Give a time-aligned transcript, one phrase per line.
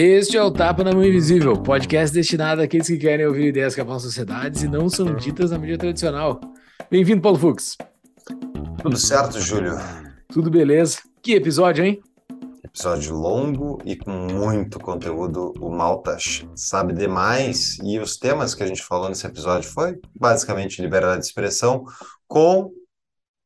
[0.00, 3.80] Este é o Tapa na Mão Invisível, podcast destinado àqueles que querem ouvir ideias que
[3.80, 6.40] abalam sociedades e não são ditas na mídia tradicional.
[6.88, 7.76] Bem-vindo, Paulo Fux.
[8.80, 9.76] Tudo certo, Júlio?
[10.38, 11.00] Tudo beleza.
[11.20, 12.00] Que episódio, hein?
[12.62, 15.52] Episódio longo e com muito conteúdo.
[15.60, 20.80] O Maltas sabe demais e os temas que a gente falou nesse episódio foi basicamente
[20.80, 21.84] liberdade de expressão
[22.28, 22.70] com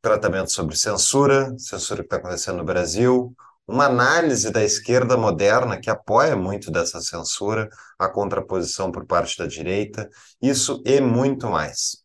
[0.02, 3.34] tratamento sobre censura, censura que está acontecendo no Brasil,
[3.66, 9.46] uma análise da esquerda moderna que apoia muito dessa censura, a contraposição por parte da
[9.46, 10.10] direita,
[10.42, 12.04] isso e muito mais.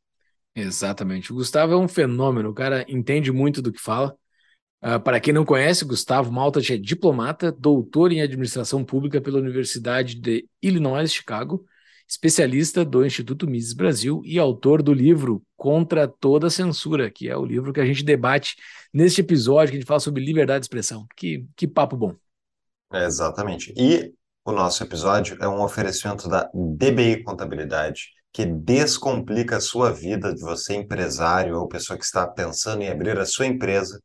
[0.55, 1.33] Exatamente.
[1.33, 4.15] O Gustavo é um fenômeno, o cara entende muito do que fala.
[4.83, 10.15] Uh, para quem não conhece, Gustavo Malta é diplomata, doutor em administração pública pela Universidade
[10.15, 11.65] de Illinois, Chicago,
[12.07, 17.45] especialista do Instituto Mises Brasil e autor do livro Contra Toda Censura, que é o
[17.45, 18.55] livro que a gente debate
[18.93, 21.05] neste episódio, que a gente fala sobre liberdade de expressão.
[21.15, 22.15] Que, que papo bom.
[22.93, 23.73] É, exatamente.
[23.75, 24.13] E
[24.45, 30.41] o nosso episódio é um oferecimento da DBI Contabilidade, que descomplica a sua vida de
[30.41, 33.99] você empresário ou pessoa que está pensando em abrir a sua empresa.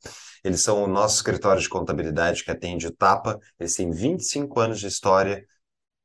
[0.45, 3.39] Eles são o nosso escritório de contabilidade que atende o Tapa.
[3.59, 5.45] Eles têm 25 anos de história,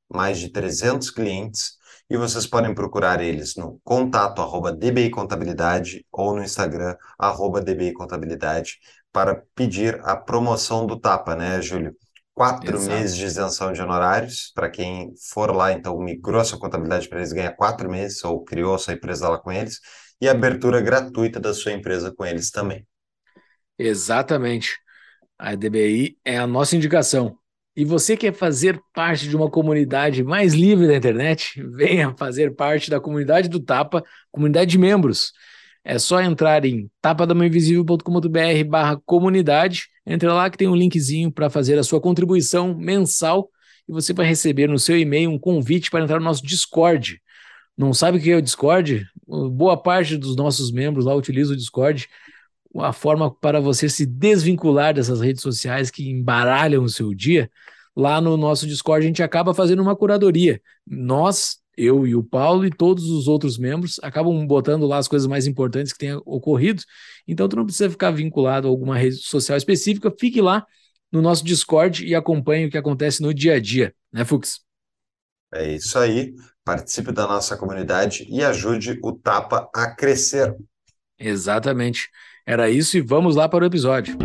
[0.10, 1.78] mais de 300 clientes
[2.10, 7.94] e vocês podem procurar eles no contato arroba DBI Contabilidade ou no Instagram arroba DBI
[7.94, 8.80] Contabilidade
[9.12, 11.96] para pedir a promoção do Tapa, né, Júlio?
[12.34, 12.92] Quatro Exato.
[12.92, 17.34] meses de isenção de honorários, para quem for lá, então migrou sua contabilidade para eles,
[17.34, 19.80] ganha quatro meses ou criou sua empresa lá com eles,
[20.22, 22.86] e abertura gratuita da sua empresa com eles também.
[23.78, 24.78] Exatamente.
[25.38, 27.38] A DBI é a nossa indicação
[27.78, 31.62] e você quer fazer parte de uma comunidade mais livre da internet?
[31.76, 35.32] Venha fazer parte da comunidade do Tapa, comunidade de membros.
[35.84, 39.90] É só entrar em tapadamainvisível.com.br barra comunidade.
[40.08, 43.48] Entra lá que tem um linkzinho para fazer a sua contribuição mensal
[43.88, 47.22] e você vai receber no seu e-mail um convite para entrar no nosso Discord.
[47.78, 49.06] Não sabe o que é o Discord?
[49.28, 52.10] Boa parte dos nossos membros lá utiliza o Discord
[52.82, 57.50] a forma para você se desvincular dessas redes sociais que embaralham o seu dia,
[57.96, 60.62] lá no nosso Discord a gente acaba fazendo uma curadoria.
[60.86, 65.28] Nós, eu e o Paulo e todos os outros membros acabam botando lá as coisas
[65.28, 66.84] mais importantes que tenham ocorrido.
[67.28, 70.66] Então tu não precisa ficar vinculado a alguma rede social específica, fique lá
[71.12, 74.62] no nosso Discord e acompanhe o que acontece no dia a dia, né, Fux?
[75.54, 76.34] É isso aí.
[76.64, 80.54] Participe da nossa comunidade e ajude o Tapa a crescer.
[81.18, 82.10] Exatamente.
[82.48, 84.18] Era isso e vamos lá para o episódio.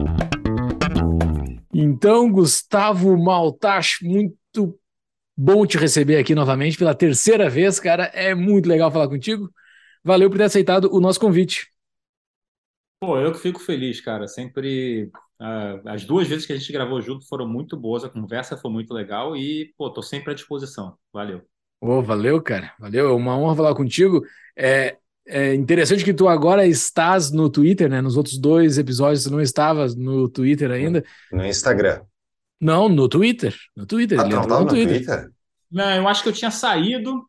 [1.75, 4.79] Então, Gustavo Maltach, muito
[5.37, 8.05] bom te receber aqui novamente pela terceira vez, cara.
[8.15, 9.51] É muito legal falar contigo.
[10.05, 11.67] Valeu por ter aceitado o nosso convite.
[13.01, 14.29] Pô, eu que fico feliz, cara.
[14.29, 15.11] Sempre.
[15.41, 18.71] Uh, as duas vezes que a gente gravou junto foram muito boas, a conversa foi
[18.71, 20.97] muito legal e, pô, tô sempre à disposição.
[21.13, 21.43] Valeu.
[21.81, 22.73] Oh, valeu, cara.
[22.79, 23.09] Valeu.
[23.09, 24.23] É uma honra falar contigo.
[24.57, 28.01] É, é interessante que tu agora estás no Twitter, né?
[28.01, 31.05] Nos outros dois episódios tu não estavas no Twitter ainda.
[31.31, 32.03] No Instagram.
[32.61, 33.57] Não, no Twitter.
[33.77, 34.21] No Twitter.
[34.21, 35.05] Ah, não, no, no Twitter.
[35.05, 35.31] Twitter.
[35.71, 37.25] Não, eu acho que eu tinha saído,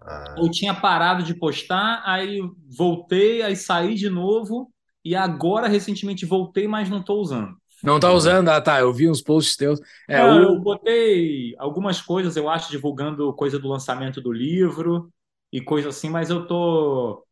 [0.00, 0.36] ah.
[0.38, 2.40] ou tinha parado de postar, aí
[2.76, 4.72] voltei, aí saí de novo,
[5.04, 7.56] e agora recentemente voltei, mas não estou usando.
[7.82, 8.48] Não tá usando?
[8.48, 8.80] Ah, tá.
[8.80, 9.80] Eu vi uns posts teus.
[10.08, 10.42] É, não, o...
[10.42, 15.12] Eu botei algumas coisas, eu acho, divulgando coisa do lançamento do livro
[15.52, 17.24] e coisa assim, mas eu tô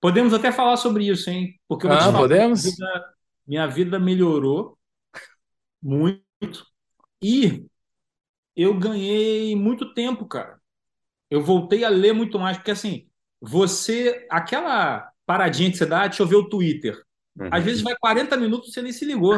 [0.00, 1.58] Podemos até falar sobre isso, hein?
[1.68, 2.62] Porque eu ah, podemos?
[2.62, 3.14] Minha vida,
[3.46, 4.78] minha vida melhorou
[5.82, 6.66] muito
[7.22, 7.66] e
[8.56, 10.58] eu ganhei muito tempo, cara.
[11.30, 13.06] Eu voltei a ler muito mais, porque assim,
[13.40, 17.00] você, aquela paradinha que você dá, deixa eu ver o Twitter.
[17.38, 17.48] Uhum.
[17.50, 19.34] Às vezes vai 40 minutos e você nem se ligou.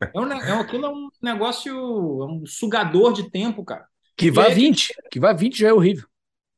[0.00, 3.86] É um, é, aquilo é um negócio, é um sugador de tempo, cara.
[4.16, 6.06] Que vai 20, que vai 20 já é horrível.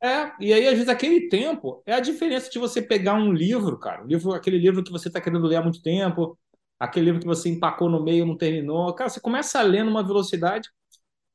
[0.01, 3.79] É, e aí, às vezes, aquele tempo é a diferença de você pegar um livro,
[3.79, 4.05] cara.
[4.05, 6.39] Um livro, aquele livro que você está querendo ler há muito tempo,
[6.79, 8.93] aquele livro que você empacou no meio, não terminou.
[8.95, 10.69] Cara, você começa a ler numa velocidade.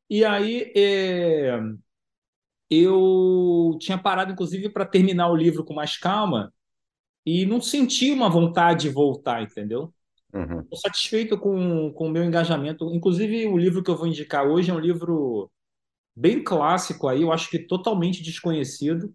[0.09, 1.59] E aí, é...
[2.69, 6.53] eu tinha parado, inclusive, para terminar o livro com mais calma
[7.25, 9.93] e não senti uma vontade de voltar, entendeu?
[10.33, 10.65] Estou uhum.
[10.75, 12.85] satisfeito com, com o meu engajamento.
[12.93, 15.51] Inclusive, o livro que eu vou indicar hoje é um livro
[16.15, 19.13] bem clássico aí, eu acho que totalmente desconhecido.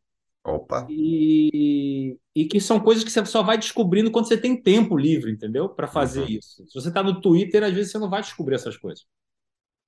[0.55, 0.81] Opa.
[0.91, 5.31] E, e que são coisas que você só vai descobrindo quando você tem tempo livre,
[5.33, 5.69] entendeu?
[5.69, 6.29] Para fazer Uhum.
[6.29, 6.65] isso.
[6.69, 9.05] Se você está no Twitter, às vezes você não vai descobrir essas coisas.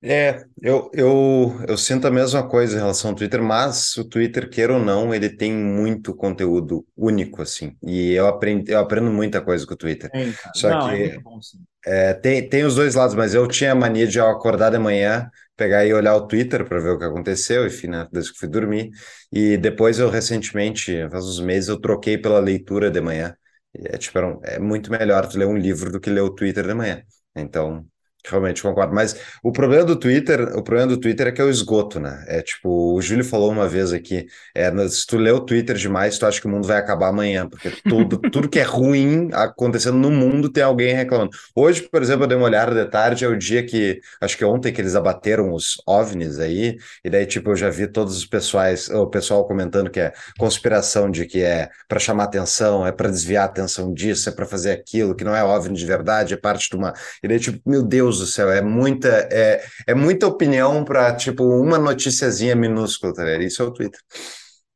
[0.03, 4.49] É, eu, eu, eu sinto a mesma coisa em relação ao Twitter, mas o Twitter,
[4.49, 7.77] queira ou não, ele tem muito conteúdo único, assim.
[7.83, 10.11] E eu aprendo, eu aprendo muita coisa com o Twitter.
[10.11, 10.33] Cara.
[10.55, 11.65] Só não, que- é bom, sim.
[11.85, 15.29] É, tem, tem os dois lados, mas eu tinha a mania de, acordar de manhã,
[15.61, 18.47] pegar e olhar o Twitter para ver o que aconteceu, enfim, né, desde que fui
[18.49, 18.89] dormir.
[19.31, 23.35] E depois eu, recentemente, faz uns meses, eu troquei pela leitura de manhã.
[23.73, 26.73] É, tipo, é muito melhor tu ler um livro do que ler o Twitter de
[26.73, 27.03] manhã.
[27.35, 27.85] Então,
[28.29, 28.93] realmente concordo.
[28.93, 32.23] Mas o problema do Twitter, o problema do Twitter é que é o esgoto, né?
[32.27, 34.25] É tipo, o Júlio falou uma vez aqui,
[34.55, 37.07] é, no- se tu lê o Twitter demais, tu acha que o mundo vai acabar
[37.09, 41.31] amanhã, porque tudo, tudo que é ruim acontecendo no mundo tem alguém reclamando.
[41.55, 44.45] Hoje, por exemplo, eu dei uma olhada de tarde, é o dia que, acho que
[44.45, 48.25] ontem que eles abateram os OVNIs aí, e daí, tipo, eu já vi todos os
[48.25, 53.09] pessoais, o pessoal comentando que é conspiração de que é para chamar atenção, é para
[53.09, 56.37] desviar a atenção disso, é para fazer aquilo, que não é OVNI de verdade, é
[56.37, 56.93] parte de uma.
[57.23, 61.43] E daí, tipo, meu Deus do céu, é muita, é, é muita opinião para, tipo,
[61.43, 63.43] uma noticiazinha minúscula, tá ligado?
[63.43, 63.99] Isso é o Twitter.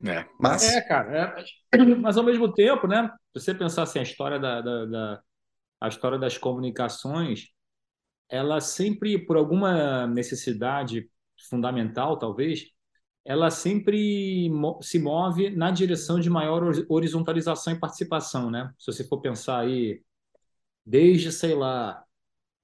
[0.06, 0.26] É.
[0.40, 0.64] Mas.
[0.64, 1.46] É, cara.
[1.74, 3.10] é- mas ao mesmo tempo, né?
[3.36, 5.22] Se você pensar assim, a história da, da, da-
[5.82, 7.50] a história das comunicações,
[8.30, 11.10] ela sempre, por alguma necessidade
[11.50, 12.66] fundamental, talvez,
[13.26, 18.72] ela sempre mo- se move na direção de maior hori- horizontalização e participação, né?
[18.78, 20.02] Se você for pensar aí,
[20.86, 22.05] desde, sei lá,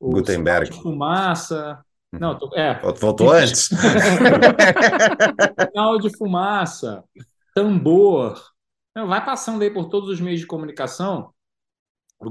[0.01, 0.74] o Gutenberg.
[0.81, 1.83] fumaça.
[2.12, 3.69] Não, tô- é, Voltou antes?
[5.69, 7.03] sinal de fumaça,
[7.56, 8.42] tambor.
[8.95, 11.31] Não, vai passando aí por todos os meios de comunicação.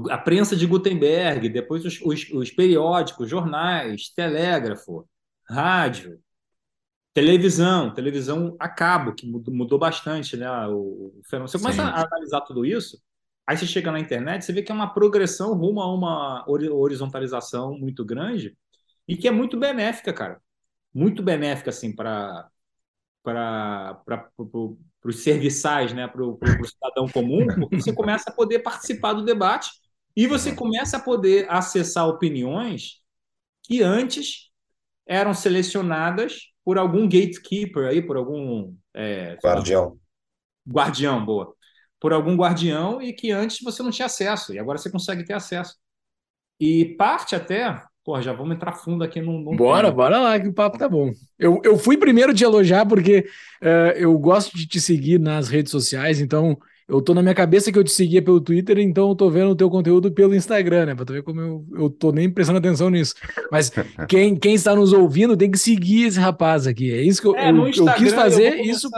[0.09, 5.05] A prensa de Gutenberg, depois os, os, os periódicos, jornais, telégrafo,
[5.49, 6.19] rádio,
[7.13, 10.49] televisão, televisão a cabo, que mudou, mudou bastante, né?
[10.67, 11.49] O, o fenômeno.
[11.49, 11.89] Você começa Sim.
[11.89, 13.01] a analisar tudo isso,
[13.47, 16.69] aí você chega na internet, você vê que é uma progressão rumo a uma hori-
[16.69, 18.57] horizontalização muito grande
[19.07, 20.41] e que é muito benéfica, cara.
[20.93, 22.49] Muito benéfica, assim, para
[25.03, 29.71] os serviçais, né, para o cidadão comum, porque você começa a poder participar do debate
[30.15, 33.01] e você começa a poder acessar opiniões
[33.63, 34.49] que antes
[35.07, 39.99] eram selecionadas por algum gatekeeper aí, por algum é, Guardião.
[40.67, 41.55] guardião, boa,
[42.01, 45.33] por algum guardião e que antes você não tinha acesso e agora você consegue ter
[45.33, 45.75] acesso.
[46.59, 49.95] E parte até, pô, já vamos entrar fundo aqui num, num Bora, tema.
[49.95, 51.11] bora lá, que o papo tá bom.
[51.37, 53.25] Eu, eu fui primeiro de elogiar porque
[53.61, 56.57] eh, eu gosto de te seguir nas redes sociais, então
[56.87, 59.51] eu tô na minha cabeça que eu te seguia pelo Twitter, então eu tô vendo
[59.51, 60.95] o teu conteúdo pelo Instagram, né?
[60.95, 63.15] Pra tu ver como eu, eu tô nem prestando atenção nisso.
[63.51, 63.71] Mas
[64.07, 66.91] quem, quem está nos ouvindo tem que seguir esse rapaz aqui.
[66.91, 68.89] É isso que eu, É, eu, no eu quis fazer vou isso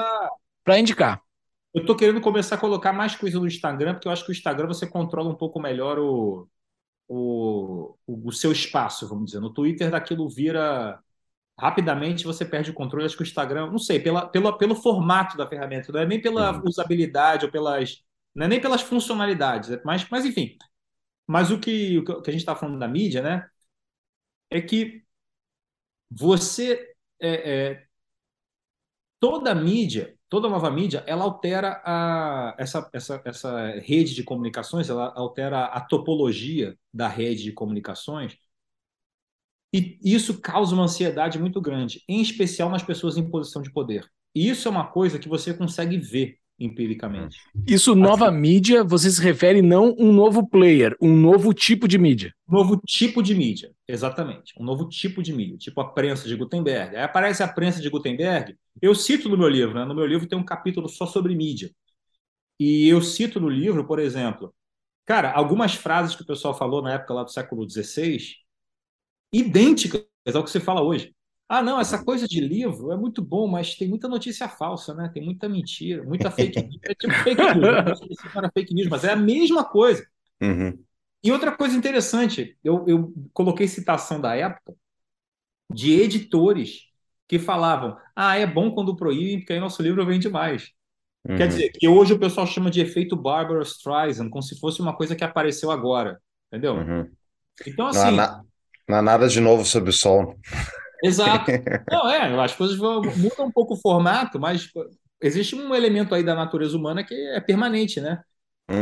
[0.64, 1.23] pra indicar.
[1.74, 4.34] Eu tô querendo começar a colocar mais coisa no Instagram, porque eu acho que o
[4.34, 6.48] Instagram você controla um pouco melhor o,
[7.08, 9.40] o, o, o seu espaço, vamos dizer.
[9.42, 11.00] No Twitter, daquilo vira.
[11.60, 13.06] Rapidamente você perde o controle.
[13.06, 16.22] Acho que o Instagram, não sei, pela, pela, pelo formato da ferramenta, não é nem
[16.22, 16.64] pela Uhum.
[16.68, 18.04] usabilidade ou pelas.
[18.36, 20.58] Não é nem pelas funcionalidades, é mas, mas enfim.
[21.28, 23.50] Mas o que, o que a gente está falando da mídia, né?
[24.50, 25.04] É que
[26.10, 26.96] você.
[27.20, 27.88] é, é,
[29.20, 35.14] toda mídia, toda nova mídia, ela altera a, essa, essa, essa rede de comunicações, ela
[35.16, 38.36] altera a topologia da rede de comunicações.
[39.72, 44.10] E isso causa uma ansiedade muito grande, em especial nas pessoas em posição de poder.
[44.34, 47.38] E isso é uma coisa que você consegue ver empiricamente.
[47.68, 52.34] Isso, nova mídia, você se refere não um novo player, um novo tipo de mídia.
[52.48, 54.54] Um novo tipo de mídia, exatamente.
[54.58, 56.96] Um novo tipo de mídia, tipo a prensa de Gutenberg.
[56.96, 58.56] Aí aparece a prensa de Gutenberg.
[58.82, 59.86] Eu cito no meu livro, né?
[59.86, 61.70] No meu livro tem um capítulo só sobre mídia.
[62.60, 64.54] E eu cito no livro, por exemplo,
[65.06, 68.18] cara, algumas frases que o pessoal falou na época lá do século XVI,
[69.34, 71.14] idênticas ao que você fala hoje.
[71.56, 75.08] Ah, não, essa coisa de livro é muito bom, mas tem muita notícia falsa, né?
[75.14, 76.80] Tem muita mentira, muita fake news.
[76.84, 78.00] É tipo fake news.
[78.36, 80.04] era fake news, mas é a mesma coisa.
[80.42, 80.84] Uhum.
[81.24, 84.74] E outra coisa interessante, eu, eu coloquei citação da época
[85.72, 86.88] de editores
[87.28, 90.72] que falavam: ah, é bom quando proíbem, porque aí nosso livro vende mais.
[91.30, 91.38] Uhum.
[91.38, 94.96] Quer dizer, que hoje o pessoal chama de efeito Barbara Streisand, como se fosse uma
[94.98, 96.78] coisa que apareceu agora, entendeu?
[96.78, 97.12] Uhum.
[97.68, 98.44] Então, Não há, assim, na-
[98.90, 100.36] não há nada de novo sob o sol.
[101.04, 101.54] Exato.
[101.92, 104.70] Não, é, as coisas vão, mudam um pouco o formato, mas
[105.22, 108.24] existe um elemento aí da natureza humana que é permanente, né?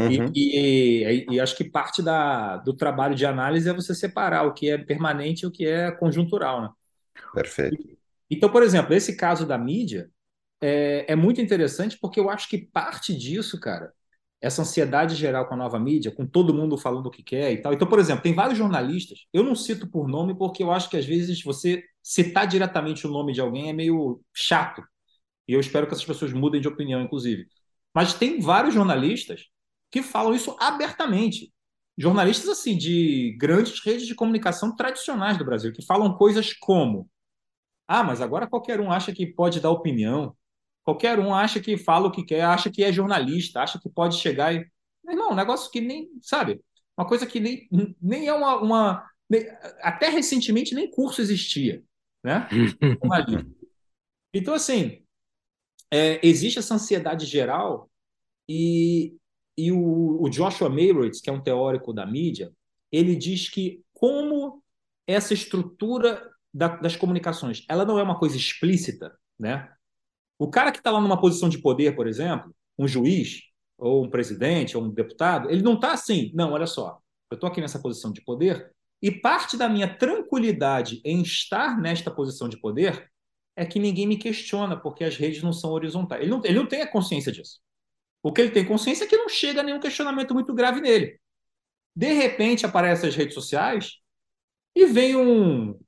[0.06, 0.36] E, Uhum.
[0.36, 4.70] e- e acho que parte da, do trabalho de análise é você separar o que
[4.72, 6.70] é permanente e o que é conjuntural, né?
[7.34, 7.84] Perfeito.
[8.30, 10.10] Então, por exemplo, esse caso da mídia,
[10.62, 13.94] é, é muito interessante porque eu acho que parte disso, cara,
[14.42, 17.62] essa ansiedade geral com a nova mídia, com todo mundo falando o que quer e
[17.62, 17.74] tal.
[17.74, 20.98] Então, por exemplo, tem vários jornalistas, eu não cito por nome porque eu acho que
[20.98, 24.84] às vezes você citar diretamente o nome de alguém é meio chato.
[25.48, 27.46] E eu espero que essas pessoas mudem de opinião, inclusive.
[27.94, 29.48] Mas tem vários jornalistas
[29.92, 31.54] que falam isso abertamente.
[31.98, 37.10] Jornalistas assim de grandes redes de comunicação tradicionais do Brasil, que falam coisas como:
[37.88, 40.36] "Ah, mas agora qualquer um acha que pode dar opinião.
[40.84, 44.18] Qualquer um acha que fala o que quer, acha que é jornalista, acha que pode
[44.18, 44.66] chegar e
[45.08, 46.62] Irmão, um negócio que nem, sabe?
[46.98, 47.68] Uma coisa que nem,
[48.02, 49.12] nem é uma, uma
[49.82, 51.84] até recentemente nem curso existia,
[52.24, 52.48] né?
[54.34, 55.04] então assim,
[55.90, 57.90] é, existe essa ansiedade geral
[58.48, 59.16] e,
[59.58, 62.52] e o, o Joshua Mayroitz, que é um teórico da mídia,
[62.92, 64.64] ele diz que como
[65.08, 69.70] essa estrutura da, das comunicações, ela não é uma coisa explícita, né?
[70.42, 73.44] O cara que está lá numa posição de poder, por exemplo, um juiz,
[73.78, 77.48] ou um presidente, ou um deputado, ele não está assim, não, olha só, eu estou
[77.48, 82.60] aqui nessa posição de poder, e parte da minha tranquilidade em estar nesta posição de
[82.60, 83.08] poder
[83.56, 86.24] é que ninguém me questiona, porque as redes não são horizontais.
[86.24, 87.60] Ele não, ele não tem a consciência disso.
[88.24, 91.20] O que ele tem consciência é que não chega a nenhum questionamento muito grave nele.
[91.96, 94.00] De repente aparecem as redes sociais
[94.76, 95.80] e vem um,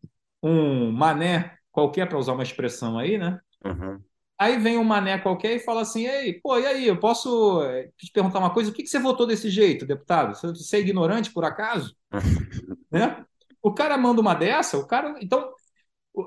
[0.43, 3.39] um mané qualquer, para usar uma expressão aí, né?
[3.65, 3.99] Uhum.
[4.43, 7.89] Aí vem um mané qualquer e fala assim: Ei, pô, e aí, eu posso eh,
[7.97, 8.69] te perguntar uma coisa?
[8.69, 10.35] O que, que você votou desse jeito, deputado?
[10.35, 11.95] Você, você é ignorante por acaso?
[12.91, 13.25] né?
[13.61, 15.15] O cara manda uma dessa, o cara.
[15.21, 15.53] Então,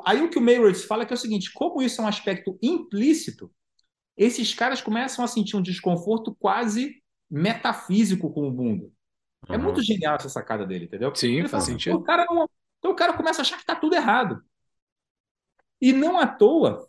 [0.04, 2.08] Aí o que o Mayworth fala é que é o seguinte: como isso é um
[2.08, 3.50] aspecto implícito,
[4.16, 8.92] esses caras começam a sentir um desconforto quase metafísico com o mundo.
[9.48, 9.54] Uhum.
[9.54, 11.14] É muito genial essa sacada dele, entendeu?
[11.14, 11.96] Sim, Ele faz fala, sentido.
[11.96, 12.48] O cara não...
[12.78, 14.42] Então o cara começa a achar que está tudo errado.
[15.80, 16.86] E não à toa,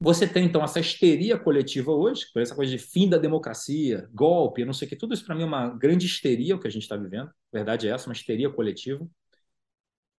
[0.00, 4.64] você tem então essa histeria coletiva hoje, por essa coisa de fim da democracia, golpe,
[4.64, 6.70] não sei o que, tudo isso para mim é uma grande histeria o que a
[6.70, 7.28] gente está vivendo.
[7.28, 9.06] A verdade é essa, uma histeria coletiva.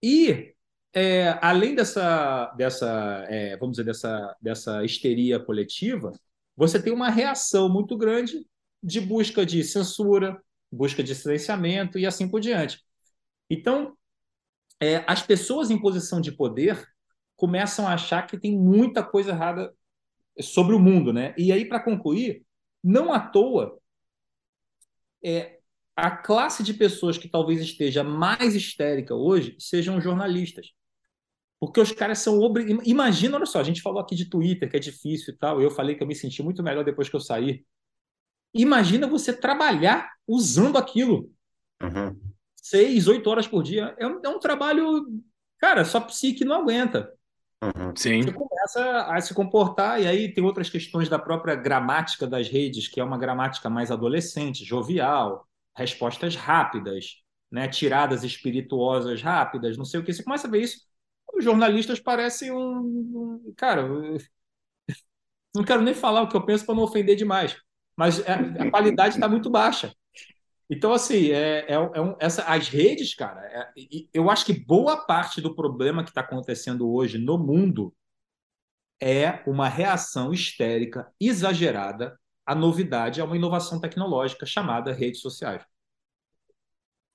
[0.03, 0.55] E
[0.93, 6.13] é, além dessa, dessa é, vamos dizer, dessa, dessa histeria coletiva,
[6.57, 8.45] você tem uma reação muito grande
[8.83, 10.43] de busca de censura,
[10.73, 12.83] busca de silenciamento e assim por diante.
[13.51, 13.97] Então,
[14.81, 16.85] é, as pessoas em posição de poder
[17.39, 19.73] começam a achar que tem muita coisa errada
[20.41, 21.35] sobre o mundo, né?
[21.39, 22.45] E aí, para concluir,
[22.83, 23.79] não à toa,
[25.25, 25.61] é,
[25.97, 30.73] a classe de pessoas que talvez esteja mais histérica hoje sejam jornalistas.
[31.61, 32.87] Porque os caras são obrigados.
[32.87, 35.63] Imagina, olha só, a gente falou aqui de Twitter, que é difícil e tal.
[35.63, 37.65] Eu falei que eu me senti muito melhor depois que eu saí.
[38.53, 41.33] Imagina você trabalhar usando aquilo.
[41.81, 42.21] Uhum.
[42.57, 43.95] Seis, oito horas por dia.
[43.97, 45.07] É um, é um trabalho.
[45.59, 47.13] Cara, só psique não aguenta.
[47.63, 47.97] Uhum.
[47.97, 48.23] Sim.
[48.23, 52.89] Você começa a se comportar, e aí tem outras questões da própria gramática das redes,
[52.89, 55.47] que é uma gramática mais adolescente, jovial,
[55.77, 57.67] respostas rápidas, né?
[57.69, 60.13] tiradas espirituosas rápidas, não sei o que.
[60.13, 60.89] Você começa a ver isso
[61.35, 63.89] os jornalistas parecem um, um cara.
[65.55, 67.57] Não quero nem falar o que eu penso para não ofender demais,
[67.97, 69.95] mas é, a qualidade está muito baixa.
[70.71, 73.73] Então, assim, é, é, é um, essa, as redes, cara, é,
[74.13, 77.95] eu acho que boa parte do problema que está acontecendo hoje no mundo
[79.01, 85.63] é uma reação histérica, exagerada à novidade, a uma inovação tecnológica chamada redes sociais.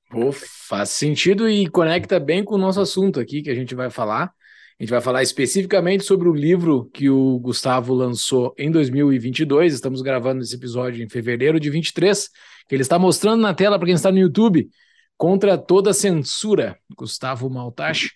[0.10, 3.90] Pô, faz sentido e conecta bem com o nosso assunto aqui que a gente vai
[3.90, 4.34] falar.
[4.80, 9.74] A gente vai falar especificamente sobre o livro que o Gustavo lançou em 2022.
[9.74, 12.30] Estamos gravando esse episódio em fevereiro de 23,
[12.68, 14.70] que ele está mostrando na tela para quem está no YouTube,
[15.18, 18.12] Contra Toda Censura, Gustavo Maltache.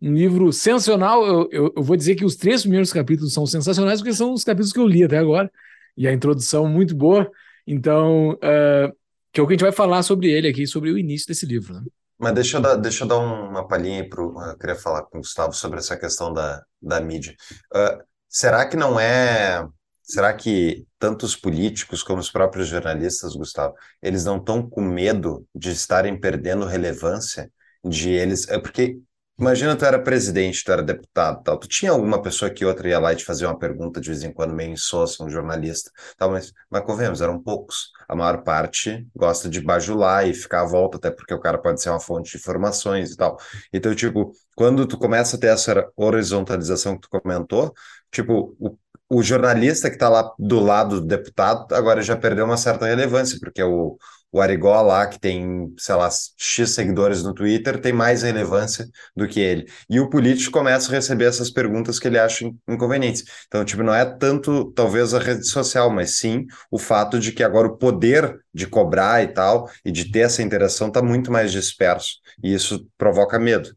[0.00, 1.26] Um livro sensacional.
[1.26, 4.44] Eu, eu, eu, vou dizer que os três primeiros capítulos são sensacionais, porque são os
[4.44, 5.50] capítulos que eu li até agora,
[5.96, 7.28] e a introdução muito boa.
[7.66, 8.96] Então, uh,
[9.32, 11.44] que é o que a gente vai falar sobre ele aqui, sobre o início desse
[11.44, 11.74] livro.
[11.74, 11.82] Né?
[12.18, 14.08] Mas deixa eu dar, deixa eu dar uma palhinha aí.
[14.10, 17.34] Eu queria falar com o Gustavo sobre essa questão da, da mídia.
[17.74, 19.66] Uh, será que não é.
[20.08, 25.46] Será que tanto os políticos como os próprios jornalistas, Gustavo, eles não estão com medo
[25.54, 27.50] de estarem perdendo relevância?
[27.84, 28.48] De eles.
[28.48, 28.98] É porque
[29.40, 31.56] Imagina tu era presidente, tu era deputado, tal.
[31.58, 34.24] Tu tinha alguma pessoa que outra ia lá e te fazia uma pergunta de vez
[34.24, 37.92] em quando, meio insossa, um jornalista, tal, mas, mas convenhamos, eram poucos.
[38.08, 41.80] A maior parte gosta de bajular e ficar à volta, até porque o cara pode
[41.80, 43.36] ser uma fonte de informações e tal.
[43.72, 47.72] Então, tipo, quando tu começa a ter essa horizontalização que tu comentou,
[48.10, 48.76] tipo, o,
[49.10, 53.38] o jornalista que está lá do lado do deputado agora já perdeu uma certa relevância,
[53.40, 53.96] porque o,
[54.30, 58.86] o Arigó lá, que tem, sei lá, X seguidores no Twitter, tem mais relevância
[59.16, 59.66] do que ele.
[59.88, 63.24] E o político começa a receber essas perguntas que ele acha inconvenientes.
[63.46, 67.42] Então, tipo, não é tanto, talvez, a rede social, mas sim o fato de que
[67.42, 71.50] agora o poder de cobrar e tal, e de ter essa interação, está muito mais
[71.50, 72.16] disperso.
[72.42, 73.74] E isso provoca medo.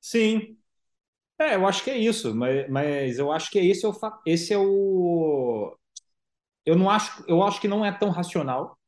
[0.00, 0.59] Sim.
[1.40, 3.94] É, eu acho que é isso, mas, mas eu acho que esse é o,
[4.26, 5.76] esse é o.
[6.64, 8.78] Eu não acho, eu acho que não é tão racional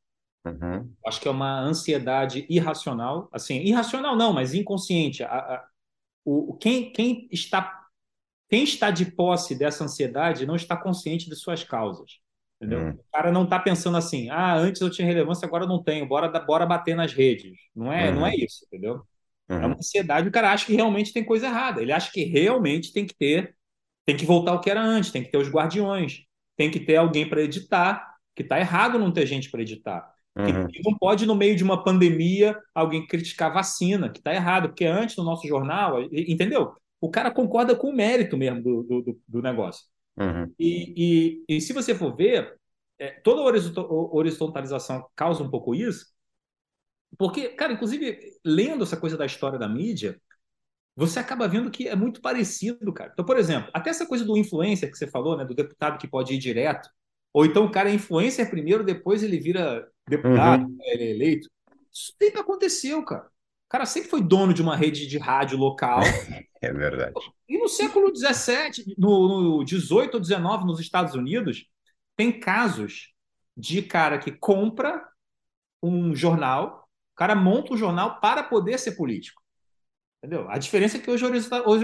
[0.45, 0.93] Uhum.
[1.05, 5.23] Acho que é uma ansiedade irracional, assim, irracional não, mas inconsciente.
[5.23, 5.67] A, a,
[6.25, 7.85] o, quem, quem, está,
[8.49, 12.19] quem está de posse dessa ansiedade não está consciente de suas causas.
[12.59, 12.79] Entendeu?
[12.79, 12.91] Uhum.
[12.91, 16.07] O cara não está pensando assim, ah, antes eu tinha relevância, agora eu não tenho,
[16.07, 17.57] bora, bora bater nas redes.
[17.75, 18.15] Não é, uhum.
[18.15, 18.39] não é uhum.
[18.39, 19.05] isso, entendeu?
[19.49, 19.73] É uma uhum.
[19.73, 21.81] ansiedade, o cara acha que realmente tem coisa errada.
[21.81, 23.55] Ele acha que realmente tem que ter,
[24.05, 26.21] tem que voltar ao que era antes, tem que ter os guardiões,
[26.55, 30.13] tem que ter alguém para editar, que está errado não ter gente para editar.
[30.35, 30.67] Uhum.
[30.83, 34.85] não pode, no meio de uma pandemia, alguém criticar a vacina, que está errado, porque
[34.85, 36.73] antes no nosso jornal, entendeu?
[36.99, 39.85] O cara concorda com o mérito mesmo do, do, do negócio.
[40.17, 40.51] Uhum.
[40.57, 42.55] E, e, e, se você for ver,
[42.97, 43.41] é, toda
[44.11, 46.12] horizontalização causa um pouco isso,
[47.17, 50.19] porque, cara, inclusive, lendo essa coisa da história da mídia,
[50.95, 53.11] você acaba vendo que é muito parecido, cara.
[53.13, 56.07] Então, por exemplo, até essa coisa do influencer que você falou, né, do deputado que
[56.07, 56.89] pode ir direto,
[57.33, 60.77] ou então o cara é influencer primeiro, depois ele vira deputado, uhum.
[60.81, 61.49] ele é eleito.
[61.91, 63.25] Isso sempre aconteceu, cara.
[63.25, 66.01] O cara sempre foi dono de uma rede de rádio local.
[66.61, 67.13] é verdade.
[67.49, 71.65] E no século XVII, no, no 18 ou 19 nos Estados Unidos,
[72.15, 73.11] tem casos
[73.57, 75.03] de cara que compra
[75.81, 76.82] um jornal,
[77.13, 79.41] o cara monta um jornal para poder ser político.
[80.17, 80.49] Entendeu?
[80.49, 81.25] A diferença é que hoje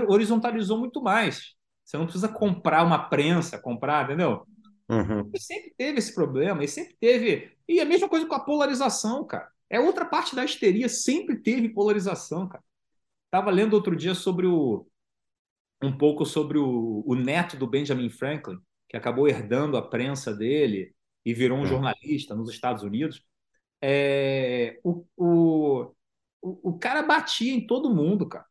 [0.08, 1.56] horizontalizou muito mais.
[1.84, 4.46] Você não precisa comprar uma prensa, comprar, entendeu?
[4.90, 5.30] Uhum.
[5.34, 7.52] E sempre teve esse problema, e sempre teve.
[7.68, 9.50] E a mesma coisa com a polarização, cara.
[9.70, 12.64] É outra parte da histeria, sempre teve polarização, cara.
[13.26, 14.88] Estava lendo outro dia sobre o.
[15.84, 20.94] um pouco sobre o, o neto do Benjamin Franklin, que acabou herdando a prensa dele
[21.24, 21.68] e virou um uhum.
[21.68, 23.24] jornalista nos Estados Unidos.
[23.82, 25.82] É, o, o,
[26.42, 28.46] o, o cara batia em todo mundo, cara.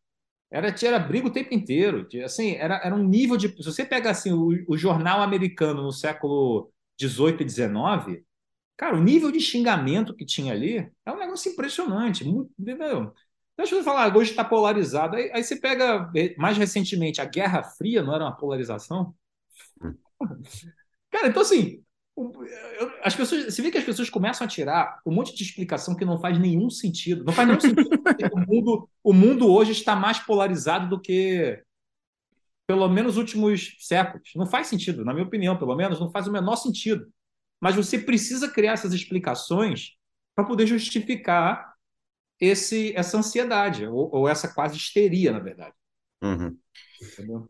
[0.51, 2.09] Era, era briga o tempo inteiro.
[2.25, 3.49] Assim, era, era um nível de.
[3.49, 8.25] Se você pega assim, o, o jornal americano no século XVIII e XIX,
[8.77, 12.25] cara, o nível de xingamento que tinha ali é um negócio impressionante.
[12.25, 13.13] Muito, entendeu?
[13.57, 15.17] Deixa eu falar, hoje está polarizado.
[15.17, 19.15] Aí, aí, você pega, mais recentemente, a Guerra Fria não era uma polarização?
[19.83, 19.95] Hum.
[21.11, 21.85] Cara, então assim,
[23.03, 26.05] as pessoas, você vê que as pessoas começam a tirar um monte de explicação que
[26.05, 27.25] não faz nenhum sentido.
[27.25, 27.89] Não faz nenhum sentido.
[28.33, 31.63] o, mundo, o mundo hoje está mais polarizado do que
[32.67, 34.31] pelo menos os últimos séculos.
[34.37, 37.07] Não faz sentido, na minha opinião, pelo menos, não faz o menor sentido.
[37.61, 39.97] Mas você precisa criar essas explicações
[40.35, 41.75] para poder justificar
[42.41, 45.75] esse, essa ansiedade, ou, ou essa quase histeria, na verdade.
[46.23, 46.57] Uhum.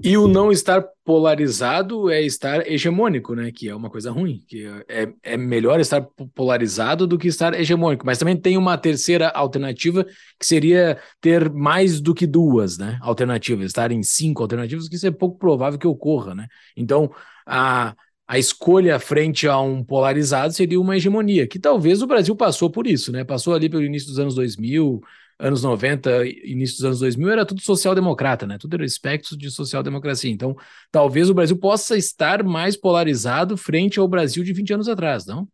[0.03, 3.51] E o não estar polarizado é estar hegemônico, né?
[3.51, 4.43] Que é uma coisa ruim.
[4.47, 8.05] Que é, é melhor estar polarizado do que estar hegemônico.
[8.05, 10.05] Mas também tem uma terceira alternativa
[10.39, 12.99] que seria ter mais do que duas, né?
[13.01, 16.47] Alternativas, estar em cinco alternativas, que isso é pouco provável que ocorra, né?
[16.77, 17.11] Então,
[17.47, 17.95] a,
[18.27, 22.87] a escolha frente a um polarizado seria uma hegemonia, que talvez o Brasil passou por
[22.87, 23.25] isso, né?
[23.25, 25.01] Passou ali pelo início dos anos 2000,
[25.39, 28.59] anos 90, início dos anos 2000, era tudo social-democrata, né?
[28.59, 30.31] Tudo era espectro de social-democracia.
[30.31, 30.57] Então,
[30.91, 35.49] talvez o Brasil possa estar mais polarizado frente ao Brasil de 20 anos atrás, não?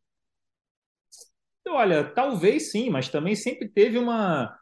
[1.68, 4.57] Olha, talvez sim, mas também sempre teve uma.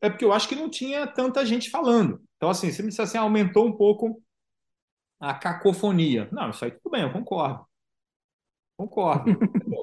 [0.00, 2.22] É porque eu acho que não tinha tanta gente falando.
[2.36, 4.22] Então, assim, você me disse assim, aumentou um pouco
[5.20, 6.28] a cacofonia.
[6.32, 7.66] Não, isso aí tudo bem, eu concordo.
[8.82, 9.38] Concordo.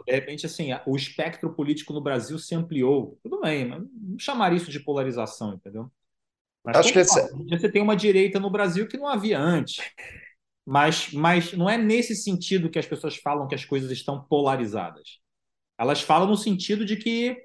[0.05, 3.17] de repente, assim, o espectro político no Brasil se ampliou.
[3.23, 5.89] Tudo bem, mas não chamar isso de polarização, entendeu?
[6.63, 7.47] Mas Acho que esse...
[7.47, 9.89] você tem uma direita no Brasil que não havia antes.
[10.65, 15.19] Mas, mas não é nesse sentido que as pessoas falam que as coisas estão polarizadas.
[15.77, 17.37] Elas falam no sentido de que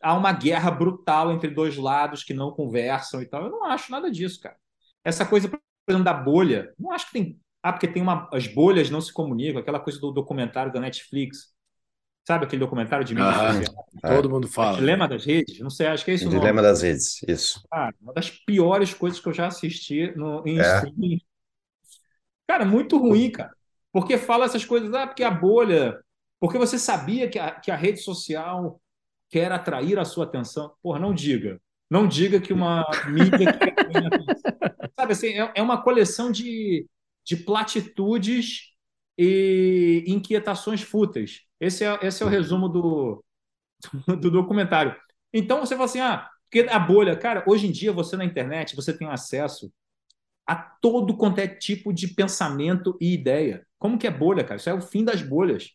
[0.00, 3.44] há uma guerra brutal entre dois lados que não conversam e tal.
[3.44, 4.56] Eu não acho nada disso, cara.
[5.04, 8.28] Essa coisa, por exemplo, da bolha, não acho que tem ah, porque tem uma.
[8.32, 11.52] As bolhas não se comunicam, aquela coisa do documentário da Netflix.
[12.24, 13.28] Sabe aquele documentário de mídia
[14.02, 14.74] ah, Todo mundo fala.
[14.74, 15.58] O dilema das redes?
[15.58, 16.28] Não sei, acho que é isso.
[16.28, 17.60] O dilema das redes, isso.
[17.72, 20.76] Ah, uma das piores coisas que eu já assisti no, em é.
[20.76, 21.20] streaming.
[22.46, 23.50] Cara, muito ruim, cara.
[23.92, 25.98] Porque fala essas coisas, ah, porque a bolha.
[26.38, 28.80] Porque você sabia que a, que a rede social
[29.28, 30.72] quer atrair a sua atenção.
[30.80, 31.60] Porra, não diga.
[31.90, 34.36] Não diga que uma mídia quer atrair a atenção.
[34.94, 36.86] Sabe assim, é, é uma coleção de
[37.26, 38.72] de platitudes
[39.18, 41.42] e inquietações fúteis.
[41.60, 43.24] Esse é, esse é o resumo do,
[44.20, 44.94] do documentário.
[45.32, 48.76] Então você fala assim, ah, porque a bolha, cara, hoje em dia você na internet,
[48.76, 49.70] você tem acesso
[50.46, 53.66] a todo quanto é tipo de pensamento e ideia.
[53.78, 54.56] Como que é bolha, cara?
[54.56, 55.72] Isso é o fim das bolhas.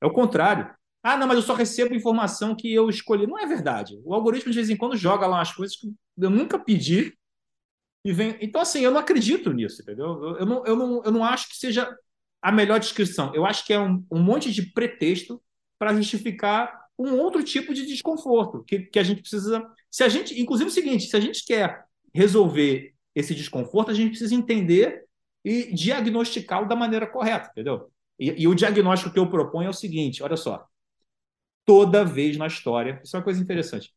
[0.00, 0.70] É o contrário.
[1.02, 3.26] Ah, não, mas eu só recebo informação que eu escolhi.
[3.26, 3.98] Não é verdade.
[4.04, 7.14] O algoritmo de vez em quando joga lá umas coisas que eu nunca pedi
[8.04, 8.36] e vem.
[8.40, 10.36] Então, assim, eu não acredito nisso, entendeu?
[10.38, 11.94] Eu, não, eu, não, eu não acho que seja
[12.40, 13.34] a melhor descrição.
[13.34, 15.42] Eu acho que é um, um monte de pretexto
[15.78, 19.66] para justificar um outro tipo de desconforto que, que a gente precisa.
[19.90, 21.84] Se a gente, inclusive o seguinte, se a gente quer
[22.14, 25.04] resolver esse desconforto, a gente precisa entender
[25.44, 27.90] e diagnosticá-lo da maneira correta, entendeu?
[28.18, 30.66] E, e, o diagnóstico que eu proponho é o seguinte: olha só,
[31.64, 33.94] toda vez na história, isso é uma coisa interessante,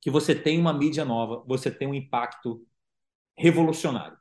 [0.00, 2.66] que você tem uma mídia nova, você tem um impacto
[3.36, 4.16] revolucionário.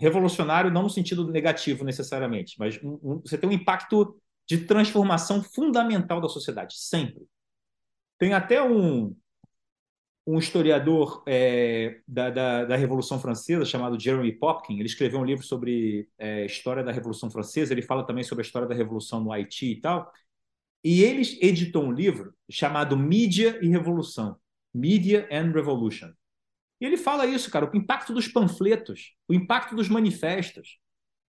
[0.00, 5.42] Revolucionário não no sentido negativo necessariamente, mas um, um, você tem um impacto de transformação
[5.42, 7.26] fundamental da sociedade, sempre.
[8.18, 9.14] Tem até um,
[10.26, 14.74] um historiador é, da, da, da, Revolução Francesa chamado Jeremy Popkin.
[14.74, 17.72] Ele escreveu um livro sobre é, história da Revolução Francesa.
[17.72, 20.10] Ele fala também sobre a história da Revolução no Haiti e tal.
[20.82, 24.36] E ele editou um livro chamado Mídia e Revolução,
[24.74, 26.12] Media and Revolution.
[26.80, 30.78] E ele fala isso, cara, o impacto dos panfletos, o impacto dos manifestos,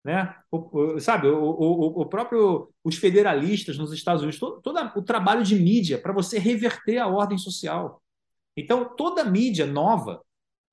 [0.04, 0.34] né?
[0.50, 5.42] O, o, sabe, o, o, próprio os federalistas nos Estados Unidos, todo, todo o trabalho
[5.42, 8.02] de mídia para você reverter a ordem social.
[8.56, 10.22] Então, toda mídia nova,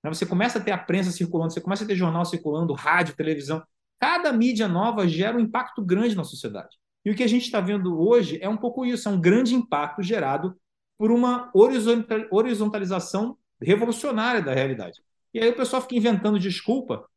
[0.04, 3.16] né, você começa a ter a prensa circulando, você começa a ter jornal circulando, rádio,
[3.16, 3.64] televisão.
[4.00, 6.78] Cada mídia nova gera um impacto grande na sociedade.
[7.04, 9.56] E o que a gente está vendo hoje é um pouco isso, é um grande
[9.56, 10.56] impacto gerado
[10.98, 15.02] por uma horizontalização revolucionária da realidade.
[15.34, 17.08] E aí o pessoal fica inventando desculpa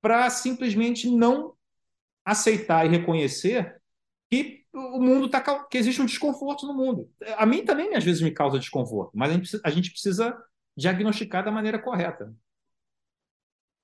[0.00, 1.54] para simplesmente não
[2.24, 3.80] aceitar e reconhecer
[4.30, 7.08] que o mundo tá que existe um desconforto no mundo.
[7.36, 10.44] A mim também às vezes me causa desconforto, mas a gente precisa, a gente precisa
[10.76, 12.34] diagnosticar da maneira correta.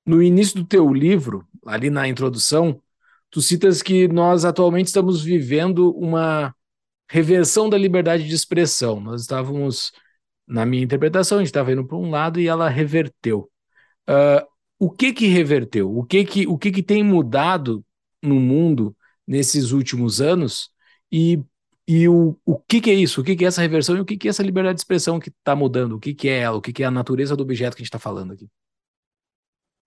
[0.05, 2.83] No início do teu livro, ali na introdução,
[3.31, 6.55] tu citas que nós atualmente estamos vivendo uma
[7.09, 9.01] reversão da liberdade de expressão.
[9.01, 9.93] Nós estávamos,
[10.51, 13.51] na minha interpretação, a gente estava indo para um lado e ela reverteu.
[14.09, 14.45] Uh,
[14.79, 15.97] o que que reverteu?
[15.97, 17.85] O que que, o que que tem mudado
[18.21, 20.71] no mundo nesses últimos anos
[21.13, 21.41] e,
[21.87, 23.21] e o, o que, que é isso?
[23.21, 25.21] O que, que é essa reversão e o que, que é essa liberdade de expressão
[25.21, 25.93] que está mudando?
[25.93, 26.57] O que, que é ela?
[26.57, 28.49] O que, que é a natureza do objeto que a gente está falando aqui?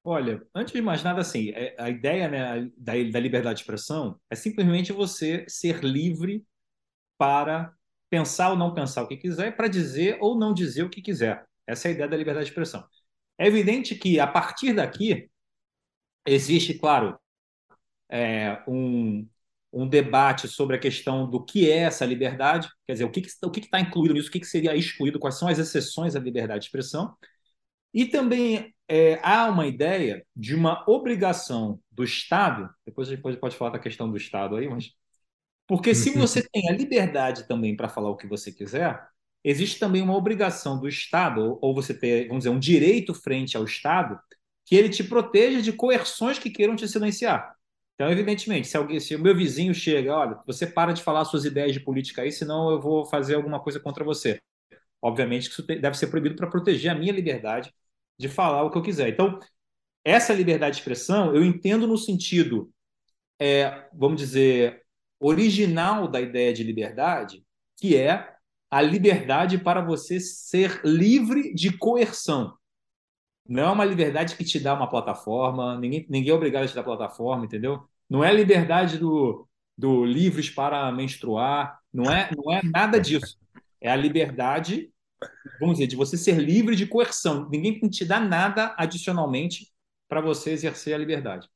[0.05, 4.19] Olha, antes de mais nada, assim, é, a ideia né, da, da liberdade de expressão
[4.29, 6.45] é simplesmente você ser livre
[7.17, 7.73] para
[8.13, 11.43] pensar ou não pensar o que quiser, para dizer ou não dizer o que quiser.
[11.65, 12.87] Essa é a ideia da liberdade de expressão.
[13.39, 15.31] É evidente que, a partir daqui,
[16.23, 17.17] existe, claro,
[18.07, 19.27] é, um,
[19.71, 23.47] um debate sobre a questão do que é essa liberdade, quer dizer, o que está
[23.47, 26.19] o que está incluído nisso, o que, que seria excluído, quais são as exceções à
[26.19, 27.15] liberdade de expressão.
[27.91, 33.57] E também é, há uma ideia de uma obrigação do Estado, depois a gente pode
[33.57, 34.91] falar da questão do Estado aí, mas.
[35.67, 39.01] Porque se você tem a liberdade também para falar o que você quiser,
[39.43, 43.63] existe também uma obrigação do Estado, ou você ter, vamos dizer, um direito frente ao
[43.63, 44.19] Estado,
[44.65, 47.55] que ele te proteja de coerções que queiram te silenciar.
[47.95, 51.45] Então, evidentemente, se, alguém, se o meu vizinho chega, olha, você para de falar suas
[51.45, 54.41] ideias de política aí, senão eu vou fazer alguma coisa contra você.
[55.01, 57.73] Obviamente que isso deve ser proibido para proteger a minha liberdade
[58.17, 59.09] de falar o que eu quiser.
[59.09, 59.39] Então,
[60.03, 62.71] essa liberdade de expressão eu entendo no sentido,
[63.39, 64.82] é, vamos dizer,
[65.23, 67.43] original da ideia de liberdade,
[67.77, 68.33] que é
[68.69, 72.57] a liberdade para você ser livre de coerção.
[73.47, 76.75] Não é uma liberdade que te dá uma plataforma, ninguém, ninguém é obrigado a te
[76.75, 77.83] dar plataforma, entendeu?
[78.09, 83.37] Não é a liberdade do, do livres para menstruar, não é, não é nada disso.
[83.79, 84.91] É a liberdade,
[85.59, 87.49] vamos dizer, de você ser livre de coerção.
[87.49, 89.71] Ninguém te dá nada adicionalmente
[90.07, 91.47] para você exercer a liberdade.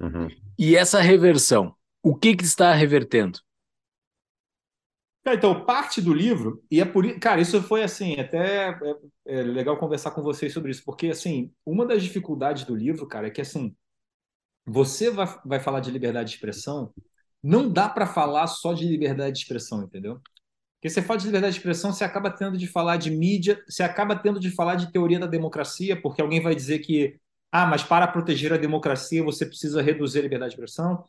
[0.00, 0.28] Uhum.
[0.58, 3.38] E essa reversão, o que, que está revertendo?
[5.28, 8.78] Então, parte do livro, e é por isso, cara, isso foi assim, até é,
[9.26, 13.26] é, legal conversar com vocês sobre isso, porque assim, uma das dificuldades do livro, cara,
[13.26, 13.74] é que assim,
[14.64, 16.92] você vai, vai falar de liberdade de expressão,
[17.42, 20.20] não dá para falar só de liberdade de expressão, entendeu?
[20.76, 23.82] Porque você fala de liberdade de expressão, você acaba tendo de falar de mídia, você
[23.82, 27.18] acaba tendo de falar de teoria da democracia, porque alguém vai dizer que,
[27.50, 31.04] ah, mas para proteger a democracia você precisa reduzir a liberdade de expressão.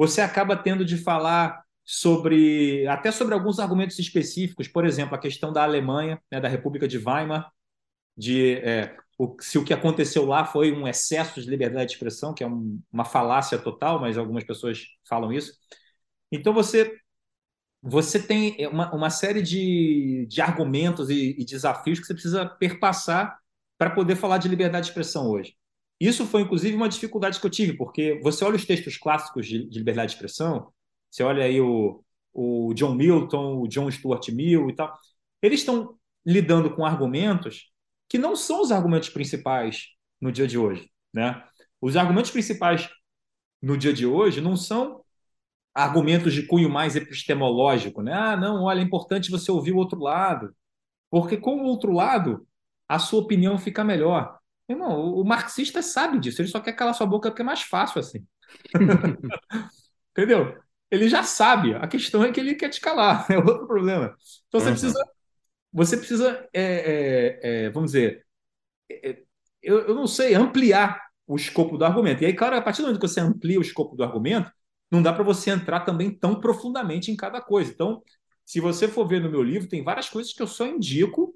[0.00, 5.52] Você acaba tendo de falar sobre até sobre alguns argumentos específicos, por exemplo, a questão
[5.52, 7.52] da Alemanha, né, da República de Weimar,
[8.16, 12.32] de é, o, se o que aconteceu lá foi um excesso de liberdade de expressão,
[12.32, 15.52] que é um, uma falácia total, mas algumas pessoas falam isso.
[16.32, 16.98] Então você
[17.82, 23.38] você tem uma, uma série de, de argumentos e, e desafios que você precisa perpassar
[23.76, 25.59] para poder falar de liberdade de expressão hoje.
[26.00, 29.68] Isso foi, inclusive, uma dificuldade que eu tive, porque você olha os textos clássicos de,
[29.68, 30.72] de liberdade de expressão,
[31.10, 34.96] você olha aí o, o John Milton, o John Stuart Mill e tal,
[35.42, 37.70] eles estão lidando com argumentos
[38.08, 39.88] que não são os argumentos principais
[40.20, 40.90] no dia de hoje.
[41.12, 41.42] Né?
[41.80, 42.88] Os argumentos principais
[43.60, 45.04] no dia de hoje não são
[45.74, 48.12] argumentos de cunho mais epistemológico, né?
[48.12, 50.54] Ah, não, olha, é importante você ouvir o outro lado,
[51.10, 52.46] porque com o outro lado
[52.88, 54.39] a sua opinião fica melhor.
[54.70, 57.62] Irmão, o, o marxista sabe disso, ele só quer calar sua boca porque é mais
[57.62, 58.24] fácil assim.
[60.12, 60.56] Entendeu?
[60.90, 64.14] Ele já sabe, a questão é que ele quer te calar, é outro problema.
[64.48, 64.72] Então você uhum.
[64.72, 65.04] precisa,
[65.72, 68.24] você precisa, é, é, é, vamos dizer,
[68.90, 69.22] é, é,
[69.62, 72.22] eu, eu não sei, ampliar o escopo do argumento.
[72.22, 74.50] E aí, claro, a partir do momento que você amplia o escopo do argumento,
[74.90, 77.70] não dá para você entrar também tão profundamente em cada coisa.
[77.70, 78.02] Então,
[78.44, 81.34] se você for ver no meu livro, tem várias coisas que eu só indico,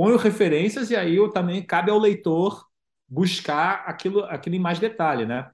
[0.00, 2.66] ponho referências e aí eu também cabe ao leitor
[3.06, 5.50] buscar aquilo, aquilo em mais detalhe, né?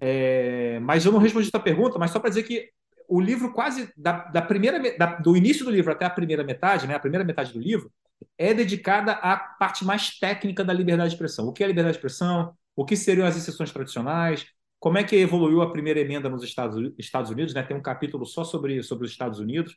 [0.00, 2.70] É, mas eu não respondi a pergunta, mas só para dizer que
[3.06, 6.86] o livro quase da, da primeira da, do início do livro até a primeira metade,
[6.86, 6.94] né?
[6.94, 7.92] A primeira metade do livro
[8.38, 11.46] é dedicada à parte mais técnica da liberdade de expressão.
[11.46, 12.54] O que é liberdade de expressão?
[12.74, 14.46] O que seriam as exceções tradicionais?
[14.78, 17.62] como é que evoluiu a primeira emenda nos Estados, Estados Unidos, né?
[17.62, 19.76] Tem um capítulo só sobre, sobre os Estados Unidos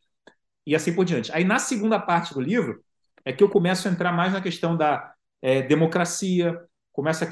[0.65, 1.31] e assim por diante.
[1.33, 2.83] Aí na segunda parte do livro
[3.25, 6.59] é que eu começo a entrar mais na questão da é, democracia,
[6.91, 7.27] começa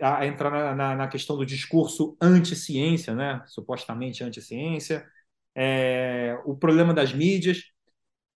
[0.00, 3.42] a, a entrar na, na, na, questão do discurso anti-ciência, né?
[3.46, 5.06] Supostamente anti-ciência,
[5.54, 7.64] é, o problema das mídias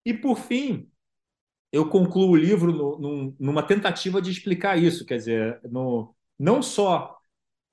[0.05, 0.89] e por fim
[1.71, 6.61] eu concluo o livro no, no, numa tentativa de explicar isso, quer dizer, no, não
[6.61, 7.19] só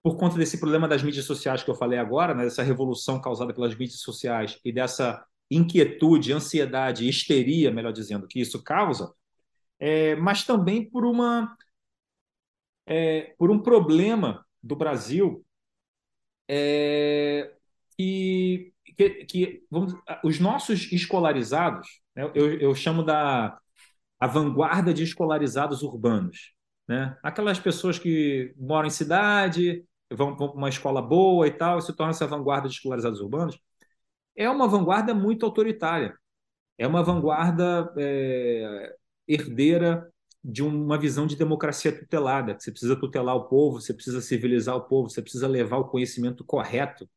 [0.02, 3.54] por conta desse problema das mídias sociais que eu falei agora, né, dessa revolução causada
[3.54, 9.12] pelas mídias sociais e dessa inquietude, ansiedade, histeria, melhor dizendo, que isso causa,
[9.78, 11.56] é, mas também por uma
[12.87, 15.44] é, por um problema do Brasil
[16.48, 17.52] é,
[17.96, 23.59] que, que, que vamos, os nossos escolarizados, né, eu, eu chamo da
[24.18, 26.54] a vanguarda de escolarizados urbanos,
[26.88, 27.18] né?
[27.22, 31.82] Aquelas pessoas que moram em cidade, vão, vão para uma escola boa e tal, e
[31.82, 33.59] se torna essa vanguarda de escolarizados urbanos,
[34.37, 36.14] é uma vanguarda muito autoritária.
[36.79, 38.94] É uma vanguarda é,
[39.27, 40.11] herdeira
[40.44, 44.77] de uma visão de democracia tutelada, que você precisa tutelar o povo, você precisa civilizar
[44.77, 47.09] o povo, você precisa levar o conhecimento correto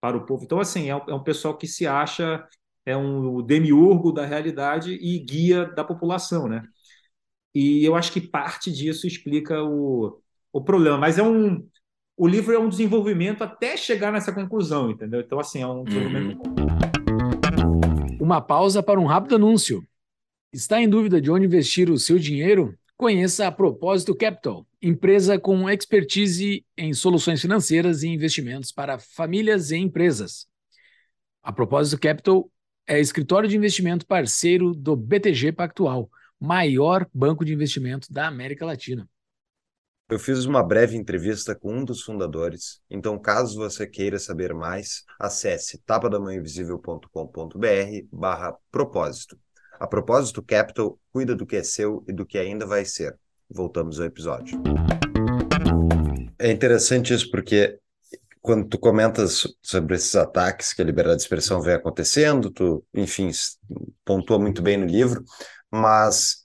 [0.00, 0.44] para o povo.
[0.44, 2.46] Então, assim, é um, é um pessoal que se acha
[2.84, 6.66] é um demiurgo da realidade e guia da população, né?
[7.54, 10.20] E eu acho que parte disso explica o,
[10.52, 10.98] o problema.
[10.98, 11.66] Mas é um,
[12.22, 15.22] o livro é um desenvolvimento até chegar nessa conclusão, entendeu?
[15.22, 16.40] Então, assim, é um desenvolvimento.
[16.46, 18.16] Uhum.
[18.20, 19.84] Uma pausa para um rápido anúncio.
[20.52, 22.78] Está em dúvida de onde investir o seu dinheiro?
[22.96, 29.78] Conheça a Propósito Capital, empresa com expertise em soluções financeiras e investimentos para famílias e
[29.78, 30.46] empresas.
[31.42, 32.48] A Propósito Capital
[32.86, 36.08] é escritório de investimento parceiro do BTG Pactual,
[36.38, 39.08] maior banco de investimento da América Latina.
[40.12, 45.04] Eu fiz uma breve entrevista com um dos fundadores, então caso você queira saber mais,
[45.18, 49.38] acesse tapadamãoinvisível.com.br barra propósito.
[49.80, 53.18] A Propósito Capital cuida do que é seu e do que ainda vai ser.
[53.48, 54.60] Voltamos ao episódio.
[56.38, 57.78] É interessante isso porque
[58.42, 63.30] quando tu comentas sobre esses ataques que a liberdade de expressão vem acontecendo, tu, enfim,
[64.04, 65.24] pontua muito bem no livro,
[65.70, 66.41] mas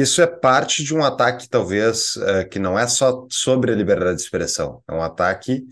[0.00, 4.16] isso é parte de um ataque, talvez, uh, que não é só sobre a liberdade
[4.16, 4.82] de expressão.
[4.88, 5.64] É um ataque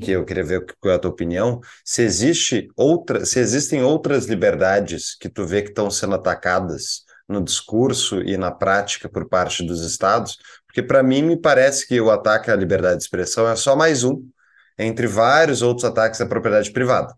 [0.00, 1.60] que eu queria ver qual é a tua opinião.
[1.84, 7.40] Se existe outra, se existem outras liberdades que tu vê que estão sendo atacadas no
[7.42, 12.10] discurso e na prática por parte dos estados, porque para mim me parece que o
[12.10, 14.20] ataque à liberdade de expressão é só mais um
[14.76, 17.14] entre vários outros ataques à propriedade privada.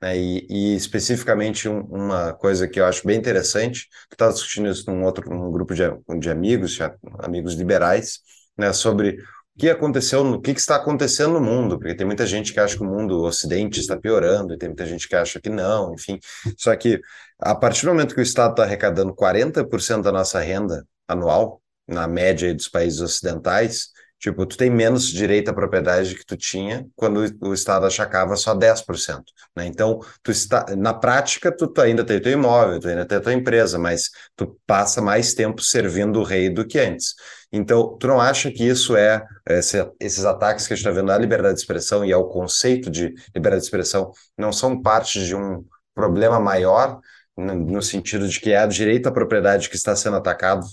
[0.00, 0.18] Né?
[0.18, 4.90] E, e, especificamente um, uma coisa que eu acho bem interessante, que estava discutindo isso
[4.90, 5.82] num outro num grupo de,
[6.18, 6.78] de amigos,
[7.20, 8.20] amigos liberais,
[8.56, 9.18] né, sobre
[9.56, 12.60] o que aconteceu, o que, que, está acontecendo no mundo, porque tem muita gente que
[12.60, 15.48] acha que o mundo o ocidente está piorando, e tem muita gente que acha que
[15.48, 16.18] não, enfim.
[16.58, 17.00] Só que
[17.40, 22.06] a partir do momento que o Estado está arrecadando 40% da nossa renda anual, na
[22.06, 27.24] média dos países ocidentais, Tipo, tu tem menos direito à propriedade que tu tinha quando
[27.40, 29.22] o Estado achacava só 10%.
[29.54, 29.66] Né?
[29.66, 33.34] Então, tu está, na prática, tu, tu ainda tem teu imóvel, tu ainda tem tua
[33.34, 37.14] empresa, mas tu passa mais tempo servindo o rei do que antes.
[37.52, 41.12] Então, tu não acha que isso é, esse, esses ataques que a gente está vendo
[41.12, 45.34] à liberdade de expressão e ao conceito de liberdade de expressão não são parte de
[45.36, 47.00] um problema maior,
[47.36, 50.66] no, no sentido de que é o direito à propriedade que está sendo atacado.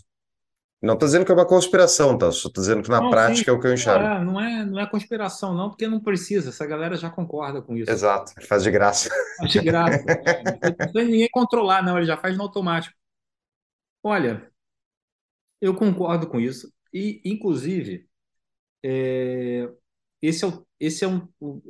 [0.83, 2.29] Não estou dizendo que é uma conspiração, tá?
[2.31, 4.03] Só estou dizendo que na Não, prática sim, é o que eu enxergo.
[4.03, 7.61] não é, não é, não é conspiração, não, porque não precisa, essa galera já concorda
[7.61, 7.89] com isso.
[7.89, 9.09] Exato, faz de graça.
[9.39, 10.03] Faz de graça.
[10.05, 12.95] Não precisa ninguém controlar, não, ele já faz no automático.
[14.03, 14.51] Olha,
[15.61, 16.71] eu concordo com isso.
[16.93, 18.07] E, inclusive,
[18.83, 19.69] é,
[20.21, 21.61] esse é, o, esse é um, o-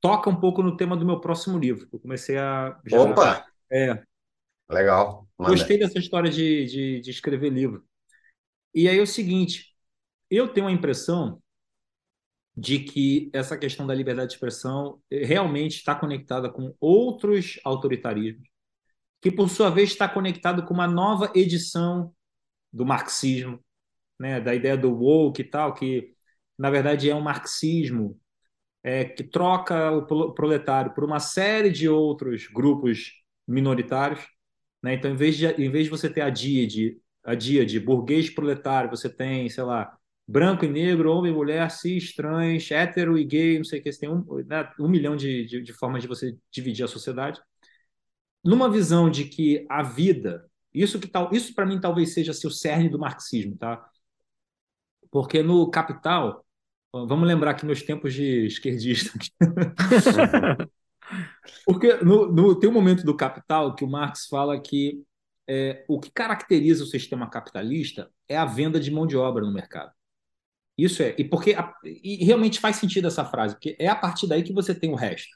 [0.00, 1.88] toca um pouco no tema do meu próximo livro.
[1.88, 2.80] que Eu comecei a.
[2.92, 4.02] Opa, É,
[4.68, 5.28] legal.
[5.38, 5.52] Manda.
[5.52, 7.85] gostei dessa história de, de, de escrever livro.
[8.74, 9.74] E aí é o seguinte,
[10.30, 11.42] eu tenho a impressão
[12.56, 18.48] de que essa questão da liberdade de expressão eh, realmente está conectada com outros autoritarismos,
[19.22, 22.14] que por sua vez está conectado com uma nova edição
[22.72, 23.60] do marxismo,
[24.20, 26.14] né, da ideia do woke e tal, que
[26.58, 28.20] na verdade é um marxismo
[28.82, 33.12] é, que troca o pro- proletário por uma série de outros grupos
[33.46, 34.20] minoritários,
[34.82, 34.94] né?
[34.94, 38.88] Então, em vez de em vez de você ter a díade, a díade burguês proletário,
[38.88, 43.58] você tem, sei lá, branco e negro, homem e mulher, cis, trans, hétero e gay,
[43.58, 46.08] não sei o que, você tem um, né, um milhão de, de, de formas de
[46.08, 47.40] você dividir a sociedade.
[48.44, 52.46] Numa visão de que a vida, isso que tal, isso para mim talvez seja assim,
[52.46, 53.84] o cerne do marxismo, tá?
[55.10, 56.46] Porque no Capital,
[56.92, 59.18] vamos lembrar aqui meus tempos de esquerdista,
[61.66, 65.02] porque no, no, tem um momento do Capital que o Marx fala que
[65.48, 69.52] é, o que caracteriza o sistema capitalista é a venda de mão de obra no
[69.52, 69.92] mercado.
[70.78, 74.26] Isso é, e porque a- e realmente faz sentido essa frase, porque é a partir
[74.28, 75.30] daí que você tem o resto.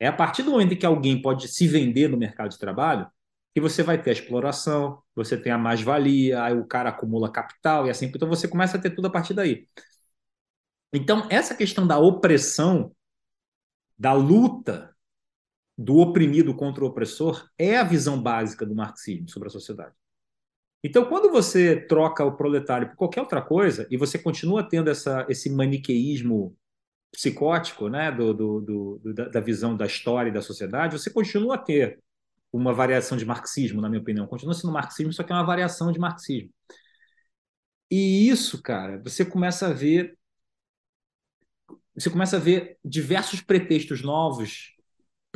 [0.00, 3.08] É a partir do momento em que alguém pode se vender no mercado de trabalho
[3.54, 7.86] que você vai ter a exploração, você tem a mais-valia, aí o cara acumula capital
[7.86, 9.66] e assim, então você começa a ter tudo a partir daí.
[10.92, 12.92] Então, essa questão da opressão,
[13.98, 14.95] da luta
[15.76, 19.94] do oprimido contra o opressor é a visão básica do marxismo sobre a sociedade.
[20.82, 25.26] Então, quando você troca o proletário por qualquer outra coisa e você continua tendo essa,
[25.28, 26.56] esse maniqueísmo
[27.10, 31.58] psicótico né, do, do, do, da visão da história e da sociedade, você continua a
[31.58, 32.00] ter
[32.52, 34.26] uma variação de marxismo, na minha opinião.
[34.26, 36.50] Continua sendo marxismo, só que é uma variação de marxismo.
[37.90, 40.16] E isso, cara, você começa a ver
[41.94, 44.75] você começa a ver diversos pretextos novos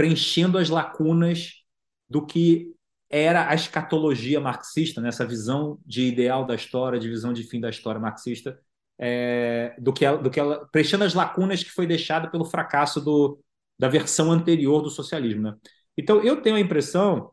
[0.00, 1.62] preenchendo as lacunas
[2.08, 2.74] do que
[3.10, 7.68] era a escatologia marxista, nessa visão de ideal da história, de visão de fim da
[7.68, 8.58] história marxista,
[8.98, 12.98] é, do que ela, do que ela preenchendo as lacunas que foi deixada pelo fracasso
[12.98, 13.38] do,
[13.78, 15.54] da versão anterior do socialismo, né?
[15.98, 17.30] Então eu tenho a impressão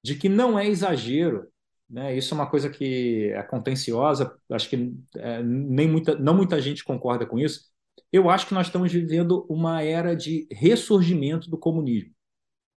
[0.00, 1.48] de que não é exagero,
[1.88, 2.16] né?
[2.16, 6.84] Isso é uma coisa que é contenciosa, acho que é, nem muita, não muita gente
[6.84, 7.69] concorda com isso.
[8.12, 12.12] Eu acho que nós estamos vivendo uma era de ressurgimento do comunismo,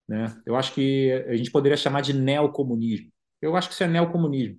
[0.08, 0.40] né?
[0.44, 3.10] Eu acho que a gente poderia chamar de neocomunismo.
[3.40, 4.58] Eu acho que isso é neocomunismo.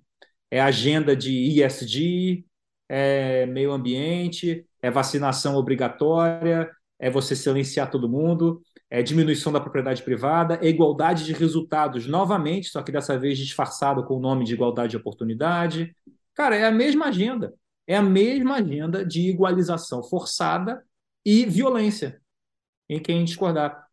[0.50, 2.46] É agenda de ESG,
[2.88, 10.02] é meio ambiente, é vacinação obrigatória, é você silenciar todo mundo, é diminuição da propriedade
[10.02, 14.54] privada, é igualdade de resultados novamente, só que dessa vez disfarçado com o nome de
[14.54, 15.96] igualdade de oportunidade.
[16.34, 17.54] Cara, é a mesma agenda.
[17.86, 20.84] É a mesma agenda de igualização forçada
[21.24, 22.20] e violência
[22.88, 23.86] em quem discordar.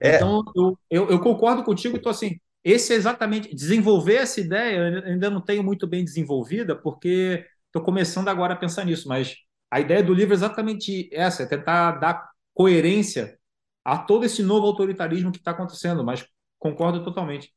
[0.00, 4.76] É, Então, eu, eu, eu concordo contigo, então assim, esse é exatamente, desenvolver essa ideia,
[4.78, 9.36] eu ainda não tenho muito bem desenvolvida, porque estou começando agora a pensar nisso, mas
[9.70, 13.38] a ideia do livro é exatamente essa, é tentar dar coerência
[13.84, 16.26] a todo esse novo autoritarismo que está acontecendo, mas
[16.58, 17.52] concordo totalmente.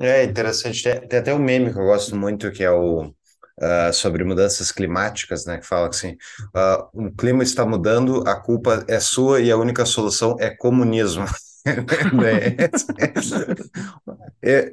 [0.00, 0.82] é interessante.
[0.82, 3.12] Tem, tem até um meme que eu gosto muito, que é o
[3.60, 5.58] ah, sobre mudanças climáticas, né?
[5.58, 6.16] Que fala assim,
[6.54, 11.24] ah, o clima está mudando, a culpa é sua e a única solução é comunismo.
[12.12, 12.56] Né?
[14.42, 14.70] É,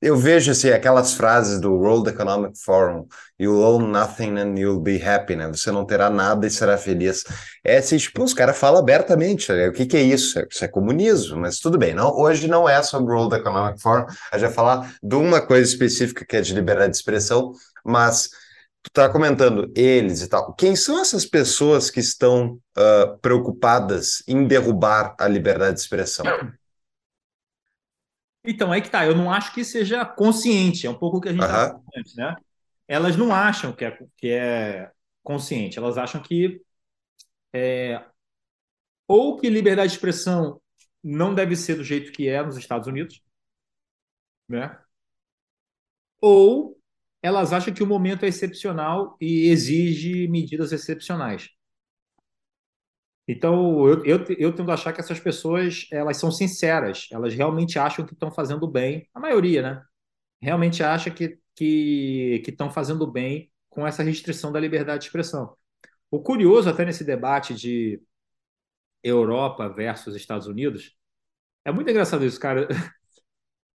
[0.00, 3.06] Eu vejo assim, aquelas frases do World Economic Forum,
[3.40, 5.48] You'll own nothing and you'll be happy, né?
[5.48, 7.24] Você não terá nada e será feliz.
[7.64, 9.68] É assim, tipo, os caras falam abertamente, né?
[9.68, 10.38] O que que é isso?
[10.50, 11.94] Isso é comunismo, mas tudo bem.
[11.94, 15.40] Não, hoje não é sobre o World Economic Forum, a gente vai falar de uma
[15.40, 18.28] coisa específica que é de liberdade de expressão, mas
[18.82, 20.54] tu tá comentando eles e tal.
[20.54, 26.26] Quem são essas pessoas que estão ah, preocupadas em derrubar a liberdade de expressão?
[28.44, 31.28] Então, aí que tá, eu não acho que seja consciente, é um pouco o que
[31.28, 31.44] a gente
[31.96, 32.34] antes, né?
[32.88, 34.90] Elas não acham que é, que é
[35.22, 36.60] consciente, elas acham que
[37.52, 38.02] é,
[39.06, 40.60] ou que liberdade de expressão
[41.02, 43.22] não deve ser do jeito que é nos Estados Unidos,
[44.48, 44.78] né?
[46.20, 46.78] Ou
[47.22, 51.50] elas acham que o momento é excepcional e exige medidas excepcionais.
[53.30, 57.78] Então, eu, eu, eu tendo a achar que essas pessoas, elas são sinceras, elas realmente
[57.78, 59.84] acham que estão fazendo bem, a maioria, né?
[60.40, 65.54] Realmente acha que que estão fazendo bem com essa restrição da liberdade de expressão.
[66.10, 68.00] O curioso até nesse debate de
[69.02, 70.96] Europa versus Estados Unidos,
[71.64, 72.66] é muito engraçado isso, cara.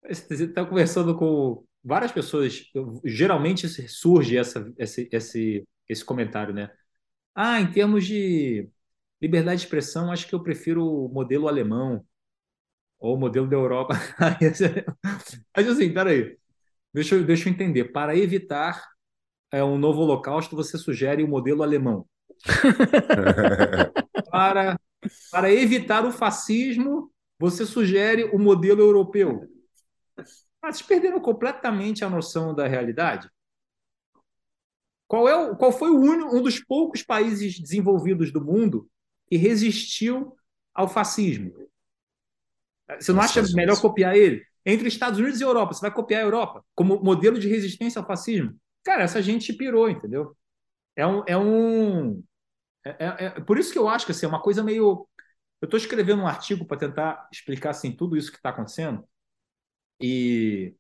[0.10, 2.72] Você está conversando com várias pessoas,
[3.04, 6.72] geralmente surge essa, esse, esse, esse comentário, né?
[7.36, 8.70] Ah, em termos de
[9.22, 12.06] liberdade de expressão, acho que eu prefiro o modelo alemão
[13.00, 13.94] ou o modelo da Europa.
[15.56, 16.38] Mas assim, peraí,
[16.94, 17.86] deixa, eu, deixa eu entender.
[17.86, 18.84] Para evitar
[19.52, 22.08] é, um novo holocausto, você sugere o modelo alemão.
[24.30, 24.80] para,
[25.32, 29.48] para evitar o fascismo, você sugere o modelo europeu.
[30.62, 33.30] Ah, vocês perderam completamente a noção da realidade?
[35.08, 38.90] Qual, é o, qual foi o único, um dos poucos países desenvolvidos do mundo
[39.28, 40.36] que resistiu
[40.74, 41.54] ao fascismo?
[43.00, 44.46] Você não acha melhor copiar ele?
[44.66, 48.08] Entre Estados Unidos e Europa, você vai copiar a Europa como modelo de resistência ao
[48.08, 48.56] fascismo?
[48.84, 50.36] Cara, essa gente pirou, entendeu?
[50.96, 51.24] É um.
[51.28, 52.24] É um
[52.84, 55.08] é, é, é por isso que eu acho que assim, é uma coisa meio.
[55.62, 59.04] Eu estou escrevendo um artigo para tentar explicar assim, tudo isso que está acontecendo.
[60.00, 60.76] E,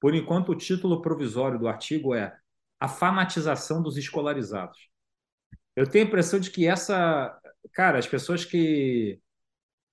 [0.00, 2.36] por enquanto, o título provisório do artigo é
[2.80, 4.91] A Fanatização dos Escolarizados.
[5.74, 7.38] Eu tenho a impressão de que essa.
[7.72, 9.18] Cara, as pessoas que.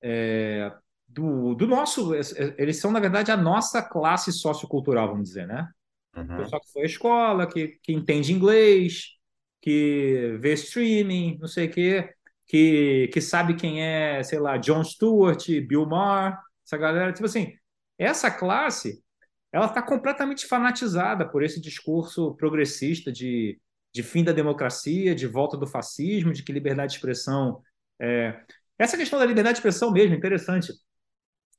[0.01, 0.71] É,
[1.07, 2.13] do, do nosso.
[2.57, 5.69] Eles são, na verdade, a nossa classe sociocultural, vamos dizer, né?
[6.15, 6.37] Uhum.
[6.37, 9.15] Pessoal que foi à escola, que, que entende inglês,
[9.61, 12.13] que vê streaming, não sei o quê,
[12.47, 17.13] que, que sabe quem é, sei lá, John Stewart, Bill Maher, essa galera.
[17.13, 17.53] Tipo assim,
[17.97, 19.03] essa classe
[19.51, 23.59] ela está completamente fanatizada por esse discurso progressista de,
[23.93, 27.61] de fim da democracia, de volta do fascismo, de que liberdade de expressão.
[27.99, 28.41] É...
[28.77, 30.71] Essa questão da liberdade de expressão mesmo, interessante.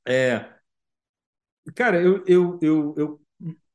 [0.07, 0.49] É...
[1.75, 3.21] Cara, eu, eu, eu, eu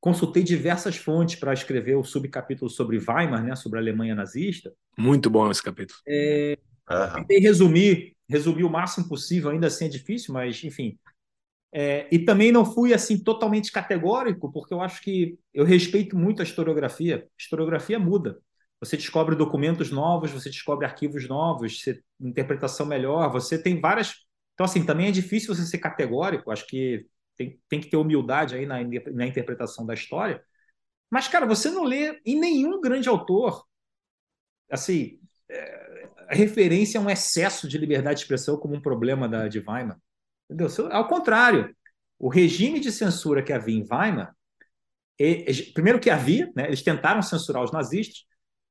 [0.01, 4.73] consultei diversas fontes para escrever o subcapítulo sobre Weimar, né, sobre a Alemanha nazista.
[4.99, 5.99] Muito bom esse capítulo.
[6.07, 6.59] É...
[6.89, 7.15] Uhum.
[7.15, 10.97] Tentei resumir, resumir o máximo possível, ainda assim é difícil, mas enfim,
[11.79, 16.41] é, e também não fui assim totalmente categórico, porque eu acho que eu respeito muito
[16.41, 17.27] a historiografia.
[17.27, 18.39] A historiografia muda.
[18.81, 24.15] Você descobre documentos novos, você descobre arquivos novos, você, interpretação melhor, você tem várias.
[24.55, 26.51] Então, assim, também é difícil você ser categórico.
[26.51, 27.07] Acho que
[27.37, 28.77] tem, tem que ter humildade aí na,
[29.13, 30.43] na interpretação da história.
[31.11, 33.65] Mas, cara, você não lê em nenhum grande autor
[34.71, 35.19] assim,
[35.49, 39.99] é, referência a um excesso de liberdade de expressão como um problema da, de Weimar.
[40.49, 40.69] Entendeu?
[40.91, 41.75] Ao contrário,
[42.19, 44.35] o regime de censura que havia em Weimar,
[45.75, 48.25] primeiro que havia, né, eles tentaram censurar os nazistas,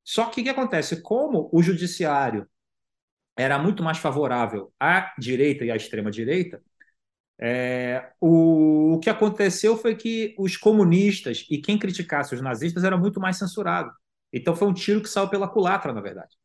[0.05, 1.01] só que o que acontece?
[1.01, 2.47] Como o judiciário
[3.35, 6.61] era muito mais favorável à direita e à extrema-direita,
[7.39, 12.95] é, o, o que aconteceu foi que os comunistas e quem criticasse os nazistas era
[12.95, 13.91] muito mais censurado.
[14.31, 16.35] Então foi um tiro que saiu pela culatra, na verdade.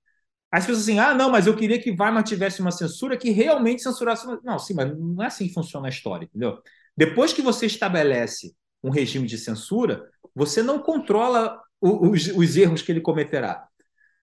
[0.51, 3.83] As pessoas assim, ah, não, mas eu queria que Weimar tivesse uma censura que realmente
[3.83, 4.27] censurasse.
[4.43, 6.61] Não, sim, mas não é assim que funciona a história, entendeu?
[6.97, 12.93] Depois que você estabelece um regime de censura, você não controla os, os erros que
[12.93, 13.69] ele cometerá.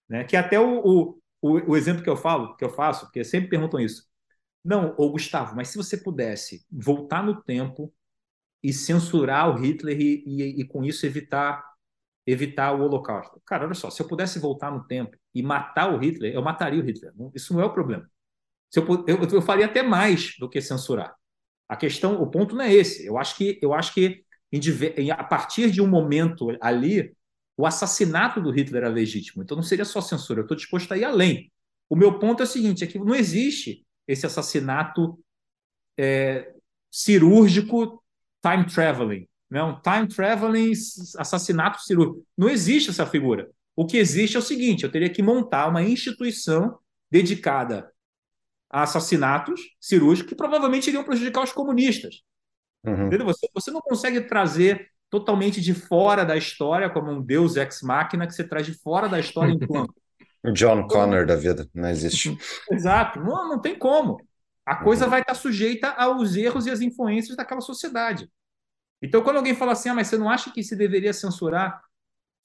[0.08, 0.24] Né?
[0.24, 3.80] Que até o, o, o, exemplo que eu falo, que eu faço, porque sempre perguntam
[3.80, 4.04] isso.
[4.64, 7.92] Não, ô Gustavo, mas se você pudesse voltar no tempo
[8.62, 11.64] e censurar o Hitler e, e, e com isso evitar
[12.30, 13.40] evitar o Holocausto.
[13.46, 16.78] Cara, olha só, se eu pudesse voltar no tempo e matar o Hitler, eu mataria
[16.78, 17.10] o Hitler.
[17.34, 18.06] Isso não é o problema.
[18.76, 21.14] Eu, eu, eu faria até mais do que censurar.
[21.66, 23.06] A questão, o ponto não é esse.
[23.06, 27.16] Eu acho que, eu acho que em, a partir de um momento ali,
[27.58, 29.42] o assassinato do Hitler era legítimo.
[29.42, 30.40] Então não seria só censura.
[30.40, 31.52] Eu estou disposto a ir além.
[31.90, 35.18] O meu ponto é o seguinte: é que não existe esse assassinato
[35.98, 36.54] é,
[36.90, 38.02] cirúrgico
[38.42, 39.62] time traveling né?
[39.62, 40.72] um time traveling
[41.16, 42.24] assassinato cirúrgico.
[42.36, 43.50] Não existe essa figura.
[43.74, 46.78] O que existe é o seguinte: eu teria que montar uma instituição
[47.10, 47.90] dedicada
[48.70, 52.22] a assassinatos cirúrgicos que provavelmente iriam prejudicar os comunistas.
[52.84, 53.08] Uhum.
[53.24, 58.34] Você, você não consegue trazer totalmente de fora da história, como um deus ex-máquina que
[58.34, 59.92] você traz de fora da história em plano.
[60.44, 62.36] O John Connor da vida, não existe.
[62.70, 64.18] Exato, não, não tem como.
[64.64, 65.10] A coisa uhum.
[65.10, 68.30] vai estar sujeita aos erros e às influências daquela sociedade.
[69.02, 71.80] Então, quando alguém fala assim, ah, mas você não acha que se deveria censurar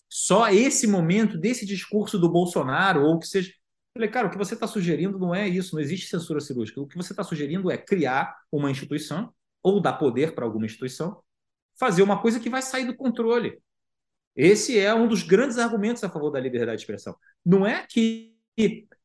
[0.10, 3.50] só esse momento desse discurso do Bolsonaro, ou que seja.
[3.50, 6.80] Eu falei, cara, o que você está sugerindo não é isso, não existe censura cirúrgica.
[6.80, 11.22] O que você está sugerindo é criar uma instituição, ou dar poder para alguma instituição,
[11.80, 13.60] fazer uma coisa que vai sair do controle.
[14.36, 17.16] Esse é um dos grandes argumentos a favor da liberdade de expressão.
[17.46, 18.36] Não é que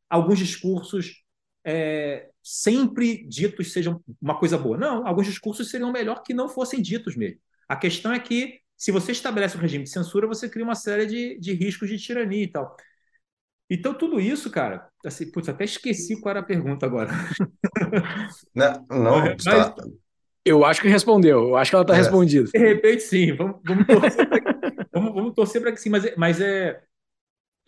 [0.08, 1.22] alguns discursos
[1.64, 4.78] é, sempre ditos sejam uma coisa boa.
[4.78, 7.38] Não, alguns discursos seriam melhor que não fossem ditos mesmo.
[7.68, 11.06] A questão é que, se você estabelece um regime de censura, você cria uma série
[11.06, 12.74] de, de riscos de tirania e tal.
[13.70, 17.10] Então, tudo isso, cara, assim, putz, até esqueci qual era a pergunta agora.
[18.54, 19.84] Não, não Mas, tá-
[20.48, 21.98] Eu acho que respondeu, eu acho que ela está É.
[21.98, 22.50] respondida.
[22.50, 24.46] de repente, sim, vamos, vamos torcer para que,
[24.92, 26.80] vamos, vamos torcer para que sim, mas, é- mas é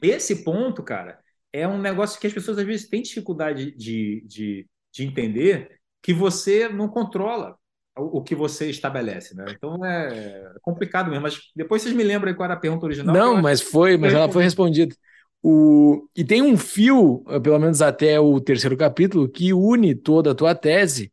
[0.03, 1.19] esse ponto, cara,
[1.53, 6.15] é um negócio que as pessoas às vezes têm dificuldade de, de, de entender que
[6.15, 7.57] você não controla
[7.97, 9.45] o, o que você estabelece, né?
[9.51, 13.15] Então é complicado mesmo, mas depois vocês me lembram aí qual era a pergunta original.
[13.15, 14.95] Não, mas foi, mas ela foi respondida.
[15.43, 16.07] O...
[16.17, 20.35] E tem um fio, eh, pelo menos até o terceiro capítulo, que une toda a
[20.35, 21.11] tua tese,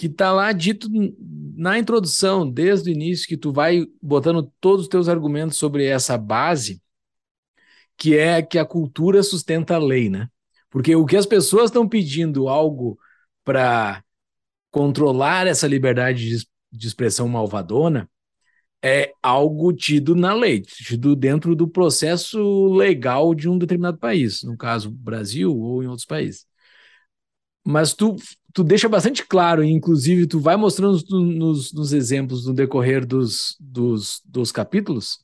[0.00, 0.88] que está lá dito
[1.54, 6.16] na introdução, desde o início, que tu vai botando todos os teus argumentos sobre essa
[6.16, 6.80] base,
[7.98, 10.26] que é que a cultura sustenta a lei, né?
[10.70, 12.98] Porque o que as pessoas estão pedindo algo
[13.44, 14.02] para
[14.70, 18.08] controlar essa liberdade de, de expressão malvadona
[18.82, 24.56] é algo tido na lei, tido dentro do processo legal de um determinado país, no
[24.56, 26.46] caso Brasil ou em outros países.
[27.62, 28.16] Mas tu,
[28.52, 33.56] tu deixa bastante claro, e inclusive tu vai mostrando nos, nos, exemplos no decorrer dos,
[33.60, 35.20] dos, dos capítulos,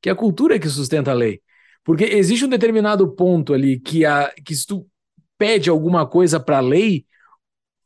[0.00, 1.40] que a cultura é que sustenta a lei.
[1.84, 4.86] Porque existe um determinado ponto ali que, a, que se tu
[5.36, 7.04] pede alguma coisa para a lei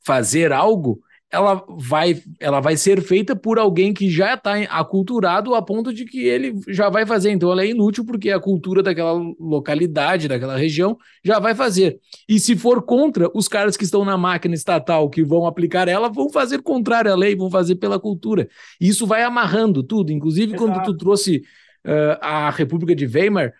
[0.05, 1.01] fazer algo,
[1.37, 6.07] ela vai, ela vai ser feita por alguém que já está aculturado a ponto de
[6.07, 7.31] que ele já vai fazer.
[7.31, 11.99] Então ela é inútil porque a cultura daquela localidade, daquela região, já vai fazer.
[12.27, 16.09] E se for contra, os caras que estão na máquina estatal que vão aplicar ela
[16.09, 18.49] vão fazer contrário à lei, vão fazer pela cultura.
[18.81, 20.11] E isso vai amarrando tudo.
[20.11, 20.63] Inclusive, Exato.
[20.63, 21.43] quando tu trouxe
[21.87, 23.53] uh, a República de Weimar,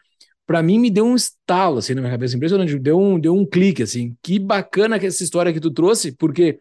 [0.47, 3.45] para mim me deu um estalo assim na minha cabeça, impressionante, deu um, deu um
[3.45, 4.17] clique assim.
[4.23, 6.59] Que bacana que essa história que tu trouxe, porque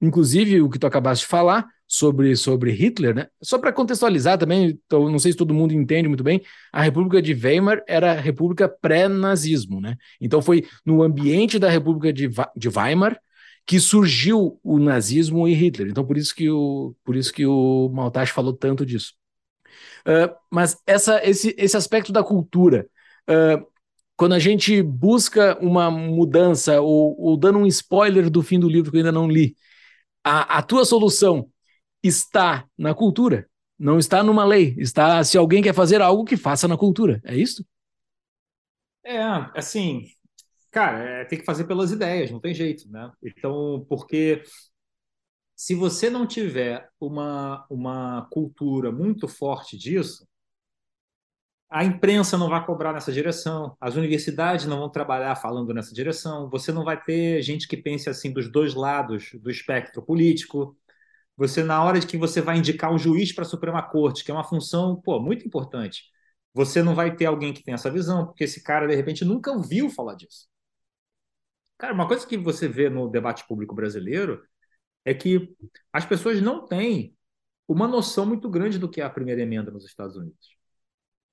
[0.00, 3.28] inclusive o que tu acabaste de falar sobre, sobre Hitler, né?
[3.42, 6.42] Só para contextualizar também, então, não sei se todo mundo entende muito bem,
[6.72, 9.96] a República de Weimar era a República pré-nazismo, né?
[10.20, 13.18] Então foi no ambiente da República de, de Weimar
[13.66, 15.88] que surgiu o nazismo e Hitler.
[15.88, 19.14] Então por isso que o, por isso que o Maltache falou tanto disso.
[20.06, 22.86] Uh, mas essa, esse, esse aspecto da cultura,
[23.28, 23.66] uh,
[24.16, 28.90] quando a gente busca uma mudança ou, ou, dando um spoiler do fim do livro
[28.90, 29.56] que eu ainda não li,
[30.28, 31.48] a, a, tua solução
[32.02, 33.48] está na cultura,
[33.78, 34.74] não está numa lei.
[34.76, 37.20] Está se alguém quer fazer algo que faça na cultura.
[37.24, 37.64] É isso?
[39.04, 39.20] É,
[39.54, 40.04] assim,
[40.72, 43.08] cara, é, tem que fazer pelas ideias, não tem jeito, né?
[43.22, 44.42] Então, porque
[45.54, 50.26] se você não tiver uma, uma cultura muito forte disso,
[51.68, 56.48] a imprensa não vai cobrar nessa direção, as universidades não vão trabalhar falando nessa direção,
[56.48, 60.76] você não vai ter gente que pense assim dos dois lados do espectro político.
[61.36, 64.30] Você, na hora de que você vai indicar um juiz para a Suprema Corte, que
[64.30, 66.04] é uma função pô, muito importante,
[66.54, 69.50] você não vai ter alguém que tenha essa visão, porque esse cara, de repente, nunca
[69.52, 70.48] ouviu falar disso.
[71.78, 74.42] Cara, uma coisa que você vê no debate público brasileiro
[75.04, 75.54] é que
[75.92, 77.14] as pessoas não têm
[77.68, 80.55] uma noção muito grande do que é a primeira emenda nos Estados Unidos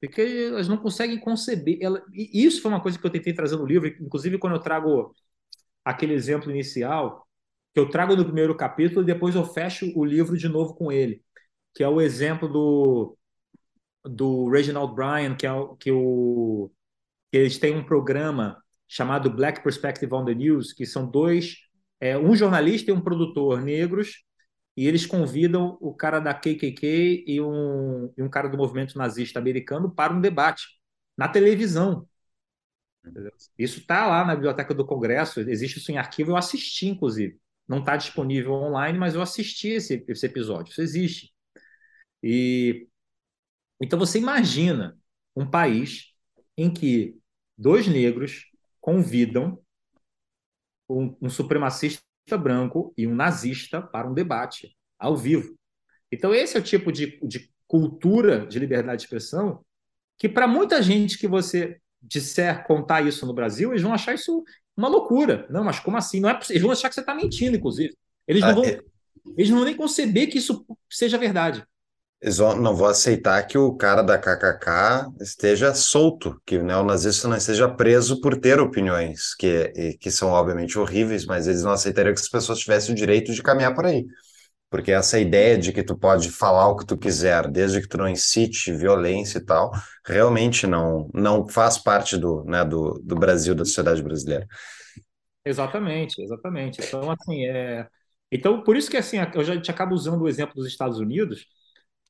[0.07, 1.77] porque elas não conseguem conceber.
[1.81, 4.61] Ela, e isso foi uma coisa que eu tentei trazer no livro, inclusive quando eu
[4.61, 5.13] trago
[5.83, 7.27] aquele exemplo inicial,
[7.73, 10.91] que eu trago no primeiro capítulo e depois eu fecho o livro de novo com
[10.91, 11.21] ele,
[11.73, 13.17] que é o exemplo do,
[14.03, 16.71] do Reginald Bryan, que é que o
[17.31, 21.57] que eles têm um programa chamado Black Perspective on the News, que são dois,
[21.99, 24.23] é, um jornalista e um produtor negros
[24.75, 29.39] e eles convidam o cara da KKK e um, e um cara do movimento nazista
[29.39, 30.63] americano para um debate
[31.17, 32.07] na televisão.
[33.57, 37.39] Isso está lá na biblioteca do Congresso, existe isso em arquivo, eu assisti, inclusive.
[37.67, 41.33] Não está disponível online, mas eu assisti esse, esse episódio, isso existe.
[42.21, 42.87] E
[43.81, 44.97] então você imagina
[45.35, 46.13] um país
[46.57, 47.17] em que
[47.57, 48.45] dois negros
[48.79, 49.61] convidam
[50.89, 52.01] um, um supremacista
[52.37, 55.55] branco e um nazista para um debate ao vivo.
[56.11, 59.63] Então, esse é o tipo de, de cultura de liberdade de expressão
[60.17, 64.43] que, para muita gente que você disser contar isso no Brasil, eles vão achar isso
[64.75, 65.47] uma loucura.
[65.49, 66.19] Não, mas como assim?
[66.19, 67.95] Não é Eles vão achar que você está mentindo, inclusive.
[68.27, 68.63] Eles não, vão,
[69.37, 71.65] eles não vão nem conceber que isso seja verdade.
[72.23, 77.35] Eles não vão aceitar que o cara da KKK esteja solto, que o neonazista não
[77.35, 82.21] esteja preso por ter opiniões, que, que são obviamente horríveis, mas eles não aceitariam que
[82.21, 84.05] as pessoas tivessem o direito de caminhar por aí.
[84.69, 87.97] Porque essa ideia de que tu pode falar o que tu quiser, desde que tu
[87.97, 89.71] não incite violência e tal,
[90.05, 94.47] realmente não, não faz parte do, né, do, do Brasil, da sociedade brasileira.
[95.45, 96.81] Exatamente, exatamente.
[96.81, 97.87] Então, assim, é.
[98.31, 101.45] Então, por isso que assim, eu já te acabo usando o exemplo dos Estados Unidos.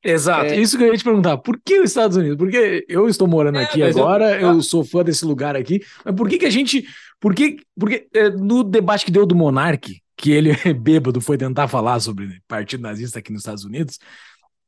[0.04, 0.60] Exato, é...
[0.60, 1.38] isso que eu ia te perguntar.
[1.38, 2.38] Por que os Estados Unidos?
[2.38, 4.54] Porque eu estou morando é, aqui agora, eu...
[4.54, 4.62] eu...
[4.62, 6.86] sou fã desse lugar aqui, mas por que, que a gente.
[7.20, 11.38] Por que, porque é, no debate que deu do Monark, que ele é bêbado, foi
[11.38, 13.98] tentar falar sobre partido nazista aqui nos Estados Unidos,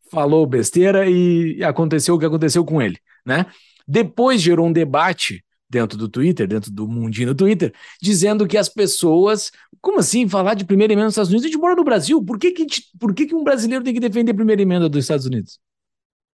[0.10, 3.46] falou besteira e aconteceu o que aconteceu com ele, né?
[3.88, 8.70] Depois gerou um debate dentro do Twitter, dentro do mundinho do Twitter, dizendo que as
[8.70, 9.52] pessoas.
[9.86, 11.46] Como assim falar de primeira emenda nos Estados Unidos?
[11.46, 12.20] A gente mora no Brasil.
[12.26, 12.66] Por que, que,
[13.00, 15.60] por que, que um brasileiro tem que defender a primeira emenda dos Estados Unidos?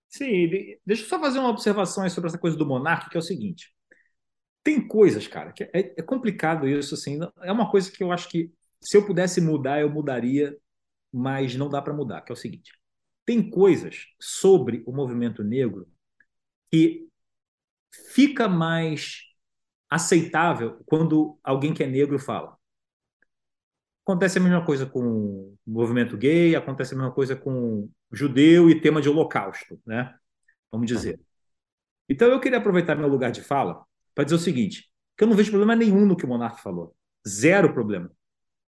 [0.09, 0.49] Sim,
[0.85, 3.73] deixa eu só fazer uma observação sobre essa coisa do monarca, que é o seguinte.
[4.65, 7.21] Tem coisas, cara, que é, é complicado isso, assim.
[7.41, 10.59] É uma coisa que eu acho que se eu pudesse mudar, eu mudaria,
[11.13, 12.73] mas não dá para mudar, que é o seguinte.
[13.25, 15.87] Tem coisas sobre o movimento negro
[16.69, 17.07] que
[18.13, 19.21] fica mais
[19.89, 22.56] aceitável quando alguém que é negro fala.
[24.07, 28.81] Acontece a mesma coisa com o movimento gay, acontece a mesma coisa com judeu e
[28.81, 30.15] tema de holocausto, né?
[30.71, 31.19] Vamos dizer.
[32.09, 33.85] Então eu queria aproveitar meu lugar de fala
[34.15, 36.95] para dizer o seguinte, que eu não vejo problema nenhum no que o Monarque falou.
[37.27, 38.09] Zero problema.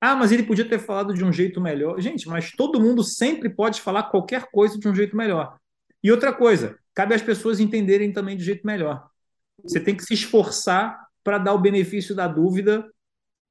[0.01, 2.01] Ah, mas ele podia ter falado de um jeito melhor.
[2.01, 5.59] Gente, mas todo mundo sempre pode falar qualquer coisa de um jeito melhor.
[6.03, 9.07] E outra coisa, cabe às pessoas entenderem também de jeito melhor.
[9.61, 12.91] Você tem que se esforçar para dar o benefício da dúvida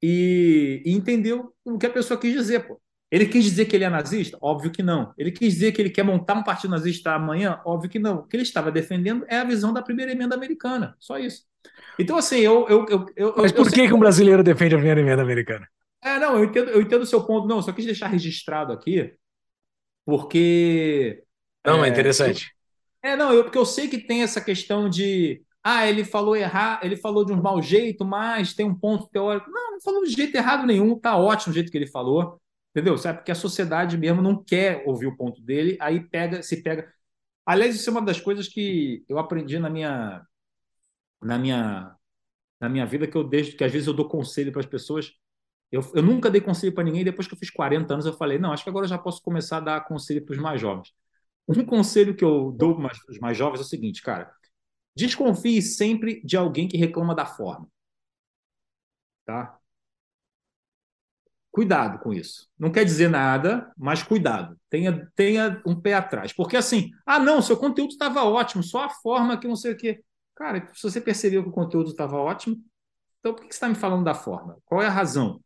[0.01, 1.33] e, e, entender
[1.65, 2.67] o que a pessoa quis dizer.
[2.67, 2.79] Pô.
[3.09, 4.37] Ele quis dizer que ele é nazista?
[4.41, 5.13] Óbvio que não.
[5.17, 7.61] Ele quis dizer que ele quer montar um partido nazista amanhã?
[7.65, 8.17] Óbvio que não.
[8.17, 10.95] O que ele estava defendendo é a visão da primeira emenda americana.
[10.99, 11.43] Só isso.
[11.97, 12.67] Então, assim, eu.
[12.67, 15.67] eu, eu, eu Mas por eu que, que um brasileiro defende a primeira emenda americana?
[16.03, 17.47] É, não, eu entendo, eu entendo o seu ponto.
[17.47, 19.13] Não, só quis deixar registrado aqui,
[20.05, 21.23] porque.
[21.65, 22.53] Não, é, é interessante.
[23.01, 26.79] É, não, eu, porque eu sei que tem essa questão de ah, ele falou errar,
[26.83, 29.49] ele falou de um mau jeito, mas tem um ponto teórico.
[29.51, 32.39] Não, não falou de jeito errado nenhum, tá ótimo o jeito que ele falou,
[32.71, 32.97] entendeu?
[32.97, 33.19] Sabe?
[33.19, 36.91] Porque a sociedade mesmo não quer ouvir o ponto dele, aí pega, se pega.
[37.45, 40.25] Aliás, isso é uma das coisas que eu aprendi na minha
[41.21, 41.95] na minha
[42.59, 45.13] na minha vida que eu deixo, que às vezes eu dou conselho para as pessoas.
[45.71, 48.39] Eu, eu nunca dei conselho para ninguém, depois que eu fiz 40 anos, eu falei,
[48.39, 50.93] não, acho que agora eu já posso começar a dar conselho para os mais jovens.
[51.47, 54.31] Um conselho que eu dou para os mais jovens é o seguinte, cara,
[54.97, 57.69] Desconfie sempre de alguém que reclama da forma.
[59.25, 59.59] Tá?
[61.51, 62.47] Cuidado com isso.
[62.57, 64.59] Não quer dizer nada, mas cuidado.
[64.69, 66.33] Tenha, tenha um pé atrás.
[66.33, 69.77] Porque assim, ah, não, seu conteúdo estava ótimo, só a forma que não sei o
[69.77, 70.03] quê.
[70.35, 72.57] Cara, se você percebeu que o conteúdo estava ótimo,
[73.19, 74.57] então por que você está me falando da forma?
[74.65, 75.41] Qual é a razão?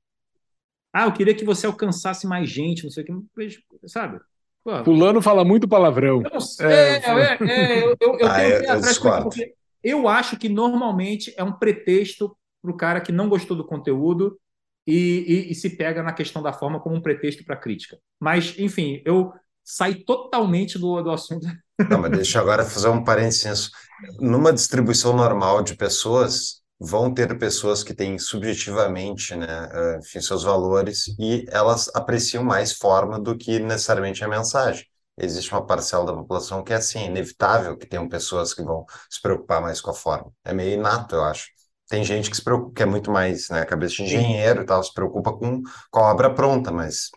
[0.93, 3.89] Ah, eu queria que você alcançasse mais gente, não sei o que.
[3.89, 4.19] Sabe?
[4.63, 6.21] Pô, Fulano fala muito palavrão.
[6.23, 9.53] Eu é, é, é, é, eu, eu, eu ah, tenho eu, atrás porque
[9.83, 14.37] eu acho que normalmente é um pretexto para o cara que não gostou do conteúdo
[14.85, 17.97] e, e, e, se pega na questão da forma como um pretexto para crítica.
[18.19, 19.31] Mas, enfim, eu
[19.63, 21.47] saí totalmente do, do assunto.
[21.89, 23.71] Não, mas deixa eu agora fazer um parênteses.
[24.19, 30.43] Numa distribuição normal de pessoas, vão ter pessoas que têm subjetivamente, né, eh, enfim, seus
[30.43, 34.85] valores e elas apreciam mais forma do que necessariamente a mensagem.
[35.17, 39.21] Existe uma parcela da população que é assim, inevitável que tenham pessoas que vão se
[39.21, 40.31] preocupar mais com a forma.
[40.43, 41.49] É meio inato, eu acho.
[41.87, 44.83] Tem gente que se preocupa, que é muito mais, né, cabeça de engenheiro e tal,
[44.83, 45.61] se preocupa com,
[45.91, 47.09] com a obra pronta, mas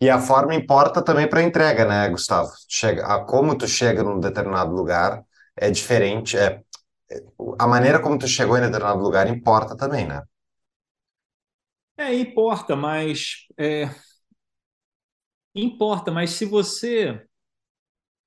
[0.00, 2.50] e a forma importa também para a entrega, né, Gustavo?
[2.68, 5.24] Chega, a como tu chega num determinado lugar
[5.56, 6.60] é diferente, é
[7.58, 10.22] a maneira como tu chegou em determinado lugar importa também, né?
[11.96, 13.46] É, importa, mas.
[13.58, 13.88] É...
[15.54, 17.26] Importa, mas se você.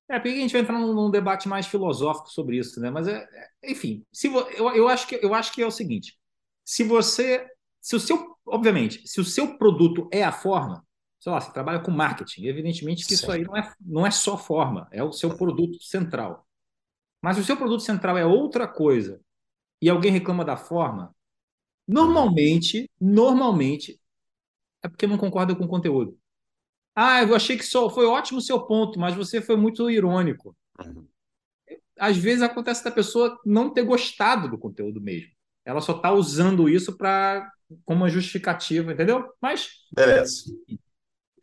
[0.09, 2.89] É, porque a gente vai entrar num, num debate mais filosófico sobre isso, né?
[2.89, 3.27] Mas, é,
[3.61, 4.39] é, enfim, se vo...
[4.39, 6.17] eu, eu, acho que, eu acho que é o seguinte:
[6.65, 7.45] se você.
[7.79, 8.37] Se o seu.
[8.45, 10.83] Obviamente, se o seu produto é a forma,
[11.19, 13.13] sei lá, você trabalha com marketing, evidentemente que Sim.
[13.13, 16.48] isso aí não é, não é só forma, é o seu produto central.
[17.21, 19.19] Mas se o seu produto central é outra coisa
[19.81, 21.13] e alguém reclama da forma,
[21.87, 23.99] normalmente, normalmente,
[24.83, 26.17] é porque não concorda com o conteúdo.
[26.95, 30.55] Ah, eu achei que só foi ótimo o seu ponto, mas você foi muito irônico.
[30.83, 31.07] Uhum.
[31.97, 35.31] Às vezes acontece da pessoa não ter gostado do conteúdo mesmo.
[35.65, 37.49] Ela só está usando isso para
[37.85, 39.31] como uma justificativa, entendeu?
[39.41, 40.43] Mas beleza.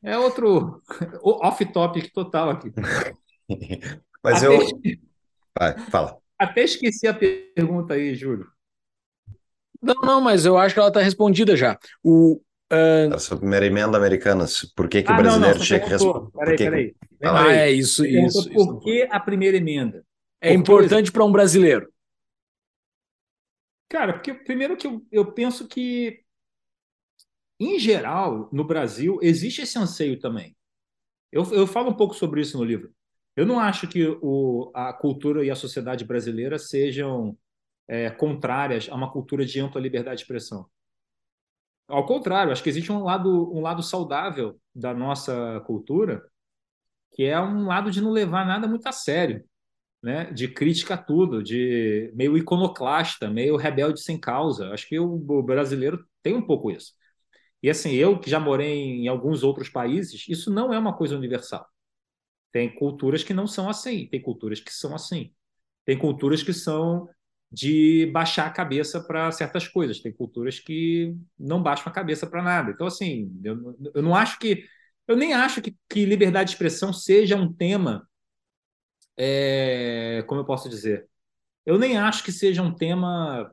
[0.02, 0.82] É outro
[1.22, 2.72] off-topic total aqui.
[4.22, 4.60] mas Até eu
[5.58, 6.18] Vai, fala.
[6.38, 8.46] Até esqueci a pergunta aí, Júlio.
[9.80, 11.78] Não, não, mas eu acho que ela está respondida já.
[12.02, 12.40] O,
[12.72, 13.14] uh...
[13.14, 14.44] Essa primeira emenda americana,
[14.74, 16.30] por que, que ah, o brasileiro não, não, tinha que responder?
[16.32, 16.88] Peraí, peraí.
[16.92, 17.26] Que...
[17.26, 18.50] Ah, é isso, isso.
[18.50, 20.04] Por que a primeira emenda?
[20.40, 21.90] É importante para um brasileiro.
[23.88, 26.24] Cara, porque primeiro que eu, eu penso que
[27.58, 30.54] em geral, no Brasil, existe esse anseio também.
[31.32, 32.92] Eu, eu falo um pouco sobre isso no livro.
[33.36, 37.36] Eu não acho que o, a cultura e a sociedade brasileira sejam
[37.86, 40.66] é, contrárias a uma cultura de ampla liberdade de expressão.
[41.88, 46.24] Ao contrário, acho que existe um lado, um lado saudável da nossa cultura,
[47.12, 49.44] que é um lado de não levar nada muito a sério,
[50.02, 50.32] né?
[50.32, 54.70] de crítica a tudo, de meio iconoclasta, meio rebelde sem causa.
[54.72, 56.92] Acho que o, o brasileiro tem um pouco isso.
[57.62, 61.16] E assim, eu que já morei em alguns outros países, isso não é uma coisa
[61.16, 61.66] universal.
[62.52, 65.32] Tem culturas que não são assim, tem culturas que são assim.
[65.84, 67.08] Tem culturas que são
[67.50, 70.00] de baixar a cabeça para certas coisas.
[70.00, 72.70] Tem culturas que não baixam a cabeça para nada.
[72.72, 74.64] Então, assim, eu, eu não acho que.
[75.06, 78.08] Eu nem acho que, que liberdade de expressão seja um tema.
[79.16, 81.08] É, como eu posso dizer?
[81.64, 83.52] Eu nem acho que seja um tema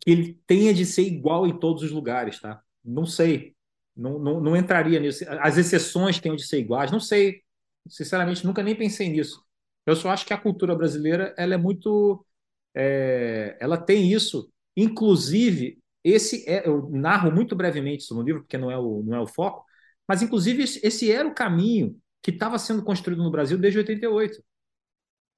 [0.00, 2.62] que ele tenha de ser igual em todos os lugares, tá?
[2.84, 3.54] Não sei.
[3.96, 5.24] Não, não, não entraria nisso.
[5.40, 6.90] As exceções tenham de ser iguais.
[6.90, 7.42] Não sei.
[7.88, 9.44] Sinceramente, nunca nem pensei nisso.
[9.84, 12.24] Eu só acho que a cultura brasileira ela é muito
[12.74, 14.50] é, ela tem isso.
[14.76, 19.16] Inclusive, esse é, eu narro muito brevemente isso no livro, porque não é o, não
[19.16, 19.64] é o foco,
[20.08, 24.42] mas inclusive esse era o caminho que estava sendo construído no Brasil desde 88.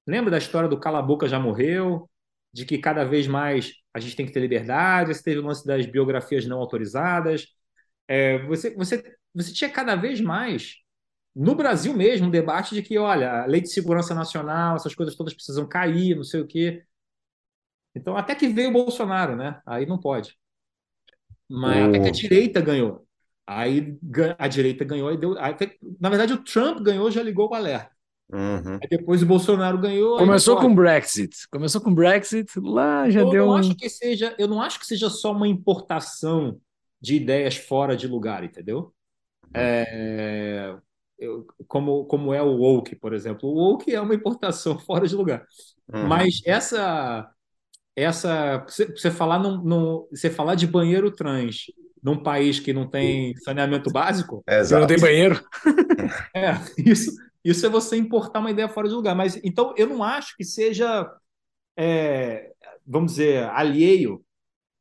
[0.07, 2.09] Lembra da história do Cala já morreu,
[2.53, 5.67] de que cada vez mais a gente tem que ter liberdade, você teve o lance
[5.67, 7.47] das biografias não autorizadas.
[8.09, 10.77] É, você, você, você tinha cada vez mais,
[11.35, 15.15] no Brasil mesmo, um debate de que, olha, a lei de segurança nacional, essas coisas
[15.15, 16.85] todas precisam cair, não sei o quê.
[17.95, 19.61] Então, até que veio o Bolsonaro, né?
[19.67, 20.37] Aí não pode.
[21.49, 23.07] Mas até que a direita ganhou.
[23.47, 23.97] Aí
[24.39, 25.39] a direita ganhou e deu.
[25.39, 27.91] Até, na verdade, o Trump ganhou, já ligou o alerta.
[28.31, 28.75] Uhum.
[28.75, 30.19] Aí depois o Bolsonaro ganhou.
[30.19, 31.49] Começou com o Brexit.
[31.51, 33.47] Começou com o Brexit, lá já eu deu.
[33.47, 33.57] Não um...
[33.57, 36.61] acho que seja, eu não acho que seja só uma importação
[37.01, 38.93] de ideias fora de lugar, entendeu?
[39.45, 39.51] Uhum.
[39.55, 40.77] É,
[41.67, 43.49] como, como é o woke, por exemplo.
[43.49, 45.45] O woke é uma importação fora de lugar.
[45.93, 46.07] Uhum.
[46.07, 47.31] Mas essa
[47.97, 51.65] essa você falar num, num, você falar de banheiro trans
[52.01, 55.43] num país que não tem saneamento básico, é, não tem banheiro.
[56.35, 57.11] É, isso,
[57.45, 59.15] isso é você importar uma ideia fora de lugar.
[59.15, 61.11] Mas então eu não acho que seja,
[61.77, 62.51] é,
[62.87, 64.25] vamos dizer, alheio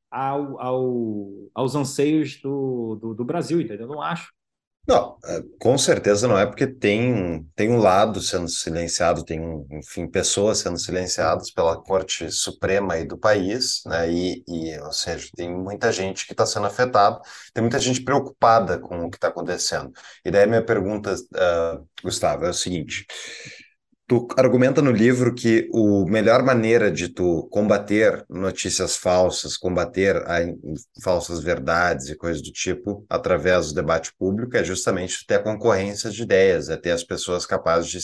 [0.09, 3.87] ao, ao, aos anseios do, do, do Brasil, entendeu?
[3.87, 4.31] Eu não acho.
[4.87, 10.07] Não, é, com certeza não é porque tem, tem um lado sendo silenciado, tem, enfim,
[10.07, 14.09] pessoas sendo silenciadas pela Corte Suprema aí do país, né?
[14.09, 17.19] E, e ou seja, tem muita gente que está sendo afetada,
[17.53, 19.91] tem muita gente preocupada com o que está acontecendo.
[20.23, 23.05] E daí minha pergunta, uh, Gustavo, é o seguinte:
[24.07, 30.39] Tu argumenta no livro que a melhor maneira de tu combater notícias falsas, combater a,
[31.03, 36.09] falsas verdades e coisas do tipo, através do debate público, é justamente ter a concorrência
[36.09, 37.99] de ideias, é ter as pessoas capazes de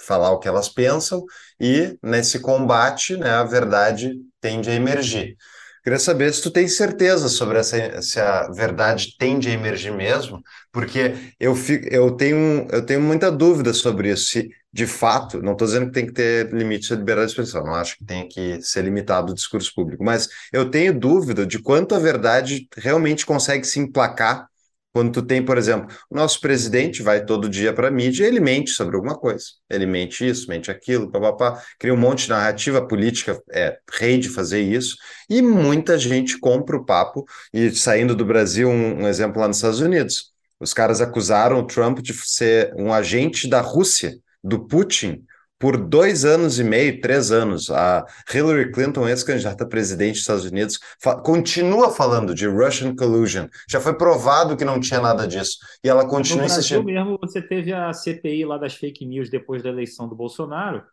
[0.00, 1.24] falar o que elas pensam
[1.60, 5.36] e, nesse combate, né, a verdade tende a emergir.
[5.88, 10.42] Queria saber se tu tem certeza sobre essa, se a verdade tende a emergir mesmo,
[10.70, 14.28] porque eu, fico, eu, tenho, eu tenho muita dúvida sobre isso.
[14.28, 17.64] Se de fato, não estou dizendo que tem que ter limite de liberdade de expressão,
[17.64, 21.58] não acho que tem que ser limitado o discurso público, mas eu tenho dúvida de
[21.58, 24.46] quanto a verdade realmente consegue se emplacar
[24.92, 28.40] quando tu tem, por exemplo, o nosso presidente vai todo dia para a mídia ele
[28.40, 29.44] mente sobre alguma coisa.
[29.68, 34.28] Ele mente isso, mente aquilo, papapá, cria um monte de narrativa política, é rei de
[34.28, 34.96] fazer isso,
[35.28, 37.24] e muita gente compra o papo.
[37.52, 41.66] E saindo do Brasil, um, um exemplo lá nos Estados Unidos, os caras acusaram o
[41.66, 45.24] Trump de ser um agente da Rússia do Putin
[45.58, 47.70] por dois anos e meio, três anos.
[47.70, 53.48] A Hillary Clinton, ex-candidata a presidente dos Estados Unidos, fa continua falando de Russian collusion.
[53.68, 55.58] Já foi provado que não tinha nada disso.
[55.82, 56.80] E ela continua no insistindo.
[56.80, 60.84] No mesmo, você teve a CPI lá das fake news depois da eleição do Bolsonaro,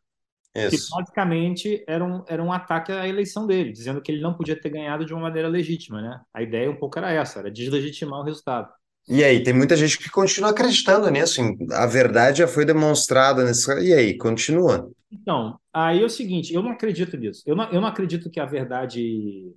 [0.55, 0.70] Isso.
[0.72, 4.59] que basicamente era um, era um ataque à eleição dele, dizendo que ele não podia
[4.59, 6.01] ter ganhado de uma maneira legítima.
[6.01, 6.20] Né?
[6.34, 8.70] A ideia um pouco era essa, era deslegitimar o resultado.
[9.08, 11.41] E aí, tem muita gente que continua acreditando nisso.
[11.72, 13.72] A verdade já foi demonstrada nesse.
[13.82, 14.89] E aí, continua.
[15.12, 17.43] Então, aí é o seguinte: eu não acredito nisso.
[17.45, 19.53] Eu não, eu não acredito que a verdade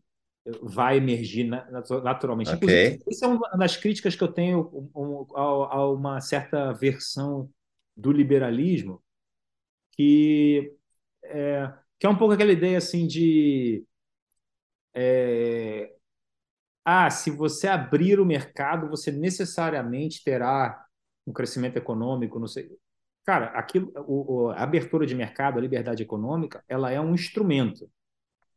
[0.63, 1.45] vai emergir
[2.03, 2.55] naturalmente.
[2.55, 2.99] Okay.
[3.09, 4.91] Isso é uma das críticas que eu tenho
[5.35, 7.51] a uma certa versão
[7.97, 9.03] do liberalismo,
[9.93, 10.73] que
[11.25, 13.85] é, que é um pouco aquela ideia assim de.
[14.95, 15.93] É,
[16.91, 20.87] ah, se você abrir o mercado, você necessariamente terá
[21.27, 22.67] um crescimento econômico, não sei.
[23.27, 27.91] Cara, aquilo, o, a abertura de mercado, a liberdade econômica, ela é um instrumento.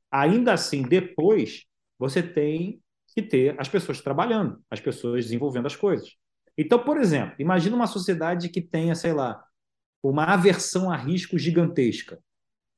[0.10, 1.66] Ainda assim, depois
[2.00, 2.82] você tem
[3.14, 6.16] que ter as pessoas trabalhando, as pessoas desenvolvendo as coisas.
[6.58, 9.44] Então, por exemplo, imagina uma sociedade que tenha, sei lá,
[10.02, 12.18] uma aversão a risco gigantesca.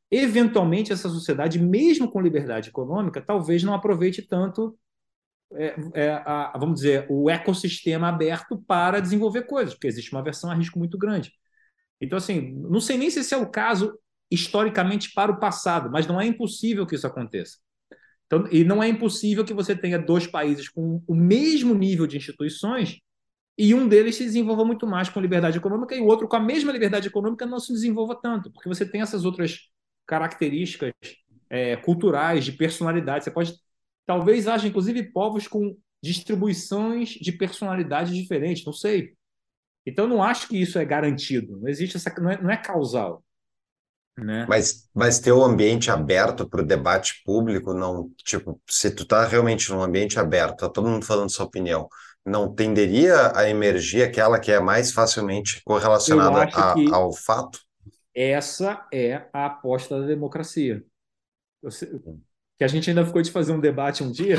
[0.10, 4.76] Eventualmente, essa sociedade, mesmo com liberdade econômica, talvez não aproveite tanto,
[5.56, 10.52] é, é, a, vamos dizer, o ecossistema aberto para desenvolver coisas, porque existe uma aversão
[10.52, 11.32] a risco muito grande.
[12.02, 13.98] Então, assim, não sei nem se esse é o caso
[14.30, 17.58] historicamente para o passado, mas não é impossível que isso aconteça.
[18.26, 22.18] Então, e não é impossível que você tenha dois países com o mesmo nível de
[22.18, 23.00] instituições
[23.58, 26.40] e um deles se desenvolva muito mais com liberdade econômica e o outro com a
[26.40, 29.70] mesma liberdade econômica não se desenvolva tanto, porque você tem essas outras
[30.08, 30.92] características
[31.50, 33.24] é, culturais, de personalidade.
[33.24, 33.54] Você pode.
[34.06, 39.14] Talvez haja, inclusive, povos com distribuições de personalidade diferentes, não sei.
[39.86, 41.58] Então, não acho que isso é garantido.
[41.60, 42.14] Não existe essa.
[42.20, 43.24] Não é, não é causal.
[44.18, 44.46] Né?
[44.48, 49.26] Mas, mas ter o ambiente aberto para o debate público, não, tipo, se tu está
[49.26, 51.90] realmente num ambiente aberto, tá todo mundo falando sua opinião,
[52.24, 57.60] não tenderia a emergir aquela que é mais facilmente correlacionada a, ao fato?
[58.14, 60.84] Essa é a aposta da democracia.
[62.64, 64.38] Que a gente ainda ficou de fazer um debate um dia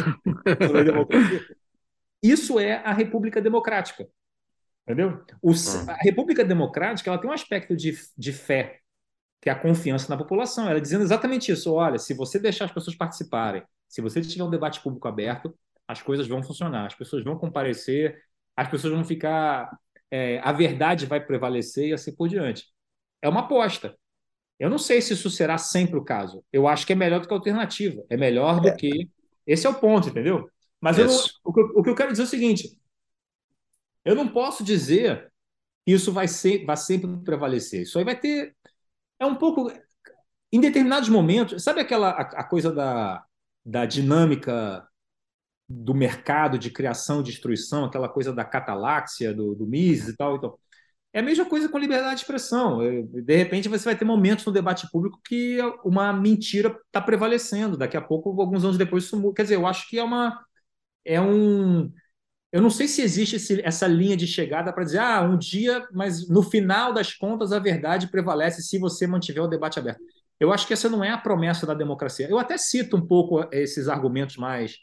[0.67, 1.47] sobre a democracia.
[2.23, 4.09] Isso é a República Democrática.
[4.83, 5.23] Entendeu?
[5.43, 5.55] O, hum.
[5.87, 8.79] A República Democrática ela tem um aspecto de, de fé,
[9.43, 10.67] que é a confiança na população.
[10.67, 14.49] Ela dizendo exatamente isso: olha, se você deixar as pessoas participarem, se você tiver um
[14.49, 15.55] debate público aberto,
[15.87, 18.19] as coisas vão funcionar, as pessoas vão comparecer,
[18.57, 19.71] as pessoas vão ficar.
[20.11, 22.65] É, a verdade vai prevalecer e assim por diante.
[23.21, 23.95] É uma aposta.
[24.59, 26.45] Eu não sei se isso será sempre o caso.
[26.53, 28.03] Eu acho que é melhor do que a alternativa.
[28.09, 28.77] É melhor do é.
[28.77, 29.11] que.
[29.47, 30.49] Esse é o ponto, entendeu?
[30.81, 31.07] Mas não,
[31.45, 32.79] o, que eu, o, que eu, quero dizer é o seguinte:
[34.05, 35.33] eu não posso dizer
[35.85, 37.83] que isso vai, ser, vai sempre prevalecer.
[37.83, 38.55] Isso aí vai ter.
[39.19, 39.73] É um pouco.
[40.53, 43.25] Em determinados momentos, sabe aquela a, a coisa da,
[43.65, 44.87] da dinâmica
[45.69, 50.37] do mercado de criação e destruição, aquela coisa da cataláxia, do, do Mises e tal.
[50.37, 50.59] Então,
[51.15, 52.83] é a mesma coisa com liberdade de expressão.
[52.83, 57.77] É, de repente, você vai ter momentos no debate público que uma mentira está prevalecendo.
[57.77, 60.45] Daqui a pouco, alguns anos depois, isso Quer dizer, eu acho que é uma.
[61.05, 61.93] É um.
[62.51, 65.87] Eu não sei se existe esse, essa linha de chegada para dizer, ah, um dia,
[65.93, 70.01] mas no final das contas a verdade prevalece se você mantiver o debate aberto.
[70.41, 72.29] Eu acho que essa não é a promessa da democracia.
[72.29, 74.79] Eu até cito um pouco esses argumentos mais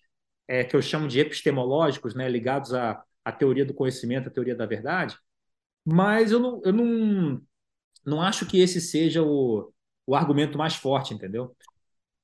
[0.48, 4.56] é, que eu chamo de epistemológicos, né, ligados à, à teoria do conhecimento, à teoria
[4.56, 5.18] da verdade,
[5.86, 7.42] mas eu não, eu não,
[8.06, 9.72] não acho que esse seja o,
[10.06, 11.56] o argumento mais forte, entendeu?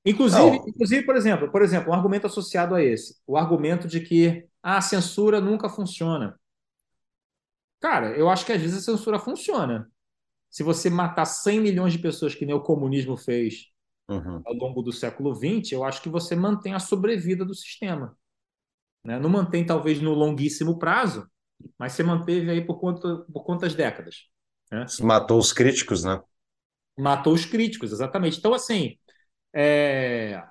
[0.05, 4.47] Inclusive, inclusive, por exemplo, por exemplo, um argumento associado a esse, o argumento de que
[4.63, 6.39] a censura nunca funciona.
[7.79, 9.91] Cara, eu acho que às vezes a censura funciona.
[10.49, 13.67] Se você matar 100 milhões de pessoas, que nem o comunismo fez,
[14.09, 14.41] uhum.
[14.45, 18.17] ao longo do século XX, eu acho que você mantém a sobrevida do sistema.
[19.03, 19.19] Né?
[19.19, 21.29] Não mantém, talvez, no longuíssimo prazo,
[21.77, 24.27] mas você manteve aí por, quanto, por quantas décadas?
[24.71, 24.85] Né?
[25.01, 26.21] Matou os críticos, né?
[26.97, 28.39] Matou os críticos, exatamente.
[28.39, 28.97] Então, assim,
[29.53, 30.43] é...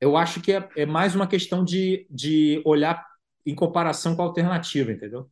[0.00, 3.04] eu acho que é, é mais uma questão de, de olhar
[3.44, 5.28] em comparação com a alternativa, entendeu?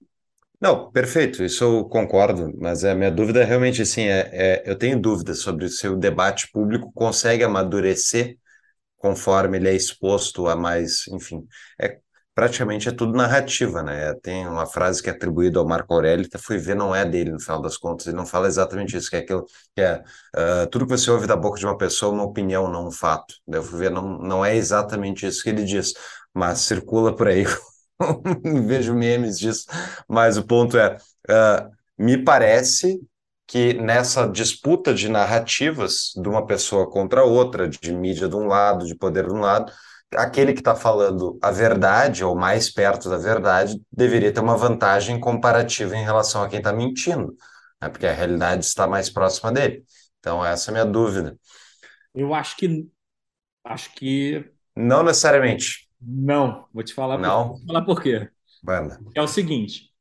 [0.61, 4.77] Não, perfeito, isso eu concordo, mas a minha dúvida é realmente assim, é, é, eu
[4.77, 8.37] tenho dúvidas sobre se o debate público consegue amadurecer
[8.97, 11.47] conforme ele é exposto a mais, enfim,
[11.81, 12.01] é
[12.39, 14.15] praticamente é tudo narrativa, né?
[14.23, 17.33] Tem uma frase que é atribuída ao Marco Aurélio, que fui ver, não é dele
[17.33, 20.05] no final das contas, ele não fala exatamente isso, que é aquilo que é
[20.37, 23.35] uh, tudo que você ouve da boca de uma pessoa, uma opinião, não um fato.
[23.49, 25.93] Eu fui ver, não, não é exatamente isso que ele diz,
[26.33, 27.45] mas circula por aí
[28.69, 29.65] vejo memes disso,
[30.09, 31.69] mas o ponto é, uh,
[31.99, 33.01] me parece
[33.49, 38.87] que nessa disputa de narrativas de uma pessoa contra outra, de mídia de um lado,
[38.87, 39.73] de poder de um lado,
[40.15, 45.21] aquele que está falando a verdade ou mais perto da verdade deveria ter uma vantagem
[45.21, 47.37] comparativa em relação a quem está mentindo,
[47.81, 47.89] né?
[47.89, 49.85] porque a realidade está mais próxima dele.
[50.19, 51.39] Então essa é a minha dúvida.
[52.15, 52.89] Eu acho que
[53.65, 55.89] acho que não necessariamente.
[56.01, 57.49] Não, vou te falar, Não.
[57.49, 58.31] Por, vou falar por quê.
[58.63, 59.01] Banda.
[59.15, 59.93] É o seguinte,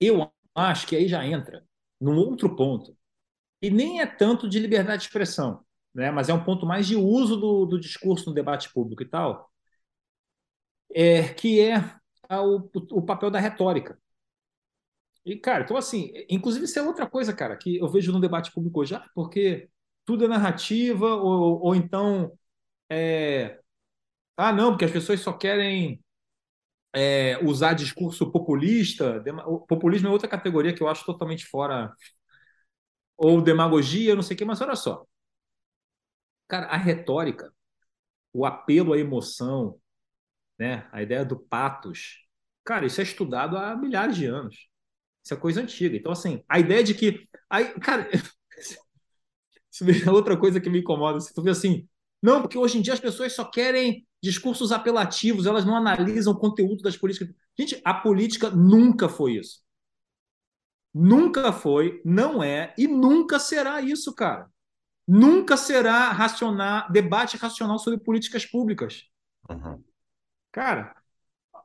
[0.00, 1.64] eu acho que aí já entra
[2.00, 2.96] num outro ponto,
[3.60, 5.64] e nem é tanto de liberdade de expressão,
[5.96, 6.10] né?
[6.10, 9.50] mas é um ponto mais de uso do, do discurso no debate público e tal,
[10.94, 11.76] é, que é
[12.30, 13.98] o, o papel da retórica.
[15.24, 18.52] E, cara, então assim, inclusive isso é outra coisa, cara, que eu vejo no debate
[18.52, 19.68] público ah, porque
[20.04, 22.32] tudo é narrativa, ou, ou então
[22.90, 23.60] é,
[24.36, 26.02] ah, não, porque as pessoas só querem
[26.94, 29.22] é, usar discurso populista.
[29.68, 31.92] Populismo é outra categoria que eu acho totalmente fora.
[33.16, 35.06] Ou demagogia, não sei o quê, mas olha só.
[36.48, 37.52] Cara, a retórica,
[38.32, 39.80] o apelo à emoção,
[40.58, 40.88] né?
[40.92, 42.26] A ideia do patos.
[42.64, 44.68] Cara, isso é estudado há milhares de anos.
[45.24, 45.96] Isso é coisa antiga.
[45.96, 47.28] Então, assim, a ideia de que.
[47.50, 48.08] Aí, cara,
[49.70, 51.20] isso é outra coisa que me incomoda.
[51.20, 51.88] Você vê assim,
[52.22, 56.38] não, porque hoje em dia as pessoas só querem discursos apelativos, elas não analisam o
[56.38, 57.28] conteúdo das políticas.
[57.58, 59.60] Gente, a política nunca foi isso.
[60.92, 64.50] Nunca foi, não é e nunca será isso, cara.
[65.06, 69.04] Nunca será racional, debate racional sobre políticas públicas.
[69.48, 69.82] Uhum.
[70.50, 70.94] Cara,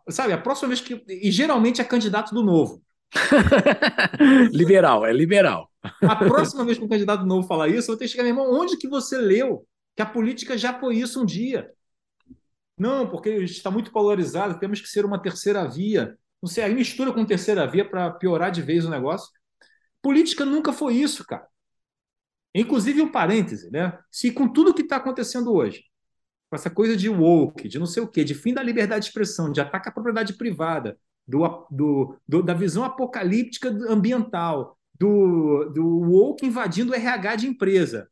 [0.10, 1.04] sabe, a próxima vez que.
[1.08, 2.84] E geralmente é candidato do novo.
[4.52, 5.70] liberal, é liberal.
[6.02, 8.32] A próxima vez que um candidato novo falar isso, eu vou ter que chegar, meu
[8.32, 9.66] irmão, onde que você leu
[9.96, 11.72] que a política já foi isso um dia?
[12.78, 16.18] Não, porque está muito polarizado, temos que ser uma terceira via.
[16.42, 19.30] Não sei, aí mistura com terceira via para piorar de vez o negócio.
[20.02, 21.46] Política nunca foi isso, cara.
[22.54, 23.98] Inclusive, um parêntese, né?
[24.10, 25.86] Se com tudo que está acontecendo hoje,
[26.50, 29.10] com essa coisa de woke, de não sei o quê, de fim da liberdade de
[29.10, 35.86] expressão, de ataque à propriedade privada, do, do, do da visão apocalíptica ambiental, do, do
[36.12, 38.10] woke invadindo o RH de empresa,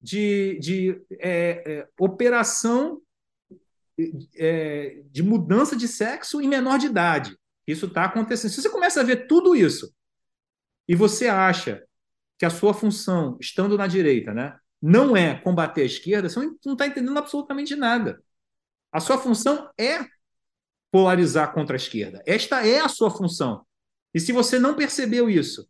[0.00, 3.00] de, de é, é, operação
[4.36, 7.36] é, de mudança de sexo em menor de idade.
[7.66, 8.50] Isso está acontecendo.
[8.50, 9.94] Se você começa a ver tudo isso
[10.88, 11.84] e você acha
[12.42, 16.72] que a sua função, estando na direita, né, não é combater a esquerda, você não
[16.72, 18.20] está entendendo absolutamente nada.
[18.90, 20.04] A sua função é
[20.90, 22.20] polarizar contra a esquerda.
[22.26, 23.64] Esta é a sua função.
[24.12, 25.68] E se você não percebeu isso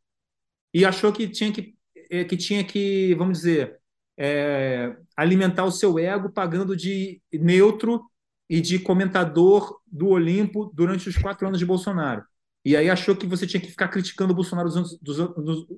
[0.73, 1.77] e achou que tinha que,
[2.11, 3.79] é, que, tinha que vamos dizer,
[4.17, 8.03] é, alimentar o seu ego pagando de neutro
[8.49, 12.25] e de comentador do Olimpo durante os quatro anos de Bolsonaro.
[12.65, 14.99] E aí achou que você tinha que ficar criticando o Bolsonaro os anos,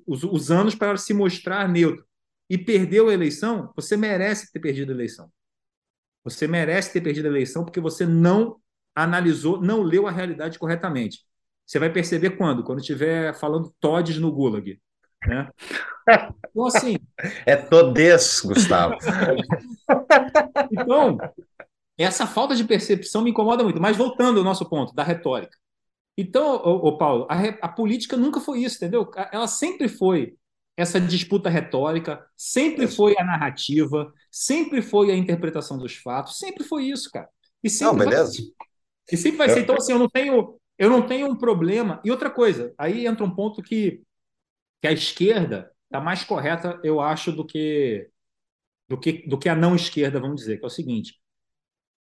[0.05, 2.05] os, os anos para se mostrar neutro.
[2.49, 5.31] E perdeu a eleição, você merece ter perdido a eleição.
[6.23, 8.59] Você merece ter perdido a eleição porque você não
[8.93, 11.19] analisou, não leu a realidade corretamente.
[11.65, 12.63] Você vai perceber quando?
[12.63, 14.79] Quando estiver falando todes no Gulag.
[15.27, 15.49] Né?
[16.49, 16.97] Então, assim.
[17.45, 18.95] É todes, Gustavo.
[20.71, 21.17] então,
[21.97, 23.81] essa falta de percepção me incomoda muito.
[23.81, 25.57] Mas voltando ao nosso ponto, da retórica.
[26.17, 29.09] Então, ô, ô Paulo, a, a, política nunca foi isso, entendeu?
[29.31, 30.35] Ela sempre foi
[30.77, 36.85] essa disputa retórica, sempre foi a narrativa, sempre foi a interpretação dos fatos, sempre foi
[36.85, 37.29] isso, cara.
[37.63, 38.41] E sempre não, beleza.
[38.41, 38.67] Vai,
[39.11, 39.61] e sempre vai ser.
[39.61, 42.01] Então, assim, eu não tenho, eu não tenho um problema.
[42.03, 44.01] E outra coisa, aí entra um ponto que,
[44.81, 48.09] que a esquerda está mais correta, eu acho, do que,
[48.87, 51.19] do que do que a não esquerda, vamos dizer, que é o seguinte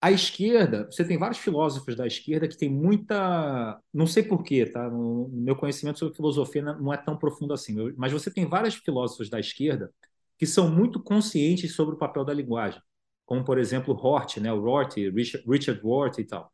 [0.04, 3.80] a esquerda, você tem vários filósofos da esquerda que tem muita.
[3.92, 4.90] Não sei porquê, tá?
[4.90, 9.30] No, meu conhecimento sobre filosofia não é tão profundo assim, mas você tem vários filósofos
[9.30, 9.90] da esquerda
[10.38, 12.82] que são muito conscientes sobre o papel da linguagem,
[13.24, 14.52] como, por exemplo, Hort, né?
[14.52, 16.52] o Rorty, Richard, Richard Rorty e tal.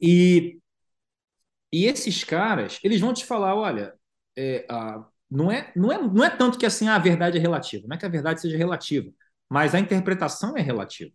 [0.00, 0.58] E,
[1.72, 3.94] e esses caras, eles vão te falar: olha,
[4.36, 7.86] é, a, não, é, não, é, não é tanto que assim a verdade é relativa,
[7.88, 9.10] não é que a verdade seja relativa,
[9.48, 11.12] mas a interpretação é relativa.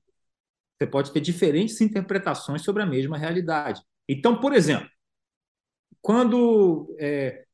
[0.78, 3.82] Você pode ter diferentes interpretações sobre a mesma realidade.
[4.08, 4.90] Então, por exemplo,
[6.02, 7.46] quando é,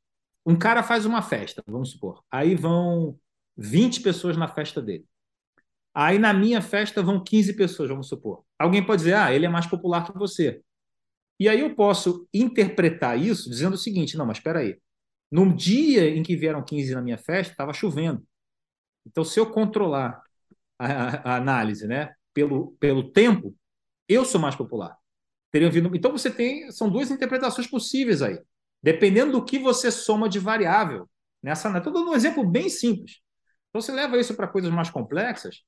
[0.46, 3.20] um cara faz uma festa, vamos supor, aí vão
[3.58, 5.06] 20 pessoas na festa dele.
[5.94, 8.44] Aí na minha festa vão 15 pessoas, vamos supor.
[8.58, 10.62] Alguém pode dizer, ah, ele é mais popular que você.
[11.40, 14.78] E aí eu posso interpretar isso dizendo o seguinte: não, mas espera aí.
[15.32, 18.24] No dia em que vieram 15 na minha festa, estava chovendo.
[19.06, 20.22] Então, se eu controlar
[20.78, 22.14] a, a, análise, né?
[22.40, 23.54] Pelo, pelo tempo,
[24.08, 24.96] eu sou mais popular.
[25.52, 25.94] Teriam vindo...
[25.94, 26.72] Então você tem.
[26.72, 28.40] São duas interpretações possíveis aí.
[28.82, 31.10] Dependendo do que você soma de variável.
[31.44, 33.20] Nessa, estou dando um exemplo bem simples.
[33.70, 35.64] Então você leva isso para coisas mais complexas.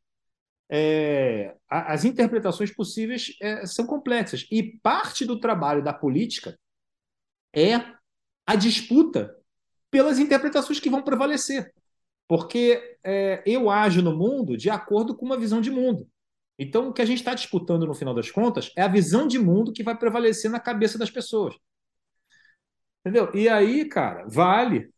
[0.69, 4.47] É, as interpretações possíveis é, são complexas.
[4.49, 6.57] E parte do trabalho da política
[7.53, 7.75] é
[8.45, 9.35] a disputa
[9.89, 11.73] pelas interpretações que vão prevalecer.
[12.29, 16.07] Porque é, eu ajo no mundo de acordo com uma visão de mundo.
[16.57, 19.39] Então, o que a gente está disputando no final das contas é a visão de
[19.39, 21.55] mundo que vai prevalecer na cabeça das pessoas.
[22.99, 23.31] Entendeu?
[23.33, 24.91] E aí, cara, vale.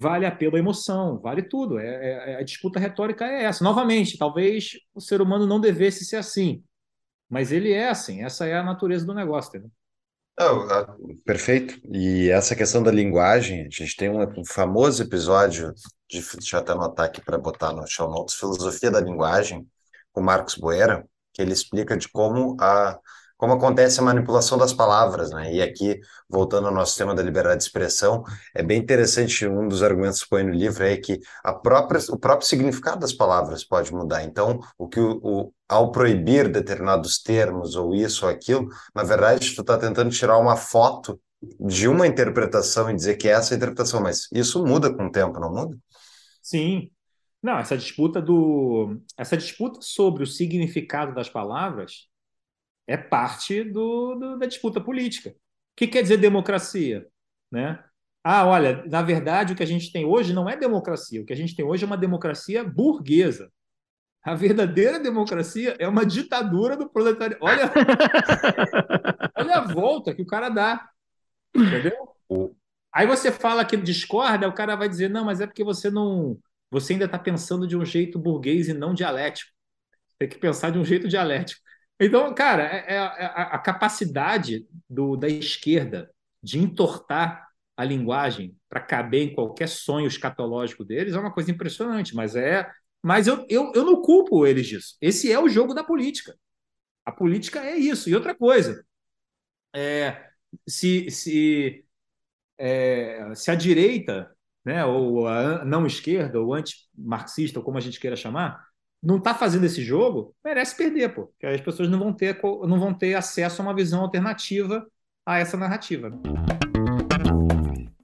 [0.00, 1.78] Vale a pela emoção, vale tudo.
[1.78, 3.64] É, é, é, a disputa retórica é essa.
[3.64, 6.62] Novamente, talvez o ser humano não devesse ser assim,
[7.28, 8.22] mas ele é assim.
[8.22, 9.70] Essa é a natureza do negócio, entendeu?
[11.24, 11.80] Perfeito.
[11.92, 15.74] E essa questão da linguagem, a gente tem um, um famoso episódio,
[16.08, 19.66] de, deixa eu até anotar aqui para botar no show notes, Filosofia da Linguagem,
[20.18, 22.98] o Marcos Boera, que ele explica de como a,
[23.38, 25.54] como acontece a manipulação das palavras, né?
[25.54, 29.82] E aqui, voltando ao nosso tema da liberdade de expressão, é bem interessante, um dos
[29.82, 33.94] argumentos que põe no livro é que a própria, o próprio significado das palavras pode
[33.94, 34.24] mudar.
[34.24, 39.54] Então, o que o, o ao proibir determinados termos ou isso ou aquilo, na verdade,
[39.54, 41.20] tu está tentando tirar uma foto
[41.60, 45.38] de uma interpretação e dizer que é essa interpretação, mas isso muda com o tempo,
[45.38, 45.76] não muda?
[46.42, 46.90] Sim.
[47.42, 52.08] Não, essa disputa do essa disputa sobre o significado das palavras
[52.86, 55.30] é parte do, do, da disputa política.
[55.30, 55.34] O
[55.76, 57.06] que quer dizer democracia?
[57.50, 57.82] Né?
[58.24, 61.22] Ah, olha, na verdade, o que a gente tem hoje não é democracia.
[61.22, 63.50] O que a gente tem hoje é uma democracia burguesa.
[64.22, 67.42] A verdadeira democracia é uma ditadura do proletariado.
[67.42, 67.72] Olha,
[69.36, 70.88] olha a volta que o cara dá.
[71.54, 71.94] Entendeu?
[72.92, 76.38] Aí você fala que discorda, o cara vai dizer: não, mas é porque você não.
[76.70, 79.50] Você ainda está pensando de um jeito burguês e não dialético.
[80.18, 81.60] Tem que pensar de um jeito dialético.
[82.00, 86.10] Então, cara, é, é, é a capacidade do, da esquerda
[86.42, 92.14] de entortar a linguagem para caber em qualquer sonho escatológico deles é uma coisa impressionante,
[92.14, 92.68] mas é.
[93.02, 94.96] Mas eu, eu, eu não culpo eles disso.
[95.00, 96.36] Esse é o jogo da política.
[97.04, 98.10] A política é isso.
[98.10, 98.84] E outra coisa,
[99.74, 100.30] é,
[100.68, 101.84] se, se,
[102.58, 104.36] é, se a direita,
[104.68, 108.62] né, ou a não esquerda, ou anti-marxista, ou como a gente queira chamar,
[109.02, 111.28] não está fazendo esse jogo, merece perder, pô.
[111.28, 114.86] Porque as pessoas não vão ter, não vão ter acesso a uma visão alternativa
[115.24, 116.10] a essa narrativa.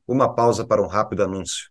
[0.08, 1.68] Uma pausa para um rápido anúncio.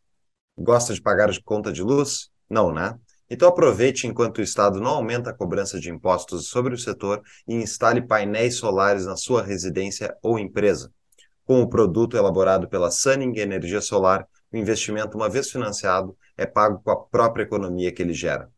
[0.55, 2.29] Gosta de pagar de conta de luz?
[2.47, 2.95] Não, né?
[3.27, 7.55] Então aproveite enquanto o Estado não aumenta a cobrança de impostos sobre o setor e
[7.55, 10.91] instale painéis solares na sua residência ou empresa.
[11.45, 16.81] Com o produto elaborado pela Sunning Energia Solar, o investimento, uma vez financiado, é pago
[16.83, 18.49] com a própria economia que ele gera.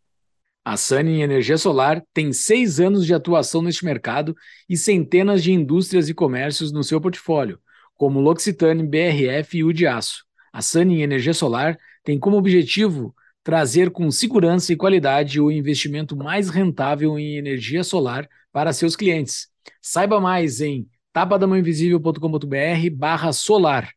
[0.64, 4.36] A Sunny Energia Solar tem seis anos de atuação neste mercado
[4.68, 7.60] e centenas de indústrias e comércios no seu portfólio,
[7.93, 10.26] como L'Occitane, BRF e o de Aço.
[10.52, 16.50] A Sunny Energia Solar tem como objetivo trazer com segurança e qualidade o investimento mais
[16.50, 19.50] rentável em energia solar para seus clientes.
[19.80, 23.91] Saiba mais em tapadamãoinvisível.com.br barra solar.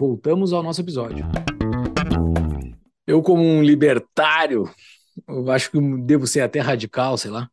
[0.00, 1.26] Voltamos ao nosso episódio.
[3.06, 4.64] Eu, como um libertário,
[5.50, 7.50] acho que devo ser até radical, sei lá.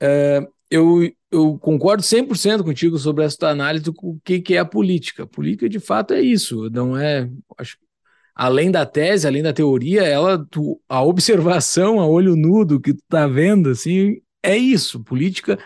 [0.00, 3.92] É, eu, eu concordo 100% contigo sobre essa análise do
[4.24, 5.24] que, que é a política.
[5.24, 6.70] A política, de fato, é isso.
[6.70, 7.28] Não é.
[7.58, 7.76] Acho,
[8.34, 13.02] além da tese, além da teoria, ela, tu, a observação a olho nudo que tu
[13.10, 15.04] tá vendo, assim, é isso.
[15.04, 15.58] Política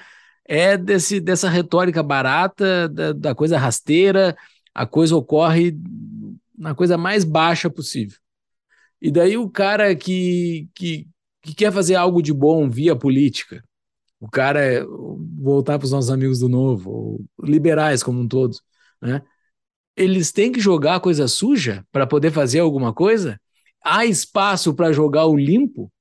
[0.45, 4.37] é desse, dessa retórica barata, da, da coisa rasteira,
[4.75, 5.77] a coisa ocorre
[6.57, 8.19] na coisa mais baixa possível.
[9.01, 11.09] E daí o cara que, que,
[11.43, 13.65] que quer fazer algo de bom via política,
[14.21, 14.85] o cara é,
[15.41, 18.57] voltar para os nossos amigos do novo, liberais como um todo,
[19.01, 19.23] né?
[19.97, 23.39] Eles têm que jogar coisa suja para poder fazer alguma coisa?
[23.85, 25.93] Há espaço para jogar o limpo?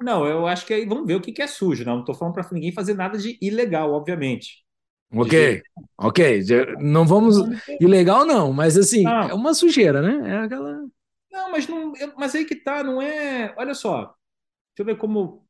[0.00, 1.84] Não, eu acho que aí vamos ver o que é sujo.
[1.84, 4.64] Não estou falando para ninguém fazer nada de ilegal, obviamente.
[5.10, 5.62] Ok,
[5.96, 6.44] ok.
[6.80, 7.36] Não vamos.
[7.80, 9.22] Ilegal não, mas assim, não.
[9.22, 10.30] é uma sujeira, né?
[10.30, 10.86] É aquela.
[11.30, 13.54] Não, mas não, mas aí que tá, não é.
[13.56, 15.46] Olha só, deixa eu ver como.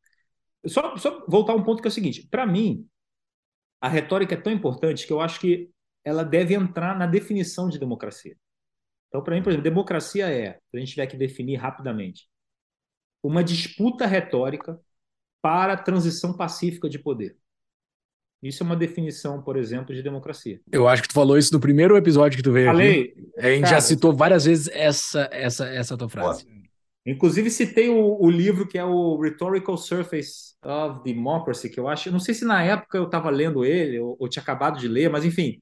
[0.67, 2.87] Só, só voltar um ponto que é o seguinte: para mim,
[3.81, 5.71] a retórica é tão importante que eu acho que
[6.05, 8.37] ela deve entrar na definição de democracia.
[9.09, 12.29] Então, para mim, por exemplo, democracia é, se a gente tiver que definir rapidamente,
[13.23, 14.79] uma disputa retórica
[15.43, 17.37] para a transição pacífica de poder.
[18.43, 20.61] Isso é uma definição, por exemplo, de democracia.
[20.70, 23.28] Eu acho que tu falou isso no primeiro episódio que tu veio Falei, aqui.
[23.39, 26.47] A gente cara, já citou várias vezes essa, essa, essa tua frase.
[27.05, 32.12] Inclusive citei o, o, livro que é o Rhetorical Surface of Democracy, que eu acho,
[32.12, 35.09] não sei se na época eu estava lendo ele ou, ou tinha acabado de ler,
[35.11, 35.61] mas enfim,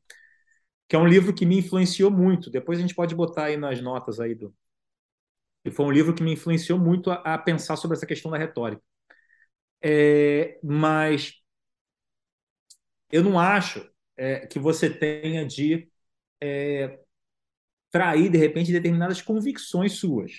[0.89, 2.51] que é um livro que me influenciou muito.
[2.51, 4.55] Depois a gente pode botar aí nas notas aí do.
[5.65, 8.39] E foi um livro que me influenciou muito a, a pensar sobre essa questão da
[8.39, 8.83] retórica.
[9.83, 11.35] É, mas
[13.11, 15.89] eu não acho é, que você tenha de
[16.41, 17.01] é,
[17.91, 20.33] trair, de repente, determinadas convicções suas.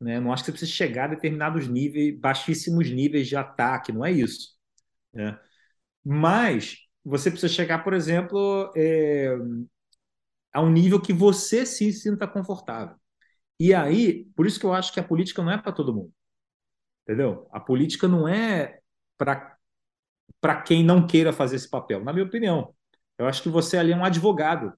[0.00, 0.18] Né?
[0.20, 4.10] Não acho que você precisa chegar a determinados níveis, baixíssimos níveis de ataque, não é
[4.10, 4.56] isso.
[5.12, 5.38] Né?
[6.04, 9.36] Mas você precisa chegar, por exemplo, é,
[10.52, 12.96] a um nível que você se sinta confortável.
[13.58, 16.12] E aí, por isso que eu acho que a política não é para todo mundo.
[17.04, 17.48] Entendeu?
[17.52, 18.80] A política não é
[19.18, 19.56] para
[20.40, 22.74] para quem não queira fazer esse papel, na minha opinião.
[23.18, 24.72] Eu acho que você ali é um advogado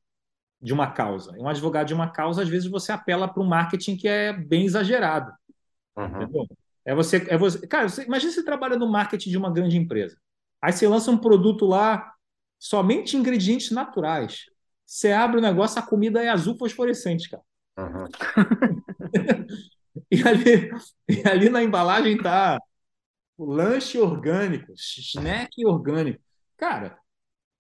[0.61, 1.33] de uma causa.
[1.39, 4.65] Um advogado de uma causa, às vezes, você apela para um marketing que é bem
[4.65, 5.33] exagerado.
[5.97, 6.47] Uhum.
[6.85, 7.66] É você, é você.
[7.66, 10.16] Cara, você, imagina você trabalha no marketing de uma grande empresa.
[10.61, 12.12] Aí você lança um produto lá
[12.59, 14.47] somente ingredientes naturais.
[14.87, 17.43] Você abre o negócio, a comida é azul fosforescente, cara.
[17.79, 18.07] Uhum.
[20.11, 20.70] e, ali,
[21.09, 22.59] e ali na embalagem tá
[23.38, 26.20] lanche orgânico, snack orgânico.
[26.56, 26.98] Cara,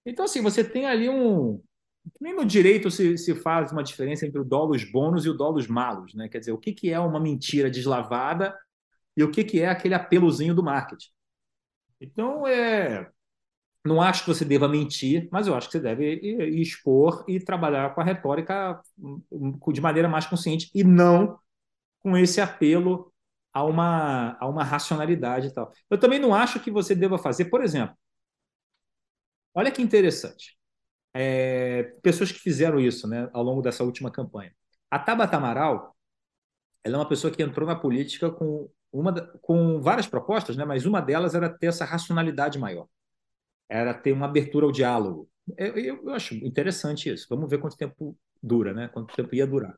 [0.04, 1.62] então assim, você tem ali um.
[2.20, 5.68] Nem no direito se, se faz uma diferença entre o dolos bônus e o dolos
[5.68, 6.28] malos, né?
[6.28, 8.56] Quer dizer, o que, que é uma mentira deslavada
[9.16, 11.10] e o que, que é aquele apelozinho do marketing.
[12.00, 13.08] Então, é,
[13.84, 16.14] não acho que você deva mentir, mas eu acho que você deve
[16.60, 19.22] expor e trabalhar com a retórica hum,
[19.72, 21.38] de maneira mais consciente e não
[22.00, 23.11] com esse apelo
[23.52, 25.72] a uma, a uma racionalidade e tal.
[25.90, 27.96] Eu também não acho que você deva fazer, por exemplo,
[29.54, 30.56] olha que interessante.
[31.14, 34.54] É, pessoas que fizeram isso né, ao longo dessa última campanha.
[34.90, 35.94] A Tabata Amaral
[36.84, 40.84] ela é uma pessoa que entrou na política com, uma, com várias propostas, né, mas
[40.84, 42.88] uma delas era ter essa racionalidade maior,
[43.68, 45.28] era ter uma abertura ao diálogo.
[45.56, 47.26] Eu, eu, eu acho interessante isso.
[47.28, 48.88] Vamos ver quanto tempo dura, né?
[48.88, 49.76] quanto tempo ia durar.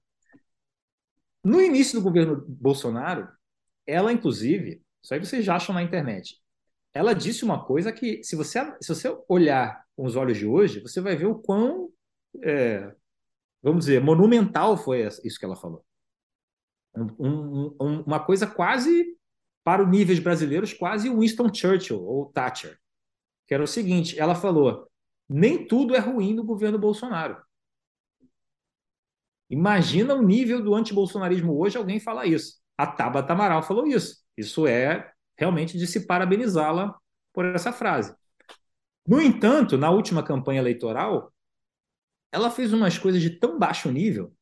[1.43, 3.29] No início do governo Bolsonaro,
[3.87, 6.41] ela, inclusive, isso aí vocês já acham na internet,
[6.93, 10.81] ela disse uma coisa que, se você, se você olhar com os olhos de hoje,
[10.81, 11.91] você vai ver o quão,
[12.43, 12.95] é,
[13.63, 15.85] vamos dizer, monumental foi isso que ela falou.
[16.97, 19.19] Um, um, uma coisa quase,
[19.65, 22.79] para os níveis brasileiros, quase Winston Churchill ou Thatcher.
[23.47, 24.89] Que era o seguinte: ela falou,
[25.29, 27.43] nem tudo é ruim no governo Bolsonaro.
[29.51, 32.63] Imagina o nível do antibolsonarismo hoje alguém falar isso.
[32.77, 34.23] A Tabata Amaral falou isso.
[34.37, 36.97] Isso é realmente de se parabenizá-la
[37.33, 38.15] por essa frase.
[39.07, 41.33] No entanto, na última campanha eleitoral,
[42.33, 44.35] ela fez umas coisas de tão baixo nível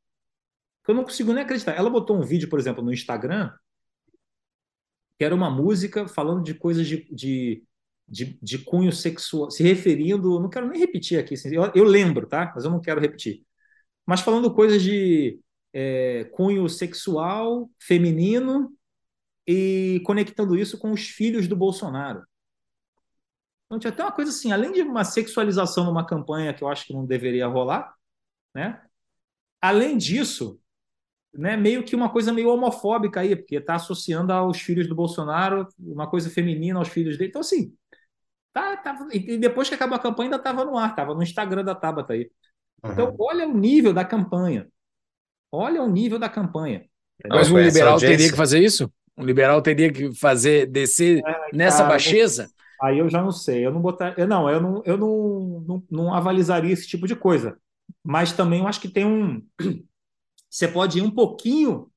[0.84, 1.72] que eu não consigo nem acreditar.
[1.72, 3.52] Ela botou um vídeo, por exemplo, no Instagram,
[5.18, 7.64] que era uma música falando de coisas de, de,
[8.09, 12.26] de, de cunho sexual, se referindo, não quero nem repetir aqui, assim, eu, eu, lembro,
[12.26, 12.52] tá?
[12.54, 13.44] Mas eu não quero repetir.
[14.06, 15.40] Mas falando coisas de
[15.73, 18.73] é, cunho sexual, feminino,
[19.47, 22.24] e conectando isso com os filhos do Bolsonaro.
[23.66, 26.86] Então tinha até uma coisa assim, além de uma sexualização numa campanha que eu acho
[26.86, 27.94] que não deveria rolar,
[28.55, 28.82] né?
[29.61, 30.61] Além disso,
[31.32, 35.66] né, meio que uma coisa meio homofóbica aí, porque está associando aos filhos do Bolsonaro
[35.78, 37.31] uma coisa feminina aos filhos dele.
[37.31, 37.74] Então, assim,
[38.53, 41.65] tá, tá, e depois que acabou a campanha ainda estava no ar, estava no Instagram
[41.65, 42.31] da Tabata aí.
[42.85, 43.16] Então, uhum.
[43.20, 44.69] olha o nível da campanha.
[45.52, 46.84] Olha o nível da campanha.
[47.28, 48.90] Mas um liberal teria que fazer isso?
[49.16, 52.48] Um liberal teria que fazer, descer é, nessa cara, baixeza?
[52.82, 53.64] Aí eu já não sei.
[53.64, 57.14] Eu não botar, eu não, eu não, eu não, não, não avalizaria esse tipo de
[57.14, 57.58] coisa.
[58.02, 59.46] Mas também eu acho que tem um
[60.50, 61.90] você pode ir um pouquinho.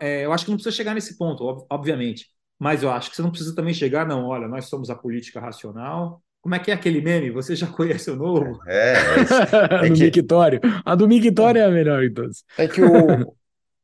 [0.00, 2.26] É, eu acho que não precisa chegar nesse ponto, obviamente.
[2.58, 4.26] Mas eu acho que você não precisa também chegar, não.
[4.26, 6.22] Olha, nós somos a política racional.
[6.46, 7.28] Como é que é aquele meme?
[7.30, 8.60] Você já conhece o novo?
[8.68, 10.04] É, é, é do que...
[10.04, 10.60] Mictório.
[10.84, 12.44] A do Mictório é a melhor todas.
[12.56, 13.34] É que, o,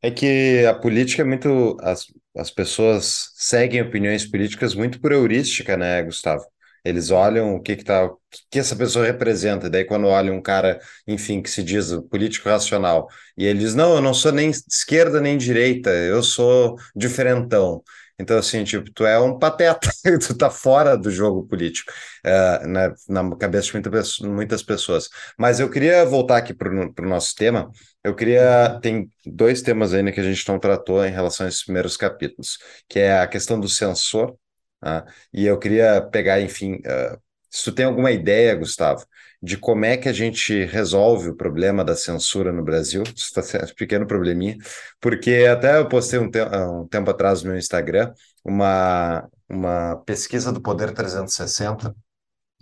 [0.00, 1.76] é que a política é muito.
[1.80, 2.06] As,
[2.36, 6.44] as pessoas seguem opiniões políticas muito por heurística, né, Gustavo?
[6.84, 8.16] Eles olham o que que tá, o
[8.48, 9.68] que essa pessoa representa.
[9.68, 14.00] Daí quando olham um cara, enfim, que se diz político racional, e eles não, eu
[14.00, 17.82] não sou nem esquerda nem direita, eu sou diferentão.
[18.22, 19.88] Então, assim, tipo, tu é um pateta,
[20.26, 21.92] tu tá fora do jogo político,
[22.26, 23.90] uh, na, na cabeça de muita,
[24.28, 25.08] muitas pessoas.
[25.38, 27.70] Mas eu queria voltar aqui para o nosso tema.
[28.04, 28.78] Eu queria.
[28.80, 32.58] Tem dois temas ainda que a gente não tratou em relação a esses primeiros capítulos,
[32.88, 34.36] que é a questão do censor
[34.80, 35.04] Tá?
[35.32, 37.16] E eu queria pegar, enfim, uh,
[37.48, 39.06] se tu tem alguma ideia, Gustavo,
[39.42, 43.42] de como é que a gente resolve o problema da censura no Brasil, isso está
[43.42, 44.56] sendo um pequeno probleminha,
[45.00, 48.12] porque até eu postei um, te um tempo atrás no meu Instagram
[48.44, 51.94] uma, uma pesquisa do Poder 360,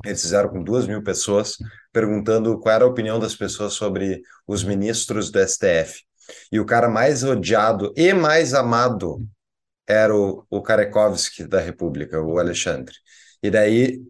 [0.05, 1.57] eles fizeram com duas mil pessoas,
[1.93, 6.03] perguntando qual era a opinião das pessoas sobre os ministros do STF.
[6.51, 9.27] E o cara mais odiado e mais amado
[9.87, 12.95] era o, o Karekovsky da República, o Alexandre.
[13.43, 14.01] E daí,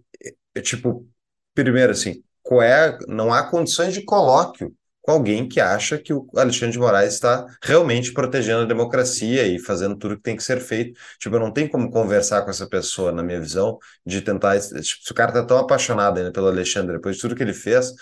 [0.62, 1.08] tipo,
[1.54, 6.28] primeiro assim, qual é, não há condições de colóquio com alguém que acha que o
[6.34, 10.58] Alexandre de Moraes está realmente protegendo a democracia e fazendo tudo que tem que ser
[10.60, 10.98] feito.
[11.20, 14.58] Tipo, não tem como conversar com essa pessoa, na minha visão, de tentar.
[14.58, 17.54] Tipo, se o cara está tão apaixonado ainda pelo Alexandre, depois de tudo que ele
[17.54, 17.92] fez,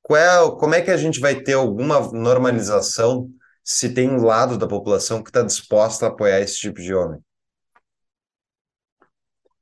[0.00, 3.28] qual é, como é que a gente vai ter alguma normalização
[3.62, 7.20] se tem um lado da população que está disposta a apoiar esse tipo de homem.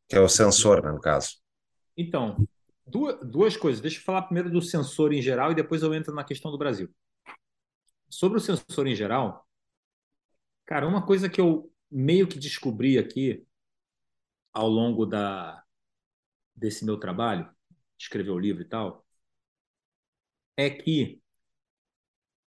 [0.09, 1.31] Que é o censor, né, no caso.
[1.97, 2.37] Então,
[2.91, 3.81] duas, duas coisas.
[3.81, 6.59] Deixa eu falar primeiro do censor em geral e depois eu entro na questão do
[6.59, 6.93] Brasil.
[8.09, 9.47] Sobre o censor em geral,
[10.67, 13.47] cara, uma coisa que eu meio que descobri aqui
[14.53, 15.63] ao longo da,
[16.55, 17.49] desse meu trabalho,
[17.99, 19.07] escreveu o livro e tal,
[20.57, 21.23] é que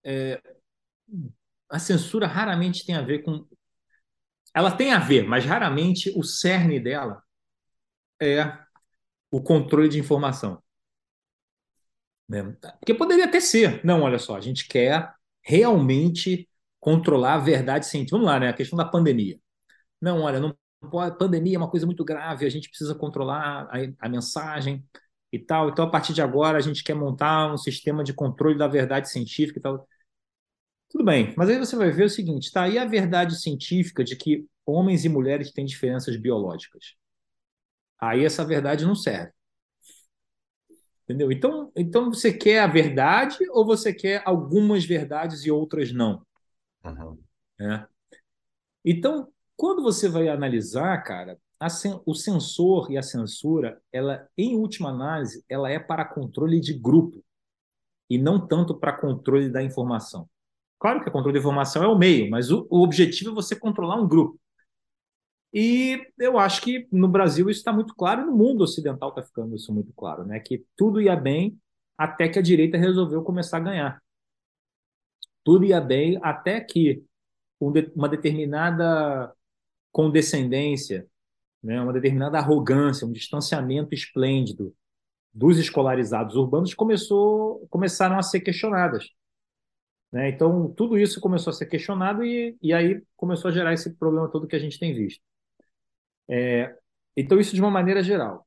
[0.04, 0.40] é,
[1.68, 3.46] a censura raramente tem a ver com.
[4.54, 7.22] Ela tem a ver, mas raramente o cerne dela
[8.20, 8.65] é
[9.30, 10.62] o controle de informação.
[12.28, 12.42] Né?
[12.80, 13.84] Porque poderia até ser.
[13.84, 15.12] Não, olha só, a gente quer
[15.42, 16.48] realmente
[16.80, 18.16] controlar a verdade científica.
[18.16, 18.48] Vamos lá, né?
[18.48, 19.38] A questão da pandemia.
[20.00, 20.56] Não, olha, não
[20.90, 24.84] pode, pandemia é uma coisa muito grave, a gente precisa controlar a, a mensagem
[25.32, 25.70] e tal.
[25.70, 29.10] Então, a partir de agora, a gente quer montar um sistema de controle da verdade
[29.10, 29.88] científica e tal.
[30.88, 32.68] Tudo bem, mas aí você vai ver o seguinte, tá?
[32.68, 36.94] E a verdade científica de que homens e mulheres têm diferenças biológicas?
[37.98, 39.32] Aí essa verdade não serve.
[41.04, 41.30] Entendeu?
[41.30, 46.26] Então, então você quer a verdade ou você quer algumas verdades e outras não?
[46.84, 47.18] Uhum.
[47.60, 47.86] É.
[48.84, 51.38] Então, quando você vai analisar, cara,
[51.70, 56.74] sen o sensor e a censura, ela, em última análise, ela é para controle de
[56.74, 57.24] grupo
[58.10, 60.28] e não tanto para controle da informação.
[60.78, 63.56] Claro que o controle da informação é o meio, mas o, o objetivo é você
[63.56, 64.38] controlar um grupo.
[65.58, 69.22] E eu acho que no Brasil isso está muito claro, e no mundo ocidental está
[69.22, 70.38] ficando isso muito claro, né?
[70.38, 71.58] Que tudo ia bem
[71.96, 74.02] até que a direita resolveu começar a ganhar.
[75.42, 77.02] Tudo ia bem até que
[77.58, 79.32] uma determinada
[79.90, 81.08] condescendência,
[81.62, 84.74] né, uma determinada arrogância, um distanciamento esplêndido
[85.32, 89.08] dos escolarizados urbanos começou, começaram a ser questionadas.
[90.12, 90.28] Né?
[90.28, 94.30] Então, tudo isso começou a ser questionado e, e aí começou a gerar esse problema
[94.30, 95.24] todo que a gente tem visto.
[96.28, 96.74] É,
[97.16, 98.46] então, isso de uma maneira geral.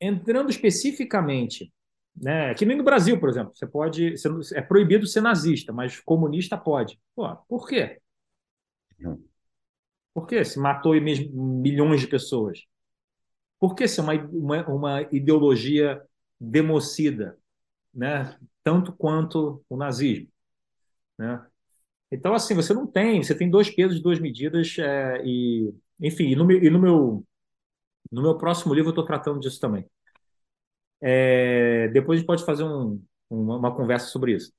[0.00, 1.72] Entrando especificamente,
[2.16, 4.14] né, que nem no Brasil, por exemplo, você pode,
[4.54, 6.98] é proibido ser nazista, mas comunista pode.
[7.14, 8.00] Pô, por quê?
[10.12, 12.64] Por que se matou milhões de pessoas?
[13.58, 16.02] Por que se é uma, uma, uma ideologia
[16.38, 17.38] democida,
[17.92, 18.36] né?
[18.64, 20.28] tanto quanto o nazismo?
[21.18, 21.44] Né?
[22.10, 26.36] Então, assim, você não tem, você tem dois pesos, duas medidas, é, e enfim, e
[26.36, 27.24] no, meu, e no meu,
[28.10, 29.88] no meu próximo livro eu estou tratando disso também.
[31.00, 34.52] É, depois a gente pode fazer um, uma, uma conversa sobre isso.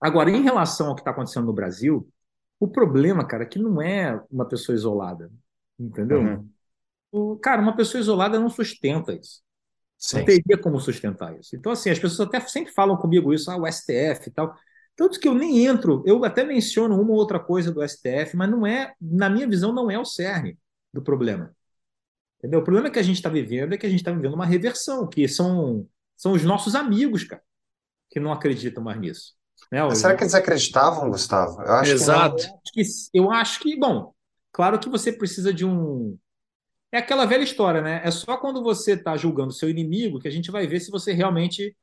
[0.00, 2.08] Agora, em relação ao que está acontecendo no Brasil,
[2.58, 5.30] o problema, cara, é que não é uma pessoa isolada,
[5.78, 6.20] entendeu?
[6.20, 6.48] Uhum.
[7.10, 9.42] O, cara, uma pessoa isolada não sustenta isso.
[9.98, 10.18] Sim.
[10.18, 11.54] Não teria como sustentar isso.
[11.54, 14.52] Então, assim, as pessoas até sempre falam comigo isso, ah, o STF e tal.
[14.96, 18.50] Tanto que eu nem entro, eu até menciono uma ou outra coisa do STF, mas
[18.50, 20.58] não é, na minha visão, não é o cerne
[20.92, 21.54] do problema.
[22.38, 22.60] Entendeu?
[22.60, 25.08] O problema que a gente está vivendo é que a gente está vivendo uma reversão,
[25.08, 25.86] que são,
[26.16, 27.42] são os nossos amigos, cara,
[28.10, 29.34] que não acreditam mais nisso.
[29.70, 29.88] Né?
[29.94, 31.62] será que eles acreditavam, Gustavo?
[31.62, 32.44] Eu acho Exato.
[32.72, 32.82] Que
[33.14, 34.12] eu acho que, bom,
[34.52, 36.18] claro que você precisa de um.
[36.90, 38.02] É aquela velha história, né?
[38.04, 41.12] É só quando você está julgando seu inimigo que a gente vai ver se você
[41.12, 41.74] realmente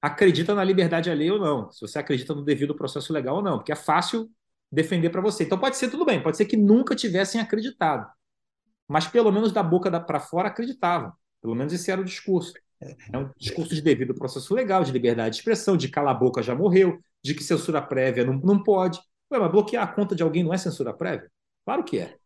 [0.00, 3.58] acredita na liberdade alheia ou não, se você acredita no devido processo legal ou não,
[3.58, 4.30] porque é fácil
[4.70, 5.44] defender para você.
[5.44, 8.10] Então pode ser tudo bem, pode ser que nunca tivessem acreditado,
[8.88, 11.12] mas pelo menos da boca para fora acreditavam.
[11.42, 12.52] Pelo menos esse era o discurso.
[12.80, 16.42] É um discurso de devido processo legal, de liberdade de expressão, de cala a boca
[16.42, 18.98] já morreu, de que censura prévia não, não pode.
[19.30, 21.30] Ué, mas bloquear a conta de alguém não é censura prévia?
[21.64, 22.16] Claro que é.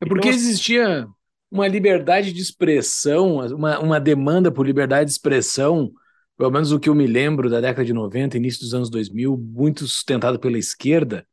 [0.00, 1.06] É porque então, existia
[1.50, 5.90] uma liberdade de expressão, uma, uma demanda por liberdade de expressão
[6.36, 9.36] pelo menos o que eu me lembro da década de 90, início dos anos 2000,
[9.36, 11.26] muito sustentado pela esquerda,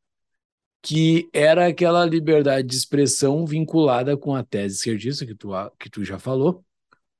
[0.81, 6.03] que era aquela liberdade de expressão vinculada com a tese esquerdista que tu, que tu
[6.03, 6.63] já falou,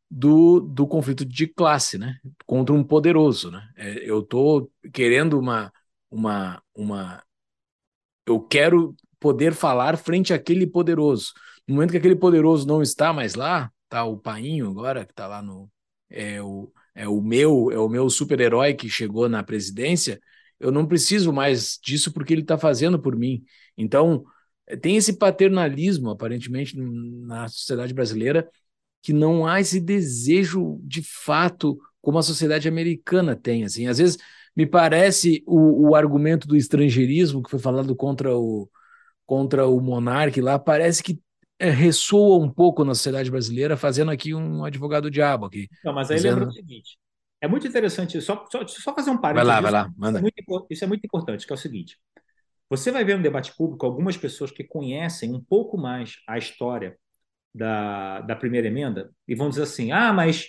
[0.10, 2.20] do, do conflito de classe, né?
[2.46, 3.70] Contra um poderoso, né?
[3.78, 5.72] É, eu estou querendo uma,
[6.10, 7.24] uma, uma...
[8.26, 11.34] Eu quero poder falar frente àquele poderoso.
[11.68, 15.28] No momento que aquele poderoso não está mais lá, tá o Painho agora, que está
[15.28, 15.70] lá no...
[16.10, 20.20] É, o, é o meu, é o meu super-herói que chegou na presidência,
[20.60, 23.44] eu não preciso mais disso porque ele está fazendo por mim.
[23.78, 24.24] Então,
[24.68, 28.50] eh, tem esse paternalismo, aparentemente, na sociedade brasileira,
[29.02, 33.64] que não há esse desejo de fato como a sociedade americana tem.
[33.64, 34.18] Assim, às vezes
[34.56, 38.70] me parece o, o argumento do estrangeirismo que foi falado contra o
[39.26, 41.18] contra o monarca lá, parece que
[41.62, 45.70] é, ressoa um pouco na sociedade brasileira, fazendo aqui um advogado diabo aqui.
[45.86, 46.34] Não, mas aí dizendo...
[46.34, 46.98] lembra o seguinte:
[47.40, 49.48] é muito interessante, só, só, só fazer um parênteses.
[49.48, 50.18] Vai lá, vai lá, manda.
[50.18, 52.00] Isso é, muito, isso é muito importante, que é o seguinte:
[52.68, 56.98] você vai ver no debate público algumas pessoas que conhecem um pouco mais a história
[57.54, 60.48] da, da primeira emenda e vão dizer assim: ah, mas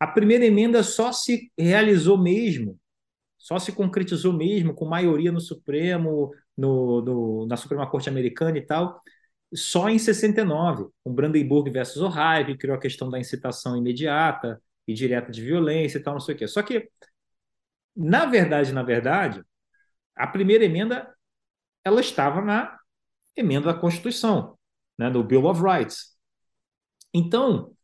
[0.00, 2.78] a primeira emenda só se realizou mesmo,
[3.36, 8.62] só se concretizou mesmo com maioria no Supremo, no, no, na Suprema Corte Americana e
[8.62, 9.02] tal,
[9.54, 14.94] só em 69, com Brandenburg versus Ohio, que criou a questão da incitação imediata, e
[14.94, 16.46] direta de violência e tal, não sei o quê.
[16.46, 16.88] Só que,
[17.96, 19.42] na verdade, na verdade,
[20.14, 21.12] a primeira emenda
[21.84, 22.78] ela estava na
[23.36, 24.58] emenda da Constituição,
[24.98, 26.16] né, do Bill of Rights.
[27.12, 27.74] Então,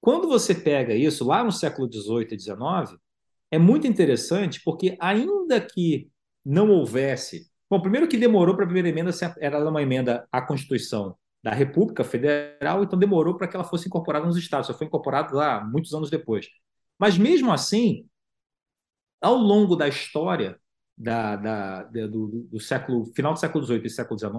[0.00, 3.00] quando você pega isso lá no século XVIII e XIX,
[3.50, 6.10] é muito interessante porque ainda que
[6.44, 11.16] não houvesse, bom, primeiro que demorou para a primeira emenda era uma emenda à Constituição
[11.42, 15.34] da República Federal, então demorou para que ela fosse incorporada nos estados, só foi incorporada
[15.34, 16.48] lá muitos anos depois.
[16.98, 18.08] Mas mesmo assim,
[19.20, 20.58] ao longo da história
[20.96, 24.32] da, da, da do, do, século final do século XVIII e século XIX,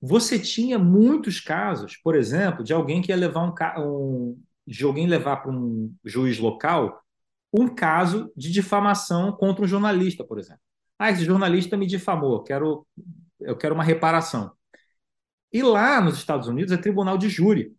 [0.00, 5.06] você tinha muitos casos, por exemplo, de alguém que ia levar um, um de alguém
[5.06, 7.00] levar para um juiz local
[7.52, 10.65] um caso de difamação contra um jornalista, por exemplo.
[10.98, 12.86] Ah, esse jornalista me difamou, quero,
[13.40, 14.52] eu quero uma reparação.
[15.52, 17.74] E lá nos Estados Unidos é tribunal de júri,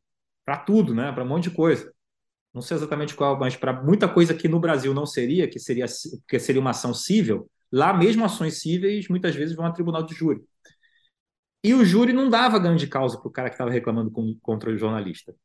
[0.45, 1.11] para tudo, né?
[1.11, 1.91] para um monte de coisa.
[2.53, 5.85] Não sei exatamente qual, mas para muita coisa que no Brasil não seria, que seria,
[6.27, 10.15] que seria uma ação civil, lá mesmo ações cíveis muitas vezes vão a tribunal de
[10.15, 10.41] júri.
[11.63, 14.35] E o júri não dava ganho de causa para o cara que estava reclamando com,
[14.41, 15.35] contra o jornalista.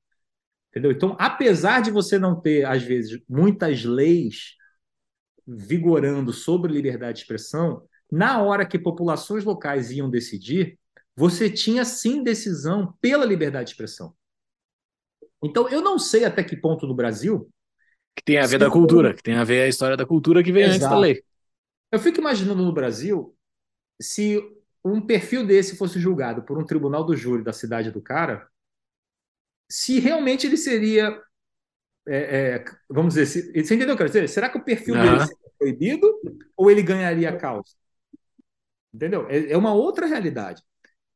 [0.71, 0.93] Entendeu?
[0.93, 4.57] Então, apesar de você não ter, às vezes, muitas leis
[5.47, 10.79] vigorando sobre liberdade de expressão, na hora que populações locais iam decidir,
[11.17, 14.15] você tinha sim decisão pela liberdade de expressão.
[15.43, 17.51] Então, eu não sei até que ponto no Brasil.
[18.17, 20.53] Que tem a ver da cultura, que tem a ver a história da cultura que
[20.53, 20.77] vem Exato.
[20.77, 21.25] antes da lei.
[21.91, 23.35] Eu fico imaginando no Brasil
[24.01, 24.41] se
[24.85, 28.49] um perfil desse fosse julgado por um tribunal do júri da cidade do cara,
[29.71, 31.21] se realmente ele seria.
[32.07, 34.29] É, é, vamos dizer, se, você entendeu o que eu quero dizer?
[34.29, 35.03] Será que o perfil uhum.
[35.03, 36.21] dele seria proibido
[36.57, 37.71] ou ele ganharia a causa?
[38.93, 39.27] Entendeu?
[39.29, 40.63] É, é uma outra realidade.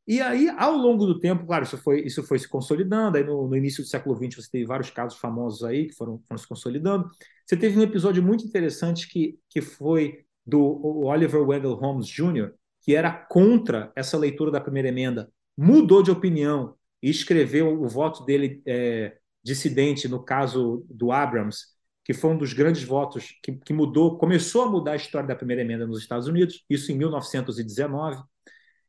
[0.06, 3.18] E aí, ao longo do tempo, claro, isso foi, isso foi se consolidando.
[3.18, 6.20] Aí no, no início do século XX você teve vários casos famosos aí que foram,
[6.28, 7.10] foram se consolidando.
[7.44, 12.52] Você teve um episódio muito interessante que, que foi do Oliver Wendell Holmes Jr.,
[12.82, 18.24] que era contra essa leitura da primeira emenda, mudou de opinião e escreveu o voto
[18.24, 21.66] dele é, dissidente no caso do Abrams,
[22.04, 25.36] que foi um dos grandes votos que, que mudou, começou a mudar a história da
[25.36, 28.20] primeira emenda nos Estados Unidos, isso em 1919.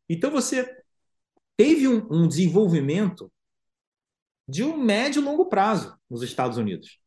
[0.09, 0.67] Então você
[1.55, 3.31] teve um, um desenvolvimento
[4.47, 6.97] de um médio e longo prazo nos Estados Unidos.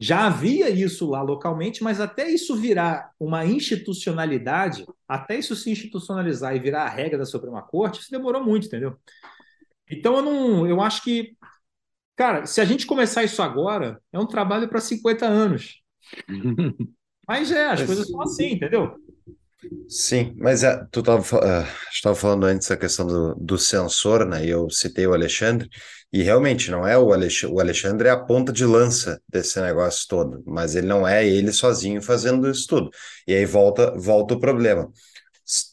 [0.00, 6.56] Já havia isso lá localmente, mas até isso virar uma institucionalidade, até isso se institucionalizar
[6.56, 8.98] e virar a regra da Suprema Corte, isso demorou muito, entendeu?
[9.88, 11.36] Então eu não, eu acho que,
[12.16, 15.82] cara, se a gente começar isso agora, é um trabalho para 50 anos.
[17.28, 18.94] Mas é, as coisas são assim, entendeu?
[19.88, 24.44] Sim, mas é, tu estava uh, falando antes da questão do, do censor, né?
[24.44, 25.68] E eu citei o Alexandre,
[26.12, 30.06] e realmente não é o Alexandre, o Alexandre é a ponta de lança desse negócio
[30.08, 32.90] todo, mas ele não é ele sozinho fazendo isso tudo.
[33.26, 34.90] E aí volta, volta o problema.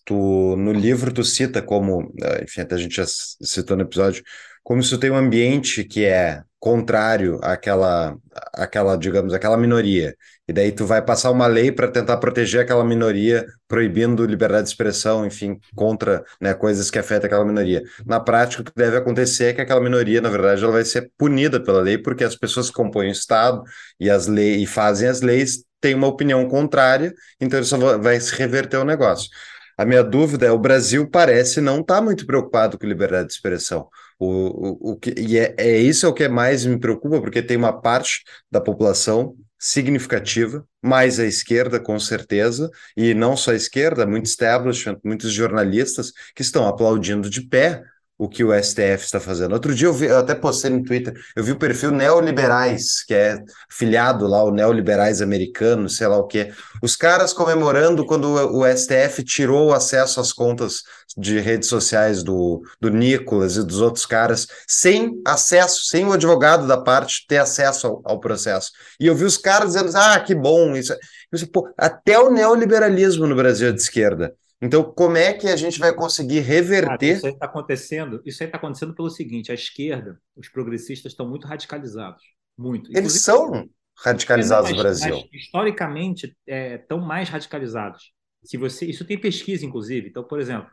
[0.05, 4.23] Tu, no livro tu cita como, eh, enfim, até a gente já citou no episódio,
[4.63, 8.15] como se tem um ambiente que é contrário àquela,
[8.53, 10.15] àquela, digamos, aquela minoria.
[10.47, 14.69] E daí tu vai passar uma lei para tentar proteger aquela minoria, proibindo liberdade de
[14.69, 17.83] expressão, enfim, contra né, coisas que afetam aquela minoria.
[18.05, 21.11] Na prática, o que deve acontecer é que aquela minoria, na verdade, ela vai ser
[21.17, 23.61] punida pela lei, porque as pessoas que compõem o Estado
[23.99, 28.33] e as leis e fazem as leis têm uma opinião contrária, então isso vai se
[28.35, 29.29] reverter o negócio.
[29.77, 33.33] A minha dúvida é: o Brasil parece não estar tá muito preocupado com liberdade de
[33.33, 33.89] expressão.
[34.23, 37.41] O, o, o que, e é, é isso é o que mais me preocupa, porque
[37.41, 43.55] tem uma parte da população significativa, mais à esquerda, com certeza, e não só a
[43.55, 47.83] esquerda, muito establishment, muitos jornalistas que estão aplaudindo de pé
[48.17, 49.53] o que o STF está fazendo.
[49.53, 53.13] Outro dia eu, vi, eu até postei no Twitter, eu vi o perfil Neoliberais, que
[53.13, 53.37] é
[53.69, 56.51] filiado lá, o Neoliberais americano, sei lá o quê.
[56.81, 60.83] Os caras comemorando quando o STF tirou o acesso às contas
[61.17, 66.67] de redes sociais do, do Nicolas e dos outros caras, sem acesso, sem o advogado
[66.67, 68.71] da parte ter acesso ao, ao processo.
[68.99, 70.95] E eu vi os caras dizendo, ah, que bom, isso.
[71.31, 74.35] isso pô, até o neoliberalismo no Brasil é de esquerda.
[74.61, 77.17] Então, como é que a gente vai conseguir reverter?
[77.17, 78.21] isso está acontecendo.
[78.25, 82.23] Isso aí está acontecendo pelo seguinte: a esquerda, os progressistas estão muito radicalizados,
[82.57, 82.89] muito.
[82.91, 85.15] Eles Inclusive, são radicalizados no Brasil.
[85.15, 88.13] Mas, historicamente, estão é, mais radicalizados.
[88.41, 90.07] Se você, isso tem pesquisa, inclusive.
[90.07, 90.69] Então, por exemplo,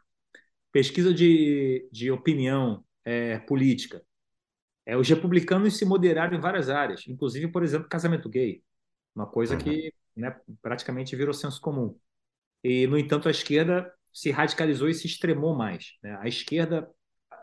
[0.72, 4.02] pesquisa de, de opinião é, política.
[4.86, 8.62] É, os republicanos se moderaram em várias áreas, inclusive, por exemplo, casamento gay,
[9.14, 9.60] uma coisa uhum.
[9.60, 11.96] que né, praticamente virou senso comum.
[12.62, 15.92] E, no entanto, a esquerda se radicalizou e se extremou mais.
[16.02, 16.16] Né?
[16.20, 16.90] A esquerda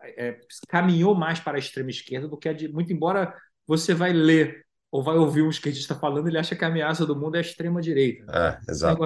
[0.03, 2.67] é, caminhou mais para a extrema esquerda do que a de.
[2.67, 3.35] Muito embora
[3.65, 7.15] você vai ler ou vai ouvir um esquerdista falando, ele acha que a ameaça do
[7.15, 8.25] mundo é a extrema-direita.
[8.31, 9.03] É, exato.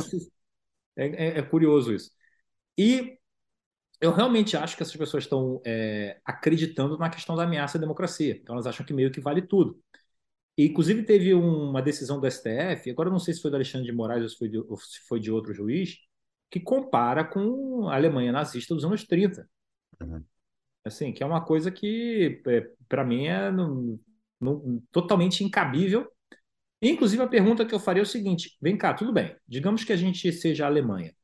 [0.96, 2.12] É, é, é, curioso isso.
[2.78, 3.18] E
[4.02, 8.36] eu realmente acho que essas pessoas estão é, acreditando na questão da ameaça à democracia.
[8.42, 9.80] Então elas acham que meio que vale tudo.
[10.58, 13.94] E, inclusive, teve uma decisão do STF, agora não sei se foi do Alexandre de
[13.96, 15.98] Moraes ou se foi de, se foi de outro juiz,
[16.50, 19.48] que compara com a Alemanha nazista dos anos 30.
[20.02, 20.24] Uhum.
[20.84, 24.00] Assim, que é uma coisa que, é, para mim, é no,
[24.40, 26.12] no, totalmente incabível.
[26.82, 29.94] Inclusive, a pergunta que eu faria é o seguinte: vem cá, tudo bem, digamos que
[29.94, 31.16] a gente seja a Alemanha.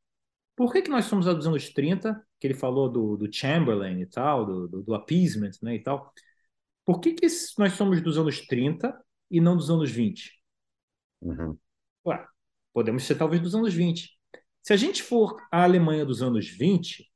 [0.57, 4.01] Por que, que nós somos a dos anos 30, que ele falou do, do Chamberlain
[4.01, 6.11] e tal, do, do, do appeasement né, e tal?
[6.83, 7.27] Por que, que
[7.59, 10.33] nós somos dos anos 30 e não dos anos 20?
[11.21, 11.55] Uhum.
[12.07, 12.25] Ué,
[12.73, 14.09] podemos ser talvez dos anos 20.
[14.63, 17.07] Se a gente for a Alemanha dos anos 20,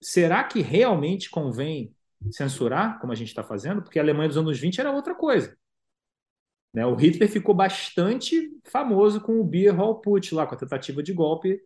[0.00, 1.92] será que realmente convém
[2.30, 3.82] censurar, como a gente está fazendo?
[3.82, 5.58] Porque a Alemanha dos anos 20 era outra coisa.
[6.72, 6.86] Né?
[6.86, 11.12] O Hitler ficou bastante famoso com o Beer Hall Putsch, lá, com a tentativa de
[11.12, 11.60] golpe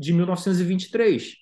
[0.00, 1.36] de 1923.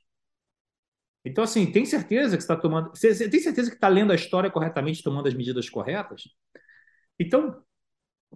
[1.25, 2.91] Então, assim, tem certeza que está tomando.
[2.91, 6.23] Você tem certeza que está lendo a história corretamente, tomando as medidas corretas?
[7.19, 7.63] Então,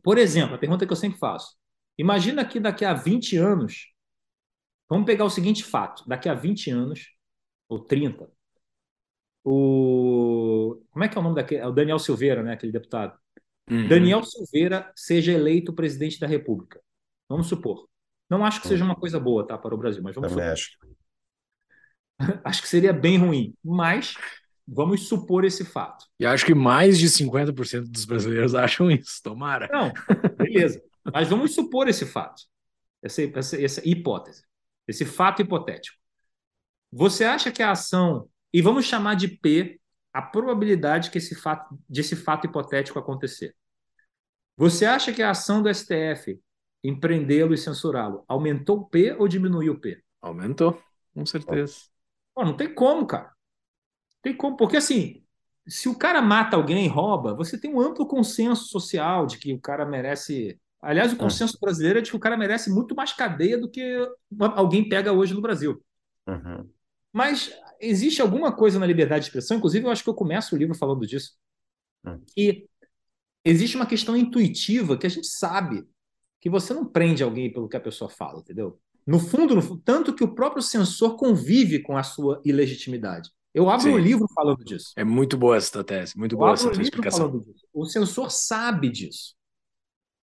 [0.03, 1.57] por exemplo, a pergunta que eu sempre faço:
[1.99, 3.93] imagina que daqui a 20 anos
[4.93, 7.17] Vamos pegar o seguinte fato: daqui a 20 anos,
[7.67, 8.31] ou 30,
[9.43, 10.83] o.
[10.91, 11.63] Como é que é o nome daquele?
[11.63, 12.53] É o Daniel Silveira, né?
[12.53, 13.19] Aquele deputado.
[13.71, 13.89] Uhum.
[13.89, 16.79] Daniel Silveira seja eleito presidente da República.
[17.27, 17.89] Vamos supor.
[18.33, 20.89] Não acho que seja uma coisa boa, tá, para o Brasil, mas vamos Também supor.
[22.25, 22.41] Acho.
[22.43, 24.15] acho que seria bem ruim, mas
[24.67, 26.07] vamos supor esse fato.
[26.19, 29.69] E acho que mais de 50% dos brasileiros acham isso, tomara.
[29.71, 29.93] Não,
[30.39, 30.83] beleza.
[31.13, 32.43] mas vamos supor esse fato,
[33.03, 34.43] essa, essa, essa hipótese
[34.89, 35.97] esse fato hipotético.
[36.91, 39.79] Você acha que a ação, e vamos chamar de P
[40.13, 43.55] a probabilidade que esse fato, desse fato hipotético acontecer.
[44.57, 46.39] Você acha que a ação do STF
[46.83, 50.03] em prendê-lo e censurá-lo aumentou o P ou diminuiu o P?
[50.21, 50.81] Aumentou,
[51.15, 51.77] com certeza.
[52.35, 53.33] Pô, não tem como, cara.
[54.21, 55.25] Tem como, porque assim,
[55.67, 59.61] se o cara mata alguém, rouba, você tem um amplo consenso social de que o
[59.61, 61.19] cara merece Aliás, o hum.
[61.19, 63.97] consenso brasileiro é de que o cara merece muito mais cadeia do que
[64.57, 65.81] alguém pega hoje no Brasil.
[66.27, 66.69] Uhum.
[67.13, 70.59] Mas existe alguma coisa na liberdade de expressão, inclusive eu acho que eu começo o
[70.59, 71.37] livro falando disso,
[72.05, 72.21] uhum.
[72.35, 72.67] que
[73.45, 75.87] existe uma questão intuitiva que a gente sabe
[76.43, 78.77] que você não prende alguém pelo que a pessoa fala, entendeu?
[79.07, 83.31] No fundo, no, tanto que o próprio censor convive com a sua ilegitimidade.
[83.55, 83.95] Eu abro Sim.
[83.95, 84.93] um livro falando disso.
[84.97, 87.45] É muito boa essa tese, muito eu boa essa um explicação.
[87.73, 89.37] O censor sabe disso.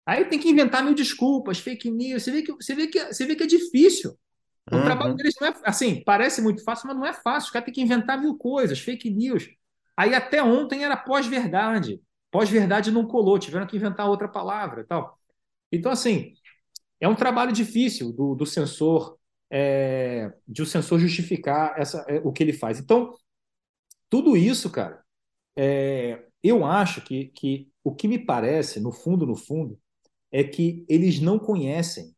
[0.04, 2.24] Aí tem que inventar mil desculpas, fake news.
[2.24, 4.18] Você vê que, você vê que, você vê que é difícil.
[4.72, 4.84] O uhum.
[4.84, 7.46] trabalho deles não é assim, parece muito fácil, mas não é fácil.
[7.46, 9.48] Os caras têm que inventar mil coisas, fake news.
[9.96, 12.00] Aí até ontem era pós-verdade.
[12.30, 15.17] Pós-verdade não colou, tiveram que inventar outra palavra e tal.
[15.70, 16.32] Então, assim,
[17.00, 19.18] é um trabalho difícil do, do censor,
[19.50, 22.78] é, de o censor justificar essa, é, o que ele faz.
[22.78, 23.14] Então,
[24.08, 25.02] tudo isso, cara,
[25.56, 29.78] é, eu acho que, que o que me parece, no fundo, no fundo,
[30.30, 32.14] é que eles não conhecem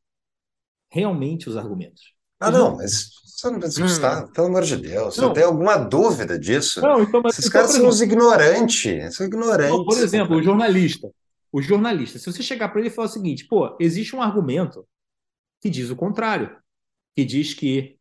[0.90, 2.14] realmente os argumentos.
[2.38, 4.32] Ah, não, mas você não precisa estar, hum.
[4.32, 5.16] pelo amor de Deus.
[5.16, 5.28] Não.
[5.28, 6.80] Você tem alguma dúvida disso?
[6.80, 9.84] Não, então, mas, Esses então, caras são os ignorantes, são ignorantes.
[9.84, 11.10] Por exemplo, o jornalista.
[11.52, 14.86] O jornalista, se você chegar para ele e falar o seguinte, pô, existe um argumento
[15.60, 16.56] que diz o contrário,
[17.14, 17.98] que diz que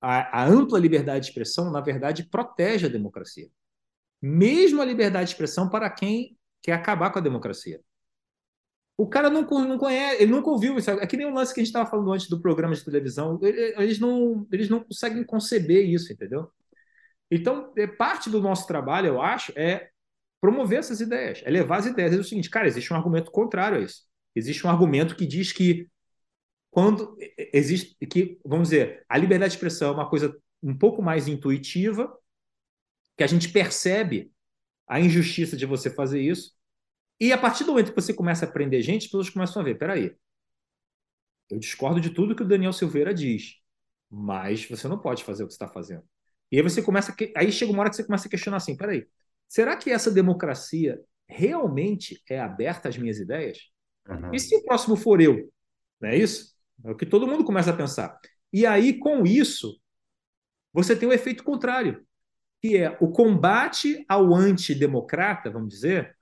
[0.00, 3.48] a, a ampla liberdade de expressão, na verdade, protege a democracia.
[4.20, 7.80] Mesmo a liberdade de expressão para quem quer acabar com a democracia.
[8.96, 10.90] O cara não, não conhece, ele nunca ouviu isso.
[10.90, 13.38] É que nem o lance que a gente estava falando antes do programa de televisão.
[13.42, 16.50] Eles não, eles não conseguem conceber isso, entendeu?
[17.30, 19.88] Então, é parte do nosso trabalho, eu acho, é
[20.40, 22.14] promover essas ideias, é levar as ideias.
[22.14, 24.04] É o seguinte, cara, existe um argumento contrário a isso.
[24.34, 25.88] Existe um argumento que diz que
[26.70, 27.16] quando
[27.52, 32.16] existe que, vamos dizer, a liberdade de expressão é uma coisa um pouco mais intuitiva,
[33.16, 34.32] que a gente percebe
[34.86, 36.52] a injustiça de você fazer isso,
[37.20, 39.64] e a partir do momento que você começa a aprender gente, as pessoas começam a
[39.64, 40.16] ver, peraí,
[41.50, 43.56] eu discordo de tudo que o Daniel Silveira diz,
[44.08, 46.04] mas você não pode fazer o que você está fazendo.
[46.50, 49.06] E aí você começa, aí chega uma hora que você começa a questionar assim, peraí,
[49.50, 53.58] será que essa democracia realmente é aberta às minhas ideias?
[54.08, 54.32] Uhum.
[54.32, 55.52] E se o próximo for eu?
[56.00, 56.54] Não é isso?
[56.84, 58.16] É o que todo mundo começa a pensar.
[58.52, 59.76] E aí, com isso,
[60.72, 62.06] você tem o um efeito contrário,
[62.62, 66.16] que é o combate ao antidemocrata, vamos dizer,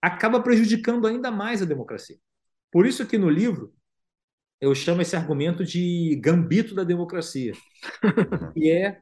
[0.00, 2.18] acaba prejudicando ainda mais a democracia.
[2.70, 3.74] Por isso que no livro
[4.60, 7.52] eu chamo esse argumento de gambito da democracia.
[8.54, 9.00] e é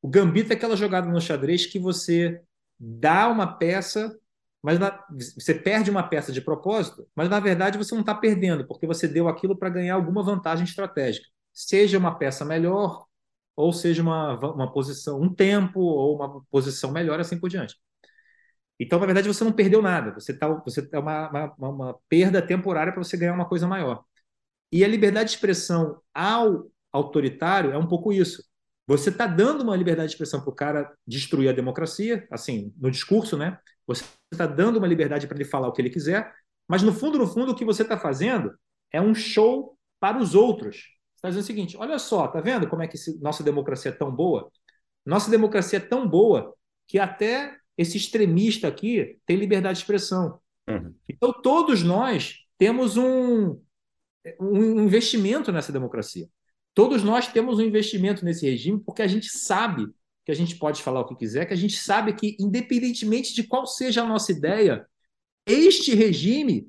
[0.00, 2.40] o gambito é aquela jogada no xadrez que você
[2.82, 4.18] dá uma peça
[4.62, 8.66] mas na, você perde uma peça de propósito, mas na verdade você não está perdendo,
[8.66, 11.26] porque você deu aquilo para ganhar alguma vantagem estratégica.
[11.52, 13.04] Seja uma peça melhor,
[13.56, 17.76] ou seja uma, uma posição, um tempo, ou uma posição melhor, assim por diante.
[18.78, 21.28] Então, na verdade, você não perdeu nada, você está você tá uma,
[21.58, 24.04] uma, uma perda temporária para você ganhar uma coisa maior.
[24.72, 28.44] E a liberdade de expressão ao autoritário é um pouco isso.
[28.92, 32.90] Você está dando uma liberdade de expressão para o cara destruir a democracia, assim, no
[32.90, 33.58] discurso, né?
[33.86, 36.30] Você está dando uma liberdade para ele falar o que ele quiser,
[36.68, 38.52] mas no fundo, no fundo, o que você está fazendo
[38.92, 40.76] é um show para os outros.
[40.76, 43.94] Você está dizendo o seguinte: olha só, tá vendo como é que nossa democracia é
[43.94, 44.50] tão boa?
[45.06, 46.54] Nossa democracia é tão boa
[46.86, 50.38] que até esse extremista aqui tem liberdade de expressão.
[50.68, 50.94] Uhum.
[51.08, 53.58] Então, todos nós temos um,
[54.38, 56.28] um investimento nessa democracia.
[56.74, 59.86] Todos nós temos um investimento nesse regime porque a gente sabe
[60.24, 63.42] que a gente pode falar o que quiser, que a gente sabe que, independentemente de
[63.42, 64.86] qual seja a nossa ideia,
[65.46, 66.68] este regime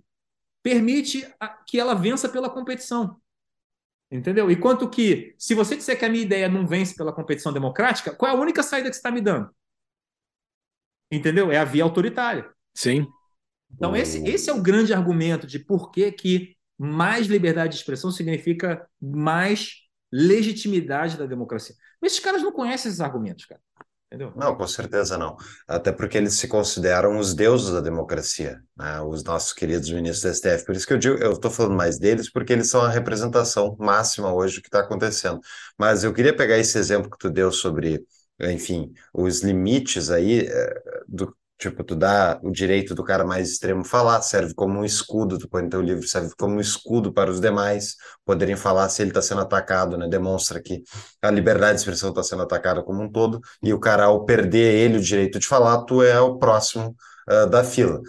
[0.61, 1.27] permite
[1.67, 3.21] que ela vença pela competição.
[4.11, 4.49] Entendeu?
[4.49, 8.31] Enquanto que, se você disser que a minha ideia não vence pela competição democrática, qual
[8.31, 9.49] é a única saída que você está me dando?
[11.11, 11.51] Entendeu?
[11.51, 12.49] É a via autoritária.
[12.75, 13.07] Sim.
[13.71, 18.11] Então, esse, esse é o grande argumento de por que, que mais liberdade de expressão
[18.11, 19.82] significa mais
[20.13, 21.75] legitimidade da democracia.
[21.99, 23.59] Mas esses caras não conhecem esses argumentos, cara.
[24.13, 24.31] Entendeu?
[24.35, 25.35] Não, com certeza não.
[25.67, 29.01] Até porque eles se consideram os deuses da democracia, né?
[29.01, 30.65] os nossos queridos ministros da STF.
[30.67, 33.75] Por isso que eu digo, eu estou falando mais deles, porque eles são a representação
[33.79, 35.39] máxima hoje do que está acontecendo.
[35.79, 38.05] Mas eu queria pegar esse exemplo que tu deu sobre,
[38.39, 43.85] enfim, os limites aí eh, do, Tipo, tu dá o direito do cara mais extremo
[43.85, 47.31] falar, serve como um escudo, tu põe no teu livro, serve como um escudo para
[47.31, 50.07] os demais poderem falar se ele está sendo atacado, né?
[50.07, 50.83] Demonstra que
[51.21, 54.73] a liberdade de expressão está sendo atacada como um todo, e o cara, ao perder
[54.75, 56.95] ele o direito de falar, tu é o próximo
[57.29, 58.01] uh, da fila.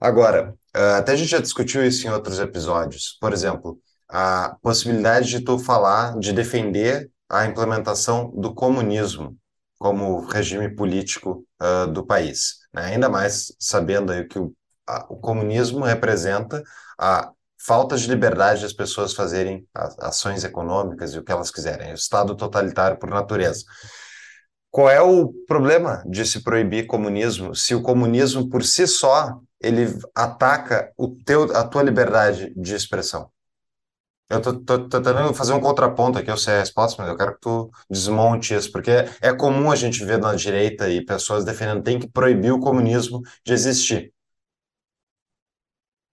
[0.00, 3.18] Agora, uh, até a gente já discutiu isso em outros episódios.
[3.20, 9.36] Por exemplo, a possibilidade de tu falar, de defender a implementação do comunismo
[9.78, 12.61] como regime político uh, do país.
[12.72, 12.86] Né?
[12.86, 14.52] Ainda mais sabendo aí que o,
[14.88, 16.62] a, o comunismo representa
[16.98, 17.30] a
[17.64, 19.66] falta de liberdade das pessoas fazerem
[20.00, 23.64] ações econômicas e o que elas quiserem, o Estado totalitário por natureza.
[24.70, 29.86] Qual é o problema de se proibir comunismo se o comunismo por si só ele
[30.14, 33.30] ataca o teu, a tua liberdade de expressão?
[34.32, 37.16] Eu tô, tô, tô tentando fazer um contraponto aqui, eu sei a resposta, mas eu
[37.18, 41.04] quero que tu desmonte isso, porque é, é comum a gente ver na direita e
[41.04, 44.12] pessoas defendendo tem que proibir o comunismo de existir.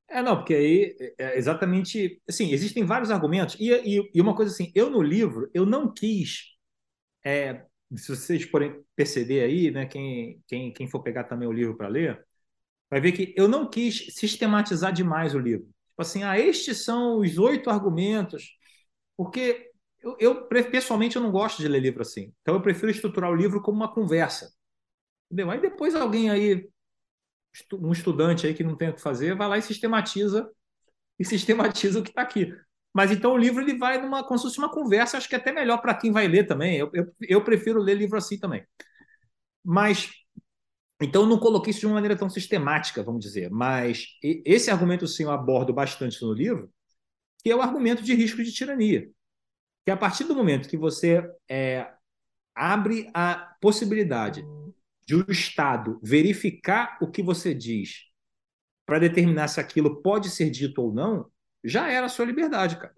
[0.08, 4.36] É, não, porque aí é, é exatamente, assim, existem vários argumentos, e, e, e, uma
[4.36, 6.56] coisa assim, eu no livro, eu não quis,
[7.26, 7.66] é,
[7.96, 11.88] se vocês forem perceber aí, né, quem, quem, quem for pegar também o livro para
[11.90, 12.26] ler,
[12.90, 15.70] vai ver que eu não quis sistematizar demais o livro.
[16.00, 18.58] Tipo assim, ah, estes são os oito argumentos,
[19.18, 19.70] porque
[20.02, 22.34] eu, eu, pessoalmente eu não gosto de ler livro assim.
[22.42, 24.50] Então eu prefiro estruturar o livro como uma conversa.
[25.30, 25.52] Entendeu?
[25.52, 26.70] Aí depois alguém aí,
[27.74, 30.50] um estudante aí que não tem o que fazer, vai lá e sistematiza
[31.20, 32.54] e sistematiza o que está aqui.
[32.94, 35.38] Mas então o livro ele vai numa como se fosse uma conversa, acho que é
[35.40, 36.78] até melhor para quem vai ler também.
[36.78, 38.66] Eu, eu, eu prefiro ler livro assim também.
[39.64, 40.10] Mas
[41.02, 45.24] então, não coloquei isso de uma maneira tão sistemática, vamos dizer, mas esse argumento sim
[45.24, 46.70] eu abordo bastante no livro,
[47.42, 49.10] que é o argumento de risco de tirania.
[49.86, 51.90] Que a partir do momento que você é,
[52.54, 54.46] abre a possibilidade
[55.06, 58.10] de o Estado verificar o que você diz
[58.86, 61.32] para determinar se aquilo pode ser dito ou não,
[61.64, 62.94] já era a sua liberdade, cara.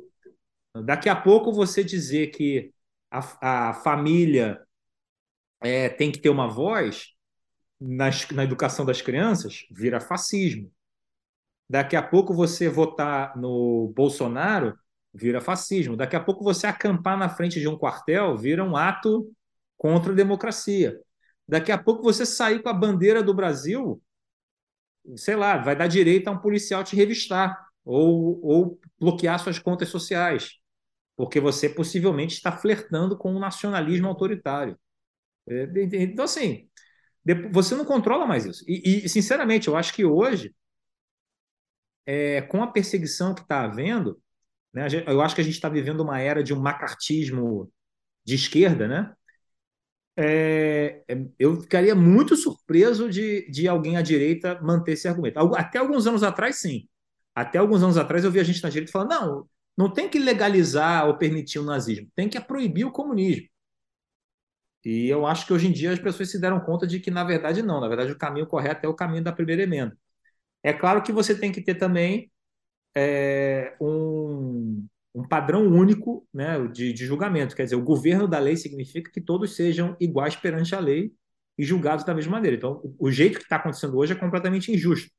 [0.85, 2.73] Daqui a pouco você dizer que
[3.11, 4.65] a, a família
[5.61, 7.13] é, tem que ter uma voz,
[7.81, 10.71] na educação das crianças, vira fascismo.
[11.67, 14.77] Daqui a pouco você votar no Bolsonaro,
[15.11, 15.97] vira fascismo.
[15.97, 19.31] Daqui a pouco você acampar na frente de um quartel, vira um ato
[19.77, 20.99] contra a democracia.
[21.47, 24.01] Daqui a pouco você sair com a bandeira do Brasil,
[25.15, 29.89] sei lá, vai dar direito a um policial te revistar ou, ou bloquear suas contas
[29.89, 30.59] sociais,
[31.15, 34.77] porque você possivelmente está flertando com o um nacionalismo autoritário.
[35.49, 36.69] É, então, assim,
[37.51, 38.63] você não controla mais isso.
[38.67, 40.53] E, e sinceramente, eu acho que hoje,
[42.05, 44.21] é, com a perseguição que está havendo,
[44.73, 47.71] né, eu acho que a gente está vivendo uma era de um macartismo
[48.25, 49.13] de esquerda, né?
[50.17, 55.39] É, é, eu ficaria muito surpreso de, de alguém à direita manter esse argumento.
[55.55, 56.87] Até alguns anos atrás, sim.
[57.33, 60.19] Até alguns anos atrás eu vi a gente na direita falando: não, não tem que
[60.19, 63.47] legalizar ou permitir o nazismo, tem que proibir o comunismo.
[64.85, 67.23] E eu acho que hoje em dia as pessoas se deram conta de que, na
[67.23, 67.79] verdade, não.
[67.79, 69.97] Na verdade, o caminho correto é o caminho da primeira emenda.
[70.63, 72.31] É claro que você tem que ter também
[72.95, 77.55] é, um, um padrão único né, de, de julgamento.
[77.55, 81.13] Quer dizer, o governo da lei significa que todos sejam iguais perante a lei
[81.57, 82.57] e julgados da mesma maneira.
[82.57, 85.11] Então, o, o jeito que está acontecendo hoje é completamente injusto.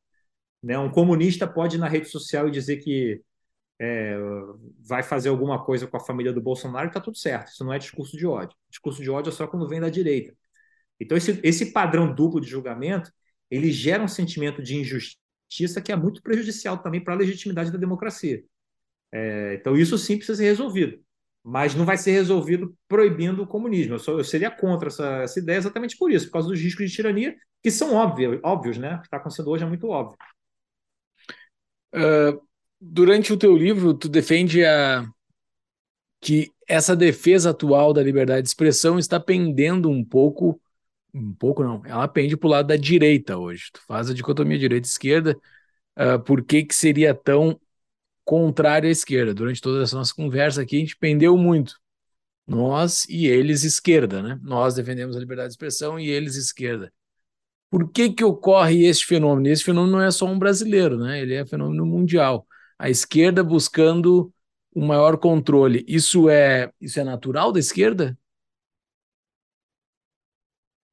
[0.62, 0.78] Né?
[0.78, 3.22] Um comunista pode ir na rede social e dizer que
[3.82, 4.16] é,
[4.78, 7.48] vai fazer alguma coisa com a família do Bolsonaro está tudo certo.
[7.48, 8.56] Isso não é discurso de ódio.
[8.70, 10.32] Discurso de ódio é só quando vem da direita.
[11.00, 13.12] Então, esse, esse padrão duplo de julgamento
[13.50, 17.78] ele gera um sentimento de injustiça que é muito prejudicial também para a legitimidade da
[17.78, 18.44] democracia.
[19.10, 21.00] É, então, isso sim precisa ser resolvido.
[21.42, 23.94] Mas não vai ser resolvido proibindo o comunismo.
[23.94, 26.88] Eu, só, eu seria contra essa, essa, ideia exatamente por isso, por causa dos riscos
[26.88, 28.94] de tirania, que são óbvios, óbvios né?
[28.94, 30.16] O que está acontecendo hoje é muito óbvio.
[31.94, 32.40] Uh,
[32.82, 35.08] durante o teu livro, tu defende a
[36.20, 40.60] que essa defesa atual da liberdade de expressão está pendendo um pouco,
[41.14, 43.70] um pouco não, ela pende para o lado da direita hoje.
[43.72, 45.38] Tu faz a dicotomia direita-esquerda,
[45.96, 47.60] uh, por que, que seria tão
[48.24, 49.34] contrário à esquerda?
[49.34, 51.74] Durante toda essa nossa conversa aqui, a gente pendeu muito.
[52.46, 54.40] Nós e eles esquerda, né?
[54.42, 56.92] Nós defendemos a liberdade de expressão e eles esquerda.
[57.70, 59.48] Por que que ocorre esse fenômeno?
[59.48, 61.20] Esse fenômeno não é só um brasileiro, né?
[61.20, 62.46] Ele é fenômeno mundial.
[62.82, 64.34] A esquerda buscando
[64.74, 65.84] um maior controle.
[65.86, 68.18] Isso é isso é natural da esquerda?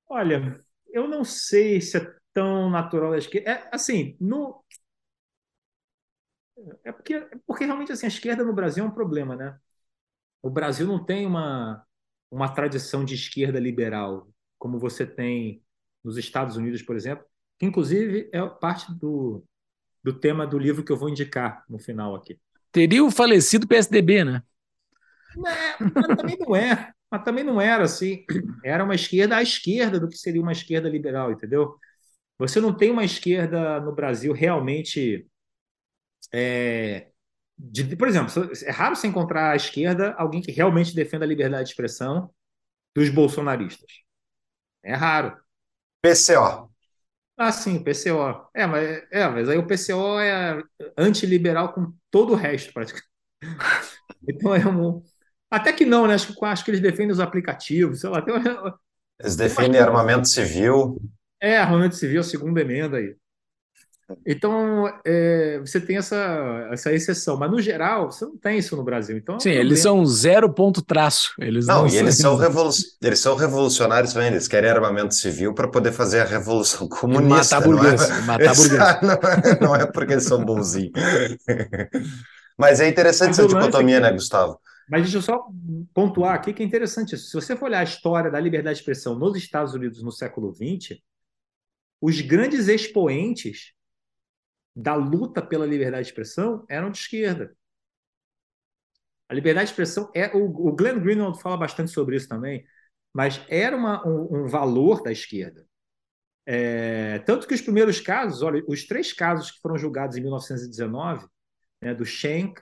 [0.08, 0.60] Olha,
[0.94, 3.50] eu não sei se é tão natural da esquerda.
[3.50, 4.64] É, assim, no
[6.84, 9.58] é porque, é porque realmente assim, a esquerda no Brasil é um problema, né?
[10.44, 11.84] O Brasil não tem uma,
[12.30, 14.30] uma tradição de esquerda liberal,
[14.60, 15.64] como você tem
[16.04, 17.26] nos Estados Unidos, por exemplo,
[17.58, 19.44] que inclusive é parte do,
[20.04, 22.40] do tema do livro que eu vou indicar no final aqui.
[22.72, 24.44] Teria o falecido PSDB, né?
[25.38, 26.94] É, mas também não é.
[27.12, 28.24] Mas também não era assim.
[28.64, 31.76] Era uma esquerda à esquerda do que seria uma esquerda liberal, entendeu?
[32.38, 35.28] Você não tem uma esquerda no Brasil realmente.
[36.32, 37.08] É,
[37.58, 38.32] de, por exemplo,
[38.64, 42.34] é raro você encontrar à esquerda alguém que realmente defenda a liberdade de expressão
[42.96, 44.04] dos bolsonaristas.
[44.84, 45.38] É raro.
[46.02, 46.69] PCO.
[47.42, 48.50] Ah, sim, PCO.
[48.54, 50.62] É, mas, é, mas aí o PCO é
[50.98, 53.10] antiliberal com todo o resto, praticamente.
[54.28, 55.02] Então é um.
[55.50, 56.16] Até que não, né?
[56.16, 58.22] Acho, acho que eles defendem os aplicativos, sei lá.
[58.22, 58.36] Tem...
[59.18, 61.02] Eles defendem armamento civil.
[61.42, 63.16] É, armamento civil, segunda emenda aí.
[64.26, 68.84] Então, é, você tem essa, essa exceção, mas no geral, você não tem isso no
[68.84, 69.18] Brasil.
[69.18, 71.34] Então, Sim, eles são zero ponto traço.
[71.40, 72.72] Eles não, não e eles são, revolu
[73.02, 77.58] eles são revolucionários também, eles querem armamento civil para poder fazer a revolução comunista.
[77.58, 78.10] E matar burguês.
[78.10, 78.80] É, matar burguês.
[79.02, 80.92] Não, é, não é porque eles são bonzinhos.
[82.58, 84.60] mas é interessante essa dicotomia, é né, Gustavo?
[84.90, 85.48] Mas deixa eu só
[85.94, 87.28] pontuar aqui que é interessante isso.
[87.28, 90.52] Se você for olhar a história da liberdade de expressão nos Estados Unidos no século
[90.52, 90.98] XX,
[92.02, 93.74] os grandes expoentes
[94.76, 97.56] da luta pela liberdade de expressão eram de esquerda.
[99.28, 102.66] A liberdade de expressão é o, Glenn Greenwald fala bastante sobre isso também,
[103.14, 105.66] mas era uma, um, um, valor da esquerda.
[106.46, 111.28] É, tanto que os primeiros casos, olha, os três casos que foram julgados em 1919,
[111.80, 112.60] né, do Schenck,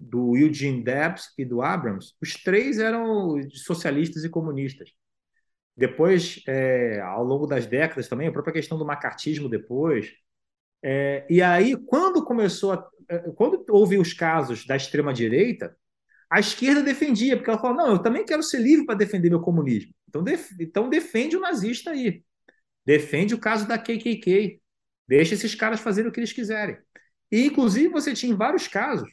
[0.00, 4.90] do Eugene Debs e do Abrams, os três eram socialistas e comunistas.
[5.76, 10.10] Depois, é, ao longo das décadas também, a própria questão do macartismo depois,
[10.88, 15.76] é, e aí, quando começou, a, é, quando houve os casos da extrema direita,
[16.30, 19.40] a esquerda defendia, porque ela falou: não, eu também quero ser livre para defender meu
[19.40, 19.92] comunismo.
[20.08, 22.22] Então, def, então defende o nazista aí,
[22.84, 24.60] defende o caso da KKK,
[25.08, 26.78] deixa esses caras fazerem o que eles quiserem.
[27.32, 29.10] E inclusive você tinha vários casos,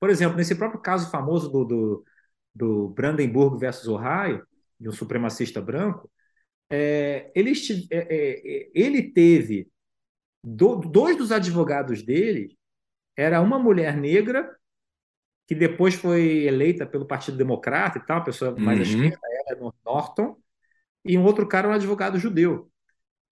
[0.00, 2.04] por exemplo, nesse próprio caso famoso do, do,
[2.52, 4.44] do Brandenburg versus Ohio,
[4.80, 6.10] de um supremacista branco,
[6.68, 7.52] é, ele,
[7.92, 9.68] é, é, ele teve
[10.44, 12.58] do, dois dos advogados dele
[13.16, 14.54] era uma mulher negra
[15.46, 19.02] que depois foi eleita pelo Partido Democrata e tal, uma pessoa mais uhum.
[19.02, 19.18] à esquerda,
[19.48, 20.36] ela, Norton,
[21.04, 22.70] e um outro cara, um advogado judeu,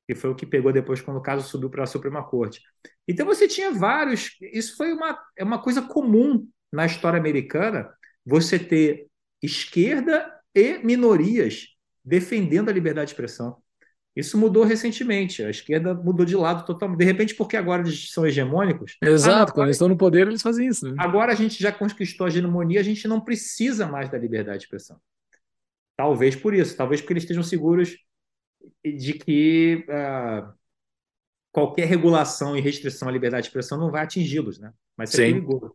[0.07, 2.61] que foi o que pegou depois quando o caso subiu para a Suprema Corte.
[3.09, 7.93] Então você tinha vários, isso foi uma, é uma coisa comum na história americana,
[8.25, 9.07] você ter
[9.43, 11.69] esquerda e minorias
[12.05, 13.62] defendendo a liberdade de expressão.
[14.15, 15.43] Isso mudou recentemente.
[15.43, 16.99] A esquerda mudou de lado totalmente.
[16.99, 18.99] De repente, porque agora eles são hegemônicos.
[19.03, 20.87] Exato, ah, quando eles estão no poder, eles fazem isso.
[20.87, 20.95] Né?
[20.99, 24.65] Agora a gente já conquistou a hegemonia, a gente não precisa mais da liberdade de
[24.65, 24.99] expressão.
[25.97, 27.97] Talvez por isso, talvez porque eles estejam seguros
[28.85, 30.53] de que uh,
[31.51, 34.73] qualquer regulação e restrição à liberdade de expressão não vai atingi-los, né?
[34.97, 35.75] Mas é perigoso.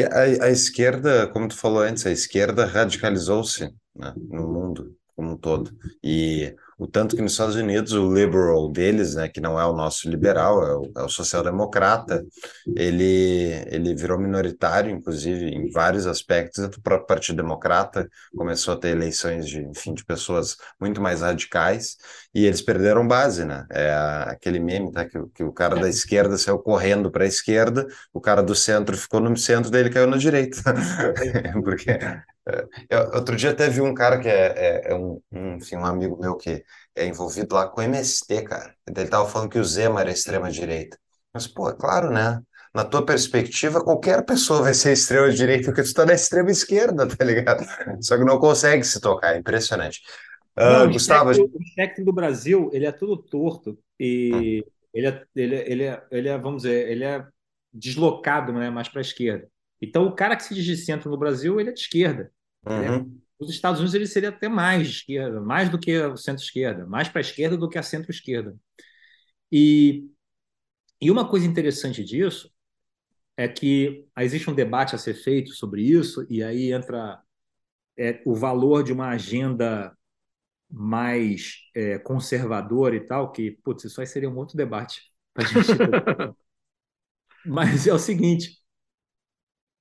[0.00, 5.36] A, a, esquerda, como tu falou antes, a esquerda radicalizou-se né, no mundo como um
[5.36, 5.76] todo.
[6.02, 9.72] E O tanto que nos Estados Unidos o liberal deles, né, que não é o
[9.72, 12.22] nosso liberal, é o, é o social-democrata,
[12.76, 16.62] ele, ele virou minoritário, inclusive, em vários aspectos.
[16.64, 21.96] O próprio Partido Democrata começou a ter eleições de, enfim, de pessoas muito mais radicais
[22.34, 23.64] e eles perderam base, né?
[23.70, 23.94] É
[24.28, 28.20] aquele meme, tá, que, que o cara da esquerda saiu correndo para a esquerda, o
[28.20, 30.62] cara do centro ficou no centro, dele caiu na direita.
[31.64, 31.98] Porque
[32.88, 35.84] eu, outro dia até vi um cara que é, é, é um, um, enfim, um
[35.84, 36.64] amigo meu que
[36.94, 38.74] é envolvido lá com o MST, cara.
[38.86, 40.96] Ele tava falando que o Zema era extrema-direita.
[41.34, 42.40] Mas, pô, é claro, né?
[42.72, 47.64] Na tua perspectiva, qualquer pessoa vai ser extrema-direita, porque tu tá na extrema-esquerda, tá ligado?
[48.00, 50.00] Só que não consegue se tocar, é impressionante.
[50.56, 51.28] Uh, Gustavo...
[51.28, 54.70] O espectro, o espectro do Brasil, ele é tudo torto e hum.
[54.94, 57.26] ele, é, ele, é, ele, é, ele é, vamos dizer, ele é
[57.72, 59.48] deslocado né, mais para a esquerda.
[59.80, 62.32] Então, o cara que se diz de centro no Brasil, ele é de esquerda.
[62.66, 63.20] Uhum.
[63.38, 67.08] Os Estados Unidos ele seria até mais de esquerda, mais do que o centro-esquerda, mais
[67.08, 68.56] para a esquerda do que a centro-esquerda.
[69.52, 70.10] E,
[71.00, 72.50] e uma coisa interessante disso
[73.36, 77.20] é que existe um debate a ser feito sobre isso, e aí entra
[77.98, 79.96] é, o valor de uma agenda
[80.70, 85.02] mais é, conservadora e tal, que, putz, isso aí seria um outro debate
[85.34, 85.66] para gente.
[87.44, 88.58] Mas é o seguinte: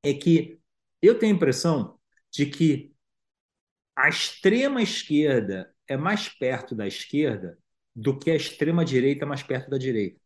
[0.03, 0.59] é que
[1.01, 1.94] eu tenho a impressão
[2.35, 2.93] de que
[3.95, 7.57] a extrema esquerda é mais perto da esquerda
[7.95, 10.19] do que a extrema direita é mais perto da direita.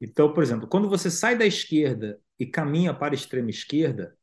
[0.00, 4.16] Então, por exemplo, quando você sai da esquerda e caminha para a extrema esquerda,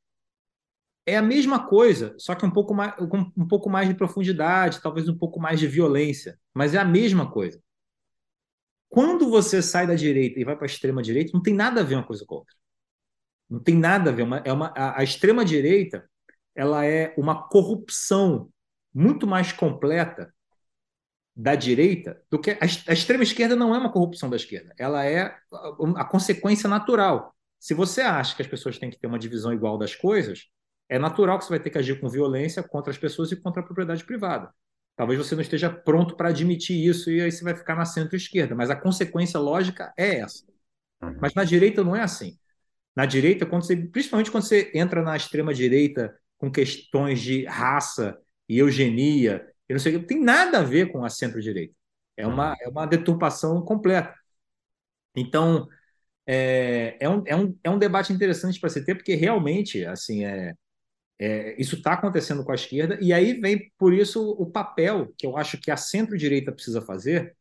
[1.05, 4.81] é a mesma coisa, só que um pouco mais, com um pouco mais de profundidade,
[4.81, 7.61] talvez um pouco mais de violência, mas é a mesma coisa.
[8.89, 11.83] Quando você sai da direita e vai para a extrema direita, não tem nada a
[11.83, 12.55] ver uma coisa com a outra.
[13.49, 14.23] Não tem nada a ver.
[14.23, 16.07] Uma, é uma, a, a extrema direita
[16.55, 18.49] ela é uma corrupção
[18.93, 20.33] muito mais completa
[21.35, 25.03] da direita do que a, a extrema esquerda não é uma corrupção da esquerda, ela
[25.03, 27.35] é a, a consequência natural.
[27.59, 30.47] Se você acha que as pessoas têm que ter uma divisão igual das coisas,
[30.87, 33.61] é natural que você vai ter que agir com violência contra as pessoas e contra
[33.61, 34.53] a propriedade privada.
[34.95, 38.53] Talvez você não esteja pronto para admitir isso e aí você vai ficar na centro-esquerda,
[38.53, 40.45] mas a consequência lógica é essa.
[41.01, 41.17] Uhum.
[41.19, 42.37] Mas na direita não é assim.
[42.95, 48.19] Na direita, quando você, principalmente quando você entra na extrema direita com questões de raça
[48.49, 51.73] e eugenia, e não sei o que, tem nada a ver com a centro-direita.
[52.17, 52.55] É uma, uhum.
[52.59, 54.13] é uma deturpação completa.
[55.15, 55.65] Então,
[56.27, 60.25] é, é, um, é, um, é um debate interessante para se ter, porque realmente, assim,
[60.25, 60.53] é,
[61.17, 65.25] é isso está acontecendo com a esquerda, e aí vem, por isso, o papel que
[65.25, 67.37] eu acho que a centro-direita precisa fazer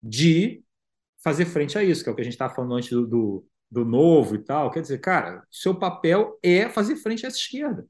[0.00, 0.62] de
[1.20, 3.46] fazer frente a isso, que é o que a gente estava falando antes do, do,
[3.68, 4.70] do novo e tal.
[4.70, 7.84] Quer dizer, cara, seu papel é fazer frente a essa esquerda.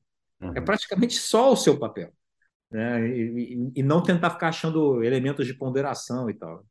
[0.45, 0.53] É uhum.
[0.57, 2.13] É praticamente só o seu papel.
[2.71, 3.09] Né?
[3.09, 6.65] E, e, e não tentar ficar achando elementos de ponderação e tal.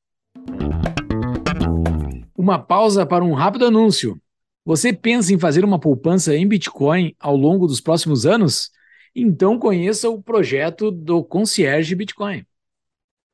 [2.37, 4.19] Uma pausa para um rápido anúncio.
[4.65, 8.71] Você pensa em fazer uma poupança em Bitcoin ao longo dos próximos anos?
[9.15, 12.45] Então conheça o projeto do Concierge Bitcoin.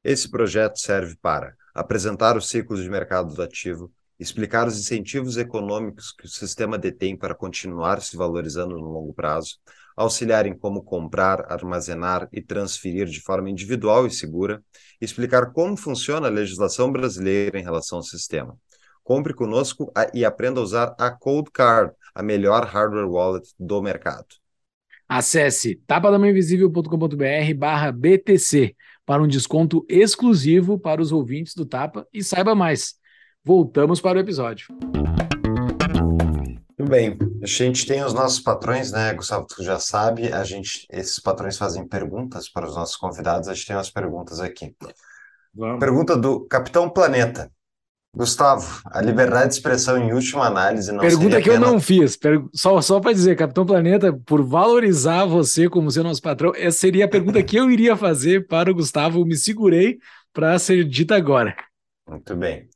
[0.04, 6.12] Esse projeto serve para apresentar os ciclos de mercado do ativo, explicar os incentivos econômicos
[6.12, 9.58] que o sistema detém para continuar se valorizando no longo prazo,
[10.00, 14.64] auxiliar em como comprar, armazenar e transferir de forma individual e segura,
[15.02, 18.58] explicar como funciona a legislação brasileira em relação ao sistema.
[19.04, 24.28] Compre conosco e aprenda a usar a Cold Card, a melhor hardware wallet do mercado.
[25.08, 32.56] Acesse tapadamainvisível.com.br barra BTC para um desconto exclusivo para os ouvintes do Tapa e saiba
[32.56, 32.94] mais.
[33.44, 34.68] Voltamos para o episódio.
[36.90, 37.16] Bem.
[37.44, 39.46] A gente tem os nossos patrões, né, Gustavo?
[39.46, 43.48] Tu já sabe, a gente, esses patrões fazem perguntas para os nossos convidados.
[43.48, 44.76] A gente tem umas perguntas aqui.
[45.54, 45.80] Vamos.
[45.80, 47.52] Pergunta do Capitão Planeta.
[48.12, 52.18] Gustavo, a liberdade de expressão em última análise não Pergunta que eu não fiz.
[52.56, 57.06] Só, só para dizer, Capitão Planeta, por valorizar você como seu nosso patrão, essa seria
[57.06, 59.24] a pergunta que eu iria fazer para o Gustavo.
[59.24, 60.00] Me segurei
[60.34, 61.56] para ser dita agora.
[62.10, 62.68] Muito bem.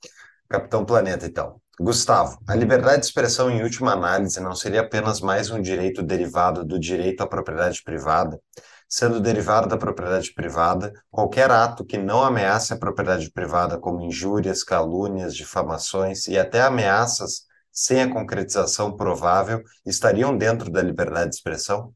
[0.48, 1.62] Capitão Planeta, então.
[1.80, 6.64] Gustavo, a liberdade de expressão, em última análise, não seria apenas mais um direito derivado
[6.64, 8.40] do direito à propriedade privada?
[8.88, 14.64] Sendo derivado da propriedade privada, qualquer ato que não ameace a propriedade privada, como injúrias,
[14.64, 21.91] calúnias, difamações e até ameaças sem a concretização provável, estariam dentro da liberdade de expressão?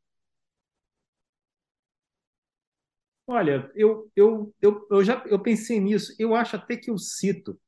[3.28, 6.16] Olha, eu, eu, eu, eu já eu pensei nisso.
[6.18, 7.60] Eu acho até que eu cito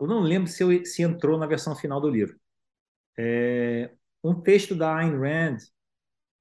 [0.00, 2.38] eu não lembro se, eu, se entrou na versão final do livro.
[3.18, 3.92] É
[4.22, 5.58] um texto da Ayn Rand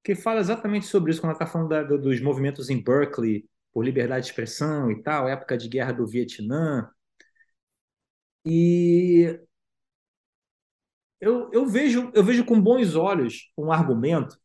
[0.04, 3.84] que fala exatamente sobre isso quando ela está falando da, dos movimentos em Berkeley por
[3.86, 6.90] liberdade de expressão e tal, época de guerra do Vietnã.
[8.46, 9.40] E
[11.20, 14.40] eu, eu, vejo, eu vejo com bons olhos um argumento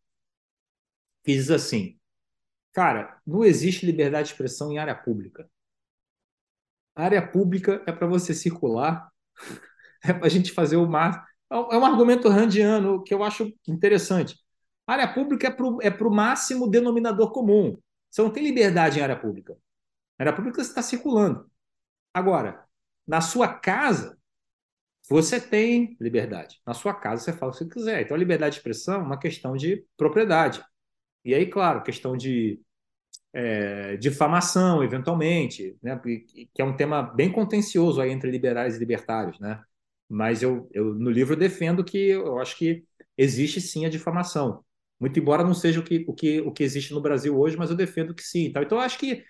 [1.25, 1.99] que diz assim:
[2.73, 5.49] cara, não existe liberdade de expressão em área pública.
[6.95, 9.09] Área pública é para você circular,
[10.05, 11.25] é para a gente fazer o máximo.
[11.51, 14.37] É, é um argumento randiano que eu acho interessante.
[14.87, 17.79] A área pública é para o é máximo denominador comum.
[18.11, 19.55] Você não tem liberdade em área pública.
[20.19, 21.51] Na área pública você está circulando.
[22.13, 22.65] Agora,
[23.07, 24.19] na sua casa,
[25.09, 26.61] você tem liberdade.
[26.67, 28.03] Na sua casa você fala o que você quiser.
[28.03, 30.63] Então, a liberdade de expressão é uma questão de propriedade.
[31.25, 32.61] E aí, claro, questão de
[33.33, 35.99] é, difamação, eventualmente, né?
[35.99, 39.63] que é um tema bem contencioso aí entre liberais e libertários, né?
[40.09, 42.85] Mas eu, eu no livro defendo que eu acho que
[43.17, 44.63] existe sim a difamação.
[45.01, 47.71] Muito embora não seja o que, o que, o que existe no Brasil hoje, mas
[47.71, 48.47] eu defendo que sim.
[48.47, 49.25] Então, eu acho que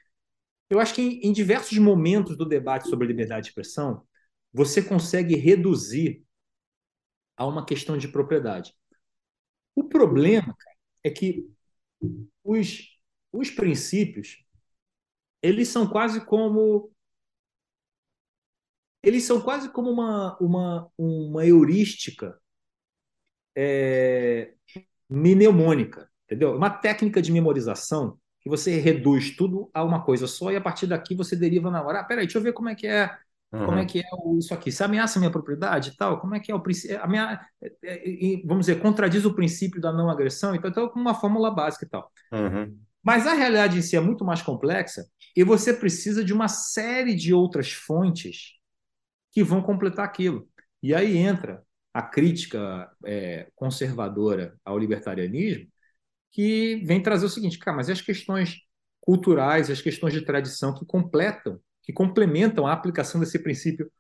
[0.70, 4.02] eu acho que em, em diversos momentos do debate sobre liberdade de expressão,
[4.52, 6.24] você consegue reduzir
[7.36, 8.74] a uma questão de propriedade.
[9.74, 11.46] O problema cara, é que
[12.44, 12.91] os,
[13.32, 14.44] os princípios
[15.42, 16.92] eles são quase como
[19.02, 22.38] eles são quase como uma, uma, uma heurística
[23.56, 24.54] é,
[25.08, 26.56] mnemônica, entendeu?
[26.56, 30.86] Uma técnica de memorização que você reduz tudo a uma coisa só e a partir
[30.86, 32.00] daqui você deriva na hora.
[32.00, 33.10] Ah, peraí, deixa eu ver como é que é
[33.52, 33.66] Uhum.
[33.66, 34.04] Como é que é
[34.38, 34.72] isso aqui?
[34.72, 36.96] Se ameaça a minha propriedade e tal, como é que é o princípio?
[36.96, 37.00] É,
[37.84, 41.84] é, vamos dizer, contradiz o princípio da não agressão, então, então com uma fórmula básica
[41.84, 42.10] e tal.
[42.32, 42.78] Uhum.
[43.02, 45.06] Mas a realidade em si é muito mais complexa
[45.36, 48.52] e você precisa de uma série de outras fontes
[49.32, 50.48] que vão completar aquilo.
[50.82, 51.62] E aí entra
[51.92, 55.66] a crítica é, conservadora ao libertarianismo,
[56.30, 58.58] que vem trazer o seguinte, cara, mas as questões
[59.00, 63.90] culturais, as questões de tradição que completam que complementam a aplicação desse princípio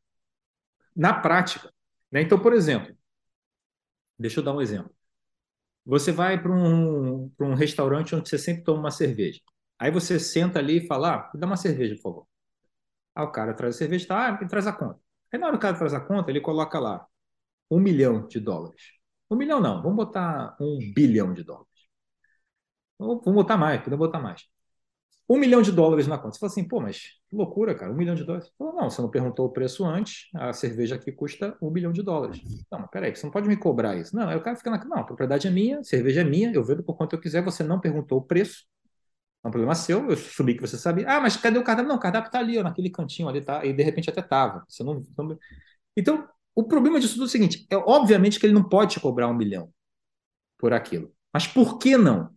[0.94, 1.72] na prática.
[2.10, 2.22] Né?
[2.22, 2.96] Então, por exemplo,
[4.18, 4.94] deixa eu dar um exemplo.
[5.84, 9.40] Você vai para um, um restaurante onde você sempre toma uma cerveja.
[9.78, 12.26] Aí você senta ali e fala: ah, dá uma cerveja, por favor.
[13.14, 15.00] Aí o cara traz a cerveja, tá, ah, traz a conta.
[15.32, 17.06] Aí na hora que o cara traz a conta, ele coloca lá
[17.70, 18.82] um milhão de dólares.
[19.30, 21.68] Um milhão não, vamos botar um bilhão de dólares.
[22.98, 24.42] Vamos botar mais, podemos botar mais
[25.32, 26.34] um milhão de dólares na conta.
[26.34, 26.98] Você fala assim, pô, mas
[27.28, 28.50] que loucura, cara, um milhão de dólares.
[28.58, 32.02] Você não, você não perguntou o preço antes, a cerveja aqui custa um bilhão de
[32.02, 32.40] dólares.
[32.70, 34.14] Não, mas peraí, você não pode me cobrar isso.
[34.14, 34.84] Não, aí o cara fica na.
[34.84, 37.42] Não, a propriedade é minha, a cerveja é minha, eu vendo por quanto eu quiser,
[37.42, 38.64] você não perguntou o preço.
[39.42, 41.08] É um problema seu, eu subi que você sabia.
[41.08, 41.88] Ah, mas cadê o cardápio?
[41.88, 43.64] Não, o cardápio está ali, ó, naquele cantinho ali, tá?
[43.64, 44.64] E de repente até tava.
[44.68, 45.04] Você não.
[45.96, 49.00] Então, o problema disso tudo é o seguinte: é obviamente que ele não pode te
[49.00, 49.72] cobrar um milhão
[50.58, 51.12] por aquilo.
[51.32, 52.30] Mas por que não?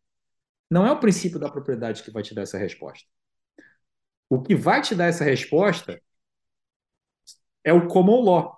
[0.70, 3.08] Não é o princípio da propriedade que vai te dar essa resposta.
[4.30, 6.02] O que vai te dar essa resposta
[7.64, 8.58] é o common law.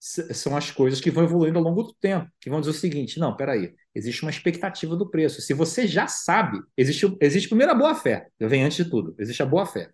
[0.00, 3.18] São as coisas que vão evoluindo ao longo do tempo, que vão dizer o seguinte:
[3.18, 5.40] não, peraí, existe uma expectativa do preço.
[5.40, 9.46] Se você já sabe, existe, existe primeiro a boa-fé, vem antes de tudo, existe a
[9.46, 9.90] boa-fé.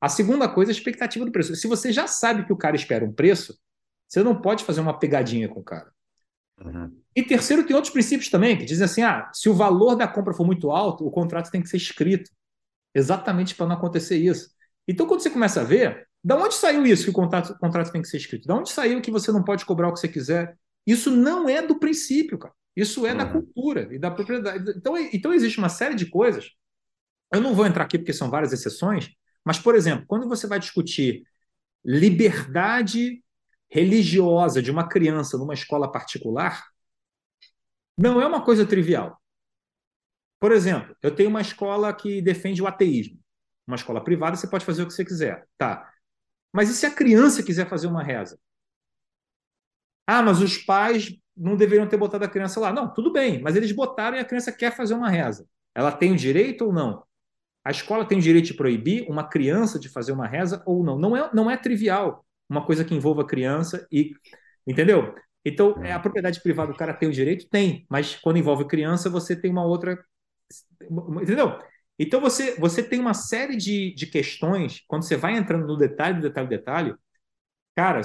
[0.00, 1.54] A segunda coisa é a expectativa do preço.
[1.56, 3.58] Se você já sabe que o cara espera um preço,
[4.08, 5.92] você não pode fazer uma pegadinha com o cara.
[6.64, 7.00] Uhum.
[7.16, 10.34] E terceiro, tem outros princípios também, que dizem assim: ah, se o valor da compra
[10.34, 12.30] for muito alto, o contrato tem que ser escrito,
[12.94, 14.50] exatamente para não acontecer isso.
[14.86, 17.92] Então, quando você começa a ver, da onde saiu isso que o contrato, o contrato
[17.92, 18.46] tem que ser escrito?
[18.46, 20.56] Da onde saiu que você não pode cobrar o que você quiser?
[20.86, 22.54] Isso não é do princípio, cara.
[22.76, 23.18] Isso é uhum.
[23.18, 24.72] da cultura e da propriedade.
[24.76, 26.50] Então, então, existe uma série de coisas.
[27.32, 29.08] Eu não vou entrar aqui porque são várias exceções,
[29.44, 31.22] mas, por exemplo, quando você vai discutir
[31.84, 33.22] liberdade
[33.70, 36.66] religiosa de uma criança numa escola particular,
[37.96, 39.20] não é uma coisa trivial.
[40.40, 43.18] Por exemplo, eu tenho uma escola que defende o ateísmo.
[43.66, 45.46] Uma escola privada, você pode fazer o que você quiser.
[45.56, 45.88] Tá.
[46.52, 48.38] Mas e se a criança quiser fazer uma reza?
[50.06, 52.72] Ah, mas os pais não deveriam ter botado a criança lá.
[52.72, 55.46] Não, tudo bem, mas eles botaram e a criança quer fazer uma reza.
[55.74, 57.04] Ela tem o direito ou não?
[57.64, 60.98] A escola tem o direito de proibir uma criança de fazer uma reza ou não?
[60.98, 64.12] Não é, não é trivial uma coisa que envolva criança e.
[64.66, 65.14] Entendeu?
[65.44, 67.48] Então, é, a propriedade privada, o cara tem o direito?
[67.48, 69.98] Tem, mas quando envolve criança, você tem uma outra.
[71.22, 71.58] Entendeu?
[71.98, 76.20] Então, você, você tem uma série de, de questões, quando você vai entrando no detalhe,
[76.20, 76.94] detalhe, detalhe.
[77.74, 78.00] Cara,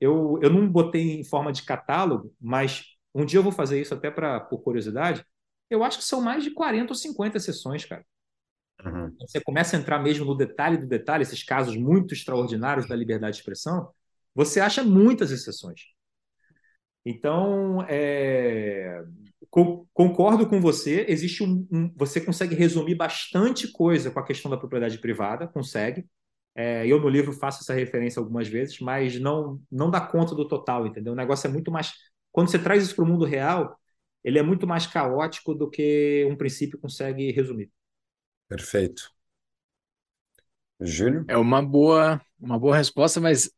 [0.00, 2.84] eu, eu não botei em forma de catálogo, mas
[3.14, 5.24] um dia eu vou fazer isso até pra, por curiosidade.
[5.68, 8.04] Eu acho que são mais de 40 ou 50 sessões, cara.
[8.84, 9.14] Uhum.
[9.20, 13.34] Você começa a entrar mesmo no detalhe do detalhe, esses casos muito extraordinários da liberdade
[13.34, 13.90] de expressão,
[14.34, 15.80] você acha muitas exceções.
[17.04, 19.02] Então, é...
[19.92, 21.06] concordo com você.
[21.08, 26.06] Existe um, um, você consegue resumir bastante coisa com a questão da propriedade privada, consegue.
[26.54, 30.46] É, eu no livro faço essa referência algumas vezes, mas não não dá conta do
[30.46, 31.12] total, entendeu?
[31.12, 31.92] O negócio é muito mais
[32.32, 33.78] quando você traz isso para o mundo real,
[34.22, 37.70] ele é muito mais caótico do que um princípio consegue resumir.
[38.50, 39.04] Perfeito.
[40.80, 41.24] Júlio?
[41.28, 43.50] É uma boa, uma boa resposta, mas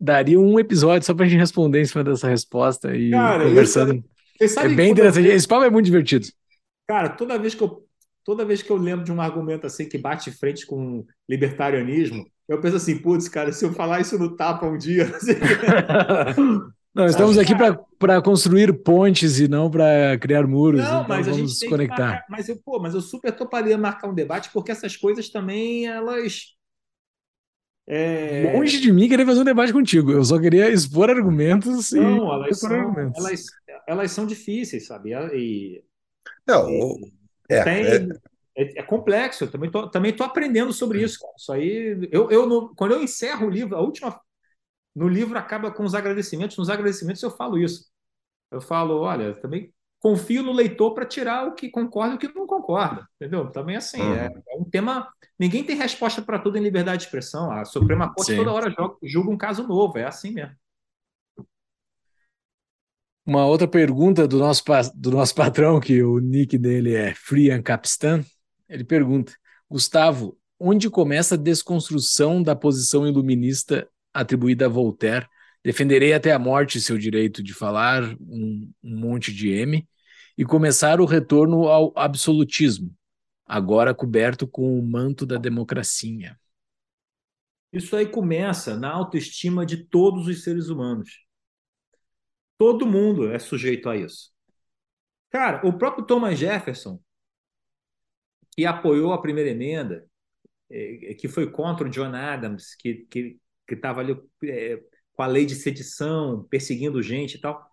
[0.00, 4.04] daria um episódio só para a gente responder em cima dessa resposta e Cara, conversando.
[4.40, 5.28] é bem interessante.
[5.28, 6.26] Esse papo é muito divertido.
[6.86, 7.86] Cara, toda vez que eu
[8.24, 12.60] toda vez que eu lembro de um argumento assim que bate frente com libertarianismo, eu
[12.60, 15.06] penso assim, putz, cara, se eu falar isso no tapa um dia.
[16.94, 17.54] Não, estamos aqui
[17.98, 20.82] para construir pontes e não para criar muros.
[20.82, 22.06] Não, então mas vamos a gente tem conectar.
[22.06, 25.86] Marcar, mas eu, pô, mas eu super toparia marcar um debate porque essas coisas também
[25.86, 26.54] elas
[27.86, 28.52] é...
[28.54, 30.12] Longe de mim querer fazer um debate contigo.
[30.12, 33.24] Eu só queria expor argumentos não, e elas são, argumentos.
[33.24, 33.44] Elas,
[33.88, 35.12] elas são difíceis, sabe?
[35.34, 35.82] E,
[36.46, 37.12] não, e,
[37.48, 38.08] é, tem, é...
[38.54, 39.44] É, é, complexo.
[39.44, 41.18] Eu também tô, também tô aprendendo sobre isso.
[41.18, 41.32] Cara.
[41.36, 44.20] Isso aí, eu, eu no, quando eu encerro o livro, a última
[44.94, 46.56] no livro acaba com os agradecimentos.
[46.56, 47.90] Nos agradecimentos eu falo isso.
[48.50, 52.34] Eu falo, olha, também confio no leitor para tirar o que concorda e o que
[52.34, 53.48] não concorda, entendeu?
[53.50, 54.14] Também assim, uhum.
[54.14, 55.08] é, é, um tema.
[55.38, 57.50] Ninguém tem resposta para tudo em liberdade de expressão.
[57.50, 58.36] A Suprema Corte Sim.
[58.36, 60.56] toda hora julga, julga um caso novo, é assim mesmo.
[63.24, 64.64] Uma outra pergunta do nosso,
[64.96, 68.24] do nosso patrão, que o nick dele é Frian Capistan,
[68.68, 69.32] ele pergunta:
[69.70, 75.26] Gustavo, onde começa a desconstrução da posição iluminista atribuída a Voltaire.
[75.64, 79.86] Defenderei até a morte seu direito de falar um, um monte de M
[80.36, 82.94] e começar o retorno ao absolutismo,
[83.46, 86.36] agora coberto com o manto da democracia.
[87.72, 91.24] Isso aí começa na autoestima de todos os seres humanos.
[92.58, 94.30] Todo mundo é sujeito a isso.
[95.30, 97.00] Cara, o próprio Thomas Jefferson,
[98.54, 100.06] que apoiou a primeira emenda,
[100.70, 103.38] é, que foi contra o John Adams, que, que
[103.74, 104.80] que estava ali é,
[105.12, 107.68] com a lei de sedição, perseguindo gente e tal.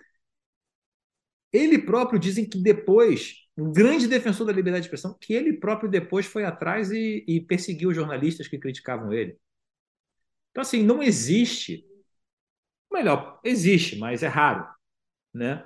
[1.52, 5.90] Ele próprio dizem que depois, um grande defensor da liberdade de expressão, que ele próprio
[5.90, 9.38] depois foi atrás e, e perseguiu jornalistas que criticavam ele.
[10.52, 11.86] Então, assim, não existe.
[12.92, 14.68] Melhor, existe, mas é raro.
[15.34, 15.64] Né?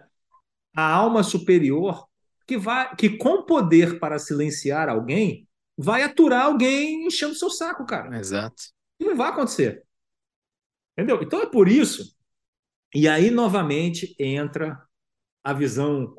[0.75, 2.07] A alma superior
[2.45, 5.47] que vai que com poder para silenciar alguém
[5.77, 8.17] vai aturar alguém enchendo seu saco, cara.
[8.19, 8.63] Exato.
[8.99, 9.83] E não vai acontecer.
[10.97, 11.21] Entendeu?
[11.21, 12.15] Então é por isso.
[12.93, 14.81] E aí, novamente, entra
[15.43, 16.15] a visão.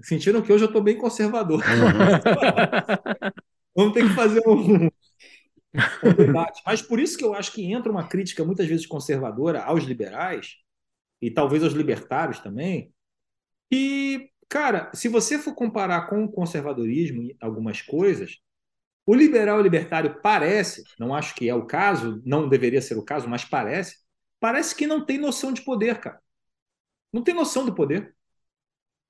[0.00, 1.60] Sentiram que hoje eu estou bem conservador.
[1.60, 3.32] Uhum.
[3.76, 6.62] Vamos ter que fazer um, um debate.
[6.64, 10.56] Mas por isso que eu acho que entra uma crítica muitas vezes conservadora aos liberais,
[11.20, 12.92] e talvez aos libertários também,
[13.72, 18.38] e, cara, se você for comparar com o conservadorismo em algumas coisas,
[19.06, 22.96] o liberal e o libertário parece, não acho que é o caso, não deveria ser
[22.96, 23.96] o caso, mas parece,
[24.44, 26.20] parece que não tem noção de poder, cara.
[27.10, 28.14] Não tem noção do poder.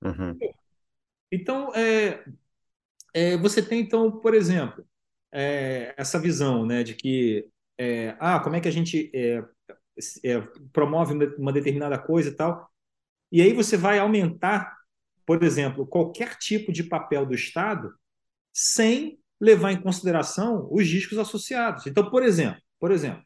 [0.01, 0.39] Uhum.
[1.33, 2.25] Então, é,
[3.13, 4.87] é, você tem, então, por exemplo,
[5.33, 9.43] é, essa visão né, de que, é, ah, como é que a gente é,
[10.23, 10.41] é,
[10.73, 12.71] promove uma determinada coisa e tal,
[13.33, 14.73] e aí você vai aumentar,
[15.27, 17.93] por exemplo, qualquer tipo de papel do Estado
[18.53, 21.89] sem levar em consideração os riscos associados.
[21.89, 23.25] Então, por exemplo, por exemplo,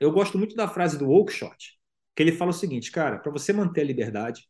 [0.00, 1.78] eu gosto muito da frase do Oakeshott,
[2.16, 4.48] que ele fala o seguinte, cara, para você manter a liberdade,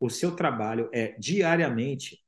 [0.00, 2.20] o seu trabalho é diariamente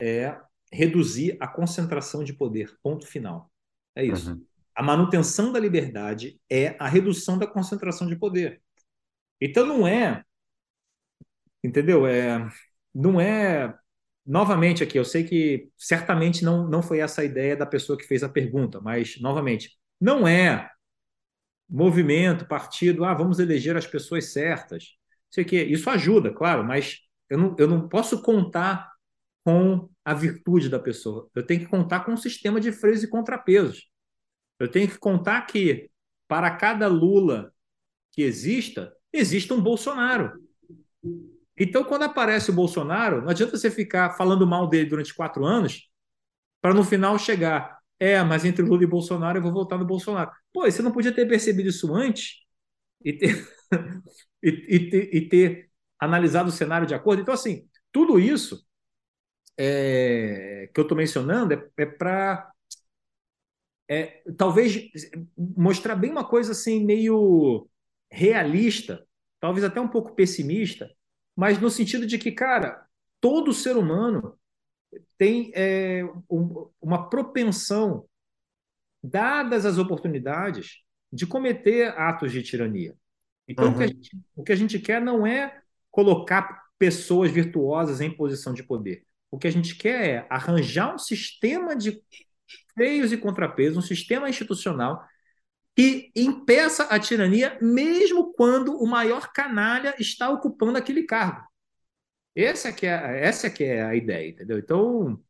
[0.00, 0.38] é
[0.70, 2.76] reduzir a concentração de poder.
[2.82, 3.50] Ponto final.
[3.94, 4.32] É isso.
[4.32, 4.44] Uhum.
[4.74, 8.60] A manutenção da liberdade é a redução da concentração de poder.
[9.40, 10.24] Então não é,
[11.62, 12.06] entendeu?
[12.06, 12.48] É,
[12.94, 13.76] não é.
[14.26, 18.04] Novamente aqui, eu sei que certamente não, não foi essa a ideia da pessoa que
[18.04, 20.70] fez a pergunta, mas novamente, não é
[21.68, 24.96] movimento, partido, ah, vamos eleger as pessoas certas.
[25.30, 28.90] Sei que isso ajuda, claro, mas eu não, eu não posso contar
[29.44, 31.28] com a virtude da pessoa.
[31.34, 33.88] Eu tenho que contar com um sistema de freios e contrapesos.
[34.58, 35.90] Eu tenho que contar que
[36.26, 37.52] para cada Lula
[38.12, 40.32] que exista, exista um Bolsonaro.
[41.56, 45.88] Então, quando aparece o Bolsonaro, não adianta você ficar falando mal dele durante quatro anos
[46.60, 50.30] para no final chegar é, mas entre Lula e Bolsonaro eu vou votar no Bolsonaro.
[50.52, 52.38] Pô, você não podia ter percebido isso antes
[53.04, 53.48] e ter,
[54.42, 55.70] e, e, ter, e ter
[56.00, 57.22] analisado o cenário de acordo?
[57.22, 58.66] Então, assim, tudo isso
[59.58, 62.52] é, que eu estou mencionando é, é para
[63.88, 64.90] é, talvez
[65.36, 67.68] mostrar bem uma coisa assim meio
[68.10, 69.06] realista,
[69.40, 70.90] talvez até um pouco pessimista,
[71.36, 72.84] mas no sentido de que, cara,
[73.20, 74.38] todo ser humano
[75.18, 78.06] tem é, um, uma propensão,
[79.08, 80.82] dadas as oportunidades,
[81.12, 82.94] de cometer atos de tirania.
[83.46, 83.74] Então, uhum.
[83.74, 85.60] o, que gente, o que a gente quer não é
[85.90, 89.04] colocar pessoas virtuosas em posição de poder.
[89.30, 92.02] O que a gente quer é arranjar um sistema de
[92.74, 95.02] freios e contrapesos, um sistema institucional
[95.74, 101.46] que impeça a tirania, mesmo quando o maior canalha está ocupando aquele cargo.
[102.34, 104.58] Essa é que é, essa é, que é a ideia, entendeu?
[104.58, 105.20] Então,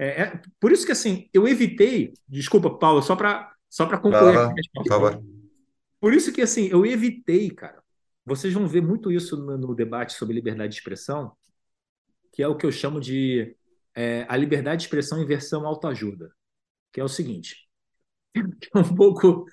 [0.00, 4.36] é, é por isso que assim, eu evitei, desculpa, Paulo, só para só para concluir.
[4.36, 5.22] Ah, por favor.
[6.00, 7.80] Por isso que assim, eu evitei, cara.
[8.24, 11.32] Vocês vão ver muito isso no, no debate sobre liberdade de expressão,
[12.32, 13.54] que é o que eu chamo de
[13.94, 16.32] é, a liberdade de expressão em versão autoajuda,
[16.92, 17.68] que é o seguinte,
[18.34, 19.44] que é um pouco,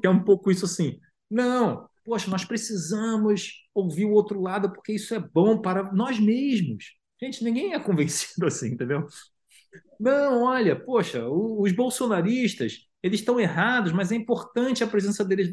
[0.00, 1.00] que é um pouco isso assim.
[1.30, 6.96] Não, poxa, nós precisamos ouvir o outro lado porque isso é bom para nós mesmos.
[7.20, 9.06] Gente, ninguém é convencido assim, entendeu?
[9.98, 15.52] Não, olha, poxa, os bolsonaristas, eles estão errados, mas é importante a presença deles.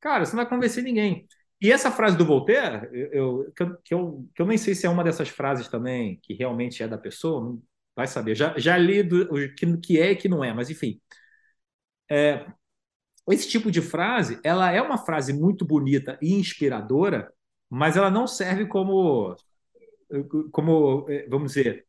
[0.00, 1.26] Cara, você não vai convencer ninguém.
[1.60, 4.90] E essa frase do Voltaire, eu, eu, que, eu, que eu nem sei se é
[4.90, 7.62] uma dessas frases também que realmente é da pessoa, não
[7.96, 8.34] vai saber.
[8.34, 11.00] Já, já li o que, que é e que não é, mas enfim.
[12.10, 12.46] É,
[13.30, 17.32] esse tipo de frase, ela é uma frase muito bonita e inspiradora,
[17.70, 19.36] mas ela não serve como,
[20.52, 21.86] como vamos dizer,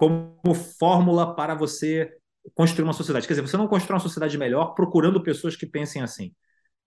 [0.00, 2.10] como fórmula para você
[2.54, 3.26] construir uma sociedade.
[3.26, 6.32] Quer dizer, você não constrói uma sociedade melhor procurando pessoas que pensem assim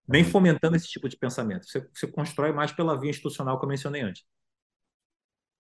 [0.08, 1.66] nem fomentando esse tipo de pensamento.
[1.66, 4.24] Você, você constrói mais pela via institucional que eu mencionei antes.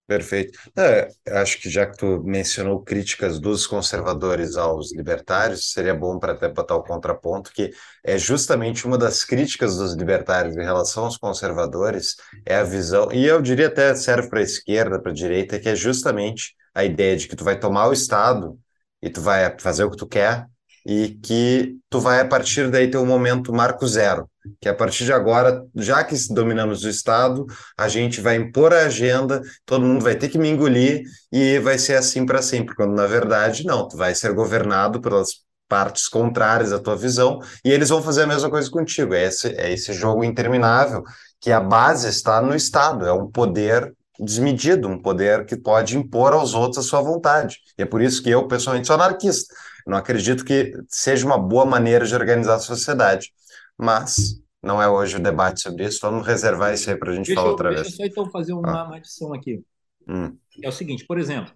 [0.05, 0.59] Perfeito.
[0.77, 6.33] É, acho que já que tu mencionou críticas dos conservadores aos libertários, seria bom para
[6.33, 7.71] até botar o contraponto, que
[8.03, 13.25] é justamente uma das críticas dos libertários em relação aos conservadores, é a visão, e
[13.25, 17.15] eu diria até serve para a esquerda, para a direita, que é justamente a ideia
[17.17, 18.57] de que tu vai tomar o Estado
[19.01, 20.47] e tu vai fazer o que tu quer,
[20.85, 24.29] e que tu vai a partir daí ter um momento marco zero,
[24.59, 27.45] que a partir de agora, já que dominamos o Estado,
[27.77, 31.77] a gente vai impor a agenda, todo mundo vai ter que me engolir e vai
[31.77, 36.73] ser assim para sempre, quando na verdade não, tu vai ser governado pelas partes contrárias
[36.73, 39.13] à tua visão e eles vão fazer a mesma coisa contigo.
[39.13, 41.03] É esse, é esse jogo interminável
[41.39, 46.33] que a base está no Estado, é um poder desmedido, um poder que pode impor
[46.33, 47.59] aos outros a sua vontade.
[47.77, 49.53] E é por isso que eu, pessoalmente, sou anarquista.
[49.85, 53.33] Não acredito que seja uma boa maneira de organizar a sociedade.
[53.77, 55.99] Mas não é hoje o debate sobre isso.
[56.01, 57.97] Vamos reservar isso aí para a gente deixa falar eu, outra deixa vez.
[57.97, 58.85] Deixa eu só então fazer uma, ah.
[58.85, 59.63] uma adição aqui.
[60.07, 60.37] Hum.
[60.61, 61.53] É o seguinte, por exemplo,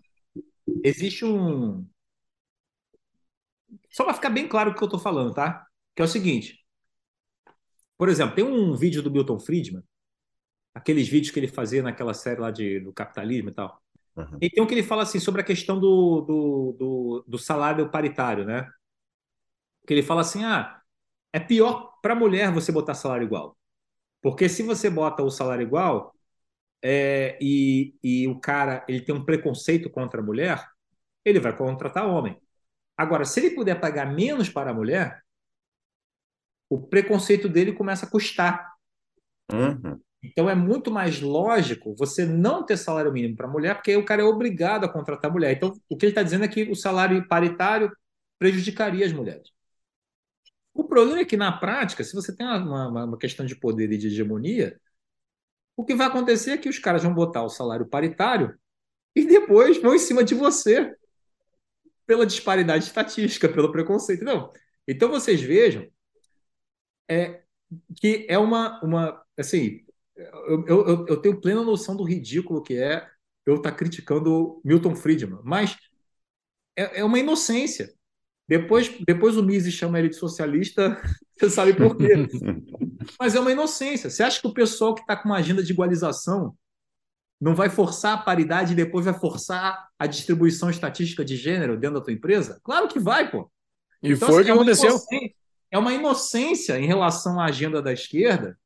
[0.83, 1.85] existe um.
[3.89, 5.65] Só para ficar bem claro o que eu estou falando, tá?
[5.95, 6.59] Que é o seguinte.
[7.97, 9.83] Por exemplo, tem um vídeo do Milton Friedman,
[10.77, 13.81] aqueles vídeos que ele fazia naquela série lá de, do capitalismo e tal.
[14.15, 14.37] Uhum.
[14.41, 18.69] Então, que ele fala assim sobre a questão do, do, do, do salário paritário, né?
[19.85, 20.79] Que ele fala assim: ah,
[21.33, 23.57] é pior para a mulher você botar salário igual.
[24.21, 26.13] Porque se você bota o salário igual
[26.83, 30.63] é, e, e o cara ele tem um preconceito contra a mulher,
[31.25, 32.39] ele vai contratar homem.
[32.95, 35.21] Agora, se ele puder pagar menos para a mulher,
[36.69, 38.73] o preconceito dele começa a custar.
[39.51, 39.99] Uhum.
[40.23, 44.21] Então é muito mais lógico você não ter salário mínimo para mulher, porque o cara
[44.21, 45.53] é obrigado a contratar mulher.
[45.55, 47.91] Então, o que ele está dizendo é que o salário paritário
[48.39, 49.49] prejudicaria as mulheres.
[50.73, 53.91] O problema é que, na prática, se você tem uma, uma, uma questão de poder
[53.91, 54.79] e de hegemonia,
[55.75, 58.57] o que vai acontecer é que os caras vão botar o salário paritário
[59.15, 60.95] e depois vão em cima de você
[62.05, 64.23] pela disparidade estatística, pelo preconceito.
[64.23, 64.51] Não.
[64.87, 65.87] Então vocês vejam
[67.09, 67.43] é,
[67.95, 69.85] que é uma, uma assim,
[70.17, 73.07] eu, eu, eu tenho plena noção do ridículo que é
[73.45, 75.77] eu estar tá criticando Milton Friedman, mas
[76.75, 77.93] é, é uma inocência.
[78.47, 81.01] Depois, depois o Mises chama ele de socialista,
[81.37, 82.13] você sabe por quê.
[83.19, 84.09] Mas é uma inocência.
[84.09, 86.55] Você acha que o pessoal que está com uma agenda de igualização
[87.39, 91.99] não vai forçar a paridade e depois vai forçar a distribuição estatística de gênero dentro
[91.99, 92.59] da tua empresa?
[92.63, 93.51] Claro que vai, pô.
[94.01, 94.97] E então, foi o assim, que é aconteceu.
[95.69, 98.57] É uma inocência em relação à agenda da esquerda,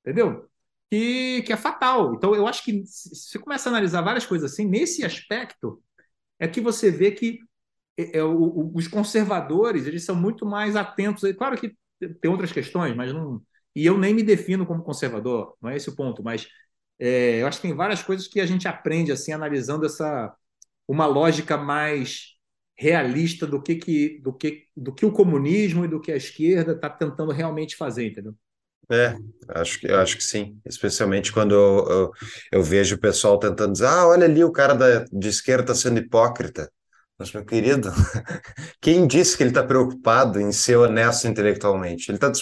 [0.00, 0.48] entendeu?
[0.90, 2.14] Que, que é fatal.
[2.14, 5.82] Então, eu acho que se você começa a analisar várias coisas assim, nesse aspecto,
[6.38, 7.40] é que você vê que
[7.96, 11.30] é, é, o, os conservadores eles são muito mais atentos.
[11.36, 11.76] Claro que
[12.20, 13.42] tem outras questões, mas não.
[13.74, 16.48] E eu nem me defino como conservador, não é esse o ponto, mas
[16.98, 20.34] é, eu acho que tem várias coisas que a gente aprende assim analisando essa
[20.88, 22.34] uma lógica mais
[22.76, 26.72] realista do que, que, do que, do que o comunismo e do que a esquerda
[26.72, 28.34] está tentando realmente fazer, entendeu?
[28.90, 29.16] É,
[29.48, 30.58] acho que, acho que sim.
[30.64, 32.10] Especialmente quando eu, eu,
[32.52, 35.74] eu vejo o pessoal tentando dizer, ah, olha ali, o cara da, de esquerda está
[35.74, 36.70] sendo hipócrita.
[37.18, 37.90] Mas, meu querido,
[38.80, 42.10] quem disse que ele está preocupado em ser honesto intelectualmente?
[42.10, 42.32] Ele está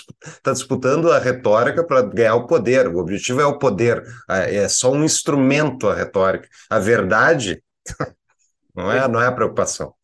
[0.43, 2.89] tá disputando a retórica para ganhar o poder.
[2.89, 4.03] O objetivo é o poder.
[4.29, 6.49] É só um instrumento a retórica.
[6.71, 7.63] A verdade
[8.75, 9.95] não é, não é a preocupação.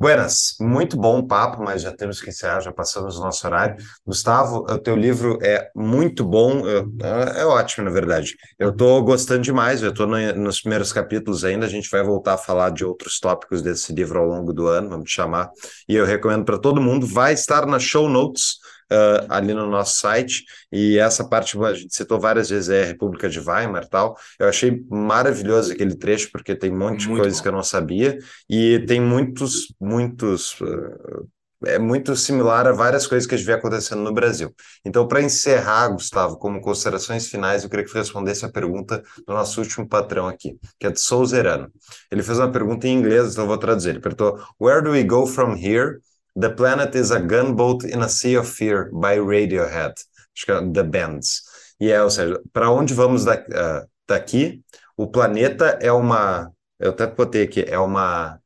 [0.00, 3.76] Buenas, muito bom papo, mas já temos que encerrar, já passamos o nosso horário.
[4.06, 8.34] Gustavo, o teu livro é muito bom, é, é ótimo, na verdade.
[8.58, 12.32] Eu estou gostando demais, eu estou no, nos primeiros capítulos ainda, a gente vai voltar
[12.32, 15.50] a falar de outros tópicos desse livro ao longo do ano, vamos chamar,
[15.86, 18.54] e eu recomendo para todo mundo, vai estar nas show notes,
[18.92, 22.86] uh, ali no nosso site, e essa parte a gente citou várias vezes é a
[22.86, 24.16] República de Weimar tal.
[24.38, 27.42] Eu achei maravilhoso aquele trecho, porque tem um monte Muito de coisas bom.
[27.42, 28.18] que eu não sabia,
[28.48, 30.60] e tem muitos, muitos.
[30.60, 31.28] Uh,
[31.66, 34.54] é muito similar a várias coisas que a gente vê acontecendo no Brasil.
[34.84, 39.34] Então, para encerrar, Gustavo, como considerações finais, eu queria que você respondesse a pergunta do
[39.34, 41.70] nosso último patrão aqui, que é de Souzerano.
[42.10, 43.90] Ele fez uma pergunta em inglês, então eu vou traduzir.
[43.90, 45.98] Ele perguntou: Where do we go from here?
[46.40, 49.92] The Planet is a Gunboat in a Sea of Fear, by Radiohead.
[50.34, 51.42] Acho que é The Bands.
[51.78, 54.62] E é, ou seja, para onde vamos da, uh, daqui?
[54.96, 56.50] O planeta é uma.
[56.78, 58.40] Eu até botei aqui, é uma.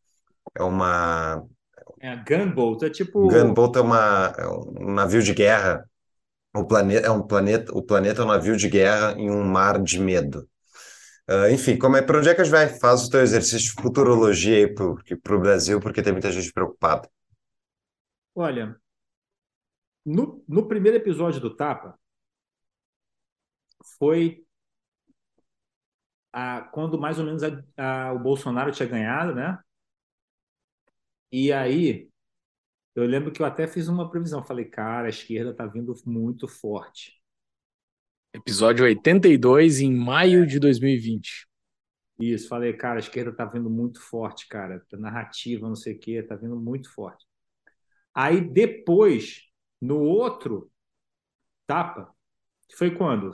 [0.57, 1.45] É uma.
[2.01, 3.29] É gunboat, é tipo.
[3.29, 5.89] Gunboat é, uma, é um navio de guerra.
[6.55, 7.73] O planeta é um planeta.
[7.77, 10.49] O planeta é um navio de guerra em um mar de medo.
[11.29, 12.69] Uh, enfim, como é para onde é que a gente vai?
[12.69, 17.09] Faz o teu exercício de futurologia aí para o Brasil, porque tem muita gente preocupada.
[18.35, 18.79] Olha,
[20.05, 21.99] no, no primeiro episódio do Tapa,
[23.99, 24.45] foi
[26.33, 29.59] a, quando mais ou menos a, a, o Bolsonaro tinha ganhado, né?
[31.31, 32.09] E aí,
[32.95, 34.45] eu lembro que eu até fiz uma previsão.
[34.45, 37.21] Falei, cara, a esquerda está vindo muito forte.
[38.33, 41.47] Episódio 82, em maio de 2020.
[42.19, 44.85] Isso, falei, cara, a esquerda está vindo muito forte, cara.
[44.93, 47.25] Narrativa, não sei o quê, está vindo muito forte.
[48.15, 49.43] Aí depois,
[49.81, 50.71] no outro
[51.67, 52.15] tapa,
[52.77, 53.33] foi quando?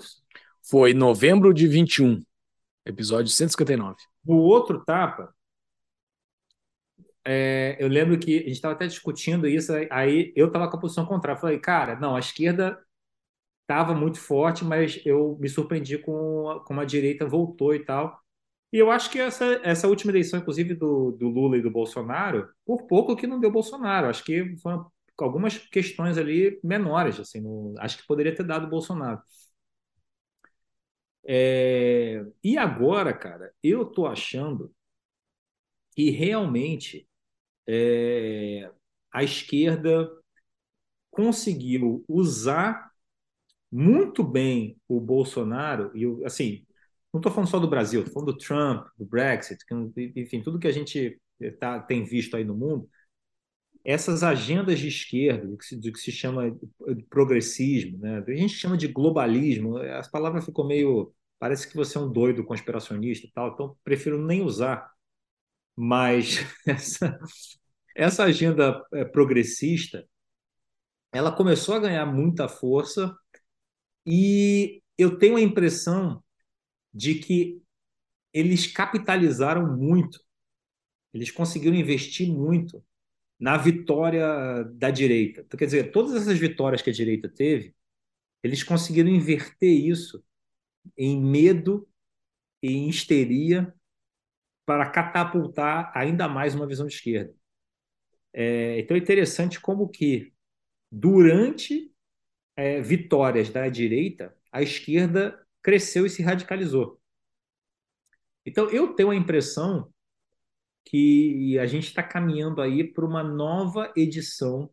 [0.62, 2.20] Foi novembro de 21,
[2.85, 3.97] episódio 159.
[4.24, 5.35] No outro tapa,
[7.24, 10.81] é, eu lembro que a gente estava até discutindo isso, aí eu estava com a
[10.81, 11.40] posição contrária.
[11.40, 12.78] Falei, cara, não, a esquerda
[13.62, 18.20] estava muito forte, mas eu me surpreendi com como a direita voltou e tal.
[18.72, 22.48] E eu acho que essa, essa última eleição, inclusive do, do Lula e do Bolsonaro,
[22.64, 24.09] por pouco que não deu Bolsonaro.
[24.09, 27.42] Acho que foram algumas questões ali menores, assim,
[27.78, 29.20] acho que poderia ter dado Bolsonaro.
[31.26, 34.72] É, e agora, cara, eu tô achando
[35.94, 37.06] que realmente
[37.68, 38.70] é,
[39.12, 40.10] a esquerda
[41.10, 42.90] conseguiu usar
[43.72, 46.66] muito bem o Bolsonaro e assim
[47.12, 49.64] não estou falando só do Brasil, estou falando do Trump, do Brexit,
[50.16, 51.20] enfim, tudo que a gente
[51.58, 52.88] tá, tem visto aí no mundo,
[53.84, 58.22] essas agendas de esquerda, do que se, do que se chama de progressismo, né?
[58.26, 61.12] a gente chama de globalismo, as palavras ficam meio.
[61.38, 64.90] Parece que você é um doido conspiracionista e tal, então prefiro nem usar.
[65.74, 67.18] Mas essa,
[67.96, 70.06] essa agenda é, progressista
[71.12, 73.16] ela começou a ganhar muita força
[74.06, 76.22] e eu tenho a impressão
[76.92, 77.62] de que
[78.32, 80.20] eles capitalizaram muito,
[81.12, 82.84] eles conseguiram investir muito
[83.38, 85.40] na vitória da direita.
[85.40, 87.74] Então, quer dizer, todas essas vitórias que a direita teve,
[88.42, 90.22] eles conseguiram inverter isso
[90.96, 91.88] em medo
[92.62, 93.74] e em histeria
[94.66, 97.34] para catapultar ainda mais uma visão de esquerda.
[98.32, 100.32] É, então é interessante como que
[100.90, 101.92] durante
[102.56, 107.00] é, vitórias da direita, a esquerda cresceu e se radicalizou.
[108.44, 109.92] Então, eu tenho a impressão
[110.84, 114.70] que a gente está caminhando aí para uma nova edição,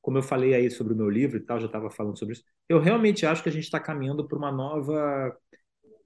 [0.00, 2.44] como eu falei aí sobre o meu livro e tal, já estava falando sobre isso.
[2.68, 5.36] Eu realmente acho que a gente está caminhando para uma nova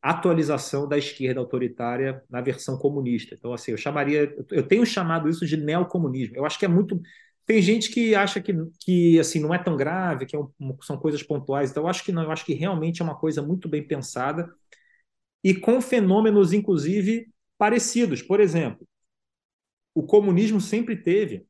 [0.02, 3.34] atualização da esquerda autoritária na versão comunista.
[3.34, 6.36] Então, assim, eu chamaria, eu tenho chamado isso de neocomunismo.
[6.36, 7.00] Eu acho que é muito
[7.47, 10.51] tem gente que acha que, que assim não é tão grave, que é um,
[10.82, 11.70] são coisas pontuais.
[11.70, 12.24] Então, eu acho que não.
[12.24, 14.52] Eu acho que realmente é uma coisa muito bem pensada
[15.44, 18.20] e com fenômenos, inclusive, parecidos.
[18.20, 18.86] Por exemplo,
[19.94, 21.47] o comunismo sempre teve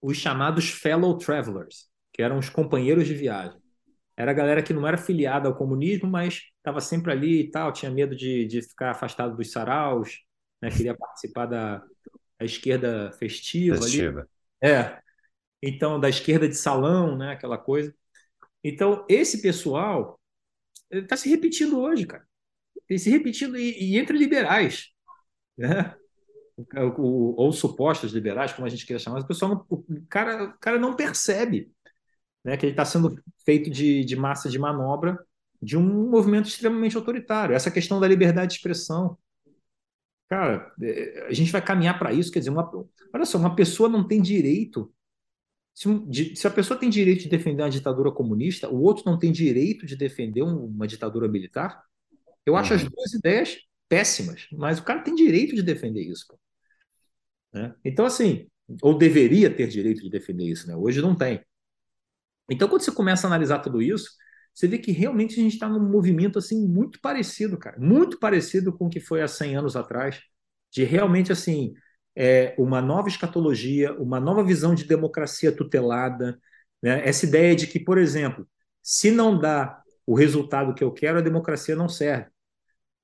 [0.00, 3.60] os chamados fellow travelers, que eram os companheiros de viagem.
[4.16, 7.72] Era a galera que não era filiada ao comunismo, mas estava sempre ali e tal,
[7.72, 10.20] tinha medo de, de ficar afastado dos saraus,
[10.60, 10.70] né?
[10.70, 11.78] queria participar da,
[12.38, 13.78] da esquerda festiva.
[13.78, 14.20] festiva.
[14.20, 14.28] Ali.
[14.62, 15.00] É.
[15.62, 17.32] Então, da esquerda de salão, né?
[17.32, 17.94] Aquela coisa.
[18.62, 20.20] Então, esse pessoal
[20.90, 22.26] está se repetindo hoje, cara.
[22.88, 24.90] Ele se repetindo e, e entre liberais,
[25.56, 25.94] né?
[26.98, 30.58] O, ou supostos liberais, como a gente queira chamar, o pessoal não, o cara, o
[30.58, 31.72] cara não percebe
[32.44, 35.18] né, que ele está sendo feito de, de massa de manobra
[35.60, 37.54] de um movimento extremamente autoritário.
[37.54, 39.16] Essa questão da liberdade de expressão.
[40.32, 42.32] Cara, é, a gente vai caminhar para isso.
[42.32, 42.66] Quer dizer, uma,
[43.12, 44.90] olha só, uma pessoa não tem direito.
[45.74, 45.86] Se,
[46.34, 49.84] se, a pessoa tem direito de defender uma ditadura comunista, o outro não tem direito
[49.84, 51.84] de defender uma ditadura militar.
[52.46, 52.76] Eu acho uhum.
[52.76, 53.58] as duas ideias
[53.90, 56.24] péssimas, mas o cara tem direito de defender isso.
[57.52, 57.74] Né?
[57.84, 58.48] Então, assim,
[58.80, 60.74] ou deveria ter direito de defender isso, né?
[60.74, 61.44] hoje não tem.
[62.50, 64.08] Então, quando você começa a analisar tudo isso,
[64.54, 68.72] você vê que realmente a gente está num movimento assim muito parecido, cara, muito parecido
[68.72, 70.20] com o que foi há 100 anos atrás,
[70.70, 71.74] de realmente assim
[72.16, 76.38] é, uma nova escatologia, uma nova visão de democracia tutelada,
[76.82, 77.06] né?
[77.06, 78.46] essa ideia de que, por exemplo,
[78.82, 82.26] se não dá o resultado que eu quero, a democracia não serve.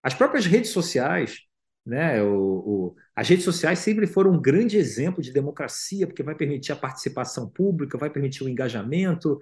[0.02, 1.40] As próprias redes sociais,
[1.84, 6.34] né, o, o, as redes sociais sempre foram um grande exemplo de democracia, porque vai
[6.34, 9.38] permitir a participação pública, vai permitir o engajamento,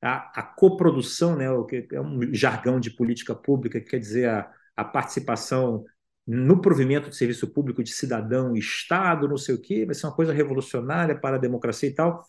[0.00, 4.28] a, a coprodução, né, o que é um jargão de política pública, que quer dizer
[4.28, 5.84] a, a participação
[6.26, 10.14] no provimento de serviço público de cidadão, Estado, não sei o quê, vai ser uma
[10.14, 12.22] coisa revolucionária para a democracia e tal.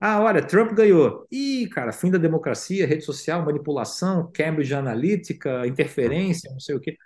[0.00, 1.26] Ah, olha, Trump ganhou.
[1.30, 6.96] Ih, cara, fim da democracia, rede social, manipulação, Cambridge Analytica, interferência, não sei o quê.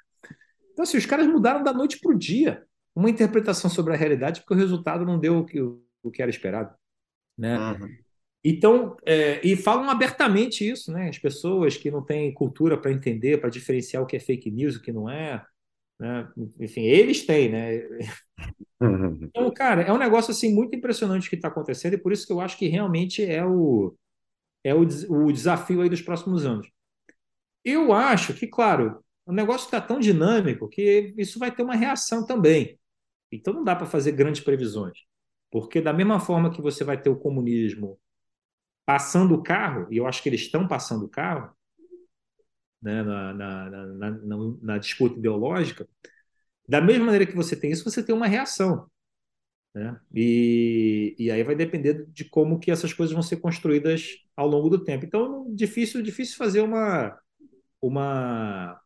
[0.73, 2.65] Então, assim, os caras mudaram da noite para o dia
[2.95, 6.31] uma interpretação sobre a realidade porque o resultado não deu o que, o que era
[6.31, 6.74] esperado.
[7.37, 7.59] Né?
[7.59, 7.89] Uhum.
[8.48, 11.09] Então, é, e falam abertamente isso, né?
[11.09, 14.77] As pessoas que não têm cultura para entender, para diferenciar o que é fake news
[14.77, 15.44] e o que não é.
[15.98, 16.31] Né?
[16.60, 17.82] Enfim, eles têm, né?
[18.81, 19.18] Uhum.
[19.23, 22.32] Então, cara, é um negócio assim muito impressionante que está acontecendo e por isso que
[22.32, 23.97] eu acho que realmente é o,
[24.62, 26.70] é o, o desafio aí dos próximos anos.
[27.64, 32.24] Eu acho que, claro, o negócio está tão dinâmico que isso vai ter uma reação
[32.24, 32.78] também.
[33.32, 35.01] Então não dá para fazer grandes previsões.
[35.51, 37.98] Porque da mesma forma que você vai ter o comunismo
[38.87, 41.53] passando o carro, e eu acho que eles estão passando o carro
[42.81, 45.89] né, na, na, na, na, disputa ideológica,
[46.69, 48.89] da mesma maneira que você tem isso, você tem uma reação.
[49.75, 49.99] Né?
[50.15, 54.71] E, e aí vai depender de como que essas coisas vão ser construídas ao longo
[54.71, 55.05] do tempo.
[55.05, 57.19] Então, difícil, difícil fazer uma,
[57.83, 58.81] uma,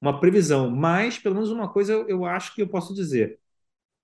[0.00, 3.38] uma previsão, mas pelo menos uma coisa eu, eu acho que eu posso dizer.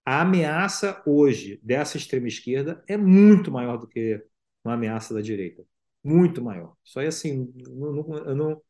[0.04, 4.22] A ameaça hoje dessa extrema esquerda é muito maior do que
[4.68, 5.64] uma ameaça da direita.
[6.02, 6.76] Muito maior.
[6.84, 8.62] Só é assim, eu, não,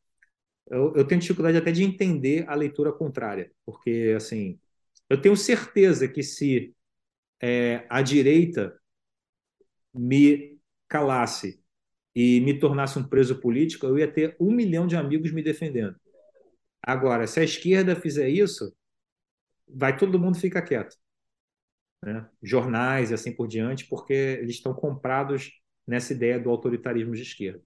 [0.69, 4.59] eu, eu tenho dificuldade até de entender a leitura contrária, porque assim,
[5.09, 6.75] eu tenho certeza que se
[7.41, 8.79] é, a direita
[9.93, 11.61] me calasse
[12.15, 15.95] e me tornasse um preso político, eu ia ter um milhão de amigos me defendendo.
[16.81, 18.73] Agora, se a esquerda fizer isso,
[19.67, 20.95] vai todo mundo ficar quieto.
[22.03, 22.27] Né?
[22.41, 25.51] Jornais e assim por diante, porque eles estão comprados
[25.89, 27.61] nessa ideia do autoritarismo de esquerda.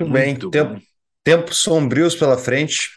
[0.00, 0.80] Muito bem, tempo,
[1.22, 2.88] tempos sombrios pela frente.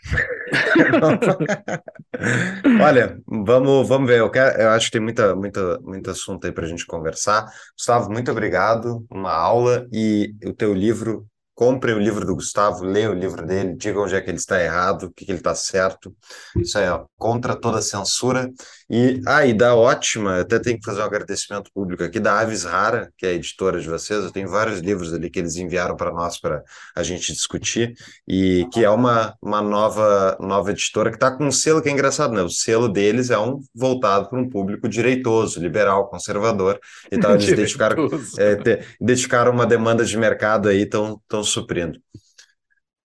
[2.81, 4.19] Olha, vamos, vamos ver.
[4.19, 7.45] Eu, quero, eu acho que tem muita, muita, muito assunto aí para a gente conversar.
[7.77, 9.05] Gustavo, muito obrigado.
[9.11, 13.76] Uma aula e o teu livro Compre o livro do Gustavo, leia o livro dele,
[13.76, 16.14] diga onde é que ele está errado, o que, que ele está certo.
[16.57, 18.52] Isso aí, ó, contra toda censura.
[18.90, 22.65] E, ah, e da ótima, até tenho que fazer um agradecimento público aqui, da Aves
[22.65, 24.22] Rara, que é a editora de vocês.
[24.22, 26.61] Eu tenho vários livros ali que eles enviaram para nós para
[26.94, 27.95] a gente discutir,
[28.27, 31.91] e que é uma, uma nova, nova editora que está com um selo que é
[31.94, 32.41] engraçado, né?
[32.44, 36.80] O selo deles é um voltado para um público direitoso, liberal, conservador.
[37.10, 42.01] Então, eles identificaram, é, te, identificaram uma demanda de mercado aí, estão suprindo.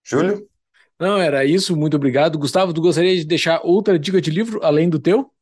[0.05, 0.49] Júlio?
[0.99, 1.77] Não, era isso.
[1.77, 2.39] Muito obrigado.
[2.39, 5.33] Gustavo, tu gostaria de deixar outra dica de livro além do teu?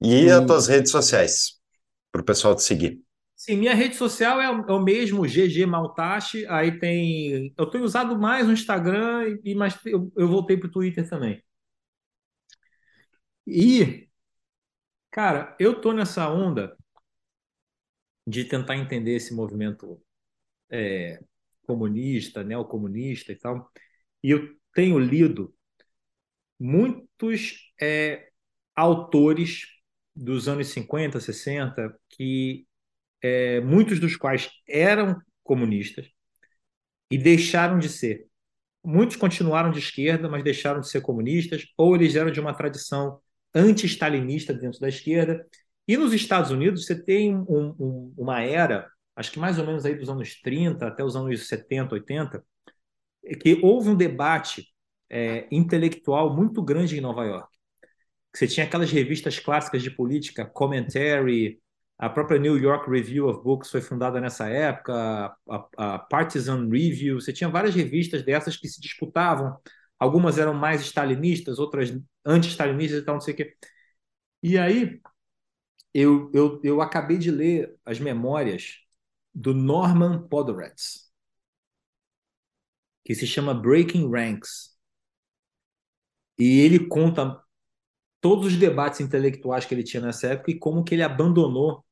[0.00, 1.60] E as tuas redes sociais,
[2.12, 3.02] para o pessoal te seguir.
[3.34, 6.46] Sim, minha rede social é o, é mesmo, GG Maltache.
[6.46, 7.52] Aí tem.
[7.56, 11.42] Eu tenho usado mais o Instagram, e, mas eu, eu voltei para o Twitter também.
[13.46, 14.08] E,
[15.10, 16.76] cara, eu tô nessa onda
[18.26, 20.00] de tentar entender esse movimento
[20.70, 21.22] é,
[21.68, 23.70] comunista, neocomunista e tal.
[24.24, 25.54] E eu tenho lido
[26.58, 28.28] muitos é,
[28.74, 29.66] autores
[30.16, 32.66] dos anos 50, 60, que
[33.22, 36.10] é, muitos dos quais eram comunistas
[37.10, 38.26] e deixaram de ser.
[38.84, 43.20] Muitos continuaram de esquerda, mas deixaram de ser comunistas, ou eles eram de uma tradição
[43.54, 45.46] anti-stalinista dentro da esquerda.
[45.86, 49.84] E nos Estados Unidos você tem um, um, uma era acho que mais ou menos
[49.84, 52.44] aí dos anos 30 até os anos 70, 80,
[53.24, 54.68] é que houve um debate
[55.10, 57.48] é, intelectual muito grande em Nova York.
[58.34, 61.60] Você tinha aquelas revistas clássicas de política, Commentary,
[61.98, 67.20] a própria New York Review of Books foi fundada nessa época, a, a Partisan Review,
[67.20, 69.56] você tinha várias revistas dessas que se disputavam.
[69.98, 71.92] Algumas eram mais stalinistas, outras
[72.24, 73.56] anti-stalinistas e tal, não sei o quê.
[74.42, 75.00] E aí,
[75.92, 78.78] eu, eu, eu acabei de ler as memórias
[79.38, 81.12] do Norman Podhoretz,
[83.04, 84.76] que se chama Breaking Ranks.
[86.36, 87.40] E ele conta
[88.20, 91.84] todos os debates intelectuais que ele tinha nessa época e como que ele abandonou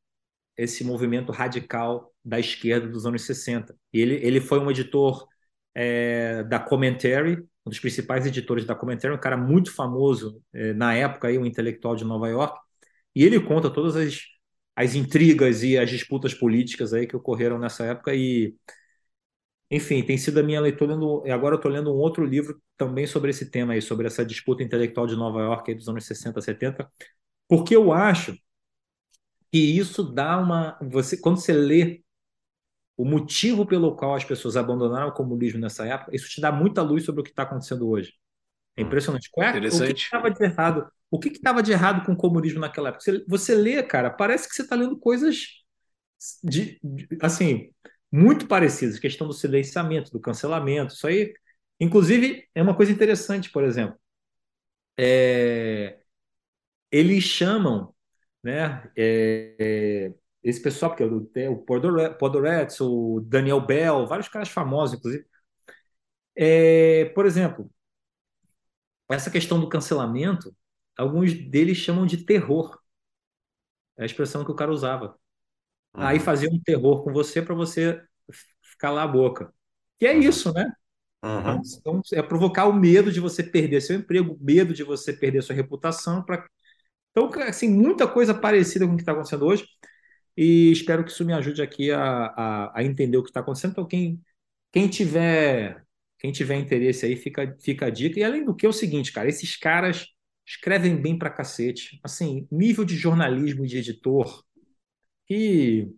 [0.56, 3.77] esse movimento radical da esquerda dos anos 60.
[3.93, 5.28] E ele, ele foi um editor
[5.74, 10.94] é, da Commentary, um dos principais editores da Commentary, um cara muito famoso é, na
[10.94, 12.59] época, aí, um intelectual de Nova York,
[13.14, 14.20] e ele conta todas as,
[14.76, 18.54] as intrigas e as disputas políticas aí que ocorreram nessa época e
[19.70, 20.94] enfim, tem sido a minha leitura.
[21.24, 24.24] e agora eu estou lendo um outro livro também sobre esse tema aí, sobre essa
[24.24, 26.88] disputa intelectual de Nova York dos anos 60, 70,
[27.48, 28.36] porque eu acho
[29.50, 30.78] que isso dá uma.
[30.82, 32.02] Você, quando você lê
[32.96, 36.82] o motivo pelo qual as pessoas abandonaram o comunismo nessa época, isso te dá muita
[36.82, 38.14] luz sobre o que está acontecendo hoje.
[38.76, 39.28] É hum, impressionante.
[39.32, 40.90] Qual é, o que estava de errado?
[41.10, 43.04] O que estava de errado com o comunismo naquela época?
[43.04, 45.64] Você, você lê, cara, parece que você está lendo coisas
[46.42, 47.70] de, de, assim
[48.10, 51.34] muito parecidas, questão do silenciamento, do cancelamento, isso aí,
[51.80, 53.98] inclusive, é uma coisa interessante, por exemplo,
[54.98, 56.00] é,
[56.90, 57.94] eles chamam,
[58.42, 61.04] né, é, é, esse pessoal, porque
[61.40, 61.58] é o
[62.18, 65.26] Podoretz, o Daniel Bell, vários caras famosos, inclusive,
[66.34, 67.70] é, por exemplo,
[69.10, 70.54] essa questão do cancelamento,
[70.97, 72.78] alguns deles chamam de terror,
[73.97, 75.18] é a expressão que o cara usava.
[75.94, 76.02] Uhum.
[76.02, 78.01] Aí fazia um terror com você para você
[78.78, 79.52] calar a boca.
[79.98, 80.20] Que é uhum.
[80.20, 80.70] isso, né?
[81.24, 81.60] Uhum.
[81.78, 85.56] Então, é provocar o medo de você perder seu emprego, medo de você perder sua
[85.56, 86.23] reputação.
[86.23, 86.47] Pra...
[87.10, 89.66] Então, assim, muita coisa parecida com o que está acontecendo hoje.
[90.36, 93.73] E espero que isso me ajude aqui a, a, a entender o que está acontecendo.
[93.73, 94.20] Então, quem,
[94.70, 95.86] quem tiver
[96.18, 98.18] quem tiver interesse aí, fica, fica a dica.
[98.18, 100.06] E além do que, é o seguinte, cara, esses caras
[100.47, 101.98] escrevem bem pra cacete.
[102.02, 104.44] Assim, nível de jornalismo de editor,
[105.27, 105.90] que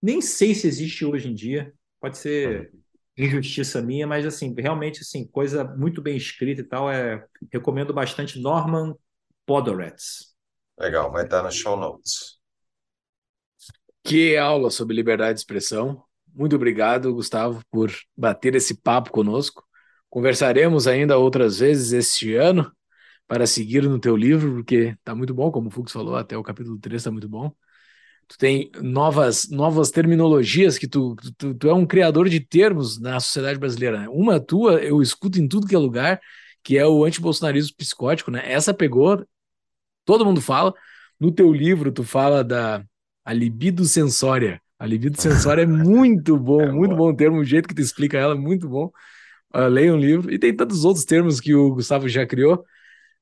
[0.00, 1.72] nem sei se existe hoje em dia.
[2.00, 2.72] Pode ser
[3.16, 8.40] injustiça minha, mas assim, realmente assim, coisa muito bem escrita e tal, é recomendo bastante
[8.40, 8.94] Norman
[9.44, 10.34] Podhoretz.
[10.78, 12.40] Legal, vai estar no show notes.
[14.02, 16.02] Que aula sobre liberdade de expressão.
[16.34, 19.62] Muito obrigado, Gustavo, por bater esse papo conosco.
[20.08, 22.72] Conversaremos ainda outras vezes este ano
[23.32, 26.42] para seguir no teu livro, porque está muito bom, como o Fux falou, até o
[26.42, 27.50] capítulo 3 está muito bom
[28.28, 33.20] tu tem novas, novas terminologias que tu, tu, tu é um criador de termos na
[33.20, 34.00] sociedade brasileira.
[34.00, 34.08] Né?
[34.08, 36.20] Uma tua eu escuto em tudo que é lugar,
[36.62, 38.42] que é o antibolsonarismo psicótico, né?
[38.44, 39.26] Essa pegou,
[40.04, 40.72] todo mundo fala.
[41.18, 42.84] No teu livro tu fala da
[43.24, 44.60] a libido sensória.
[44.78, 47.10] A libido sensória é muito bom, é muito bom.
[47.10, 48.90] bom termo, o jeito que tu explica ela é muito bom.
[49.54, 50.32] Uh, leia um livro.
[50.32, 52.64] E tem tantos outros termos que o Gustavo já criou.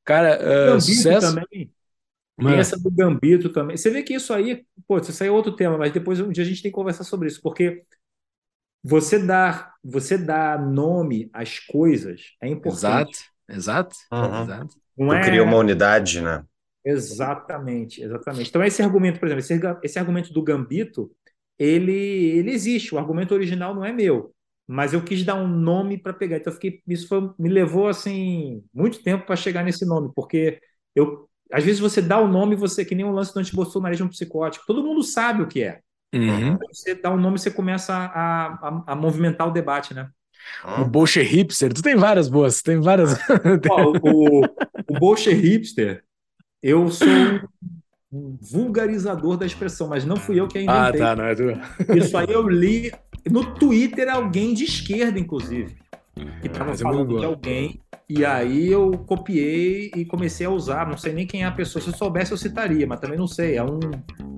[0.05, 1.35] Cara, uh, sucesso.
[1.35, 1.73] Também.
[2.39, 3.77] Tem essa do Gambito também.
[3.77, 6.43] Você vê que isso aí, pô, isso aí é outro tema, mas depois um dia
[6.43, 7.83] a gente tem que conversar sobre isso, porque
[8.83, 13.31] você dar, você dar nome às coisas é importante.
[13.47, 13.97] Exato, exato.
[14.13, 14.43] Uhum.
[14.43, 14.77] exato.
[14.97, 15.23] Não é...
[15.23, 16.43] cria uma unidade, né?
[16.83, 18.49] Exatamente, exatamente.
[18.49, 21.11] Então esse argumento, por exemplo, esse, esse argumento do Gambito,
[21.59, 22.95] ele, ele existe.
[22.95, 24.33] O argumento original não é meu,
[24.71, 26.37] mas eu quis dar um nome para pegar.
[26.37, 30.61] Então fiquei, isso foi, me levou assim muito tempo para chegar nesse nome, porque
[30.95, 34.65] eu às vezes você dá o nome, você que nem um lance do antibolsonarismo psicótico.
[34.65, 35.81] Todo mundo sabe o que é.
[36.15, 36.57] Uhum.
[36.73, 40.09] Você dá o um nome, você começa a, a, a, movimentar o debate, né?
[40.79, 43.19] O Bolche Hipster, tu tem várias boas, tem várias.
[43.69, 44.45] Ó, o,
[44.89, 46.05] o Bolche Hipster,
[46.63, 47.09] eu sou
[48.13, 51.03] um vulgarizador da expressão, mas não fui eu que a inventei.
[51.03, 51.43] Ah, tá, não é tu.
[51.97, 52.93] Isso aí eu li
[53.29, 55.77] no Twitter alguém de esquerda, inclusive,
[56.41, 57.81] que estava falando de alguém
[58.11, 60.85] e aí eu copiei e comecei a usar.
[60.85, 61.81] Não sei nem quem é a pessoa.
[61.81, 63.57] Se eu soubesse, eu citaria, mas também não sei.
[63.57, 63.79] É, um,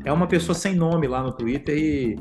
[0.04, 2.16] é uma pessoa sem nome lá no Twitter e,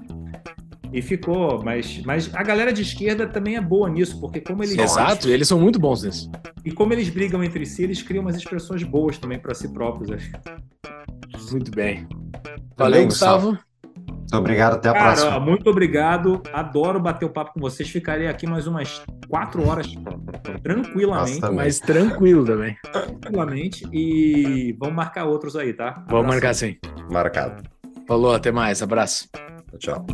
[0.93, 1.61] e ficou.
[1.61, 4.77] Mas, mas a galera de esquerda também é boa nisso, porque como eles.
[4.77, 6.31] Exato, eles são muito bons nisso.
[6.63, 10.09] E como eles brigam entre si, eles criam umas expressões boas também para si próprios.
[10.09, 10.19] Né?
[11.51, 12.07] Muito bem.
[12.77, 13.57] Valeu, Gustavo.
[14.31, 15.39] Muito obrigado, até a Cara, próxima.
[15.41, 17.89] Muito obrigado, adoro bater o papo com vocês.
[17.89, 19.93] Ficarei aqui mais umas quatro horas
[20.63, 21.41] tranquilamente.
[21.53, 22.77] Mas tranquilo também.
[22.93, 23.85] Tranquilamente.
[23.91, 25.89] E vamos marcar outros aí, tá?
[25.89, 26.07] Abraço.
[26.09, 26.77] Vamos marcar sim.
[27.11, 27.61] Marcado.
[28.07, 28.81] Falou, até mais.
[28.81, 29.27] Abraço.
[29.77, 30.05] Tchau.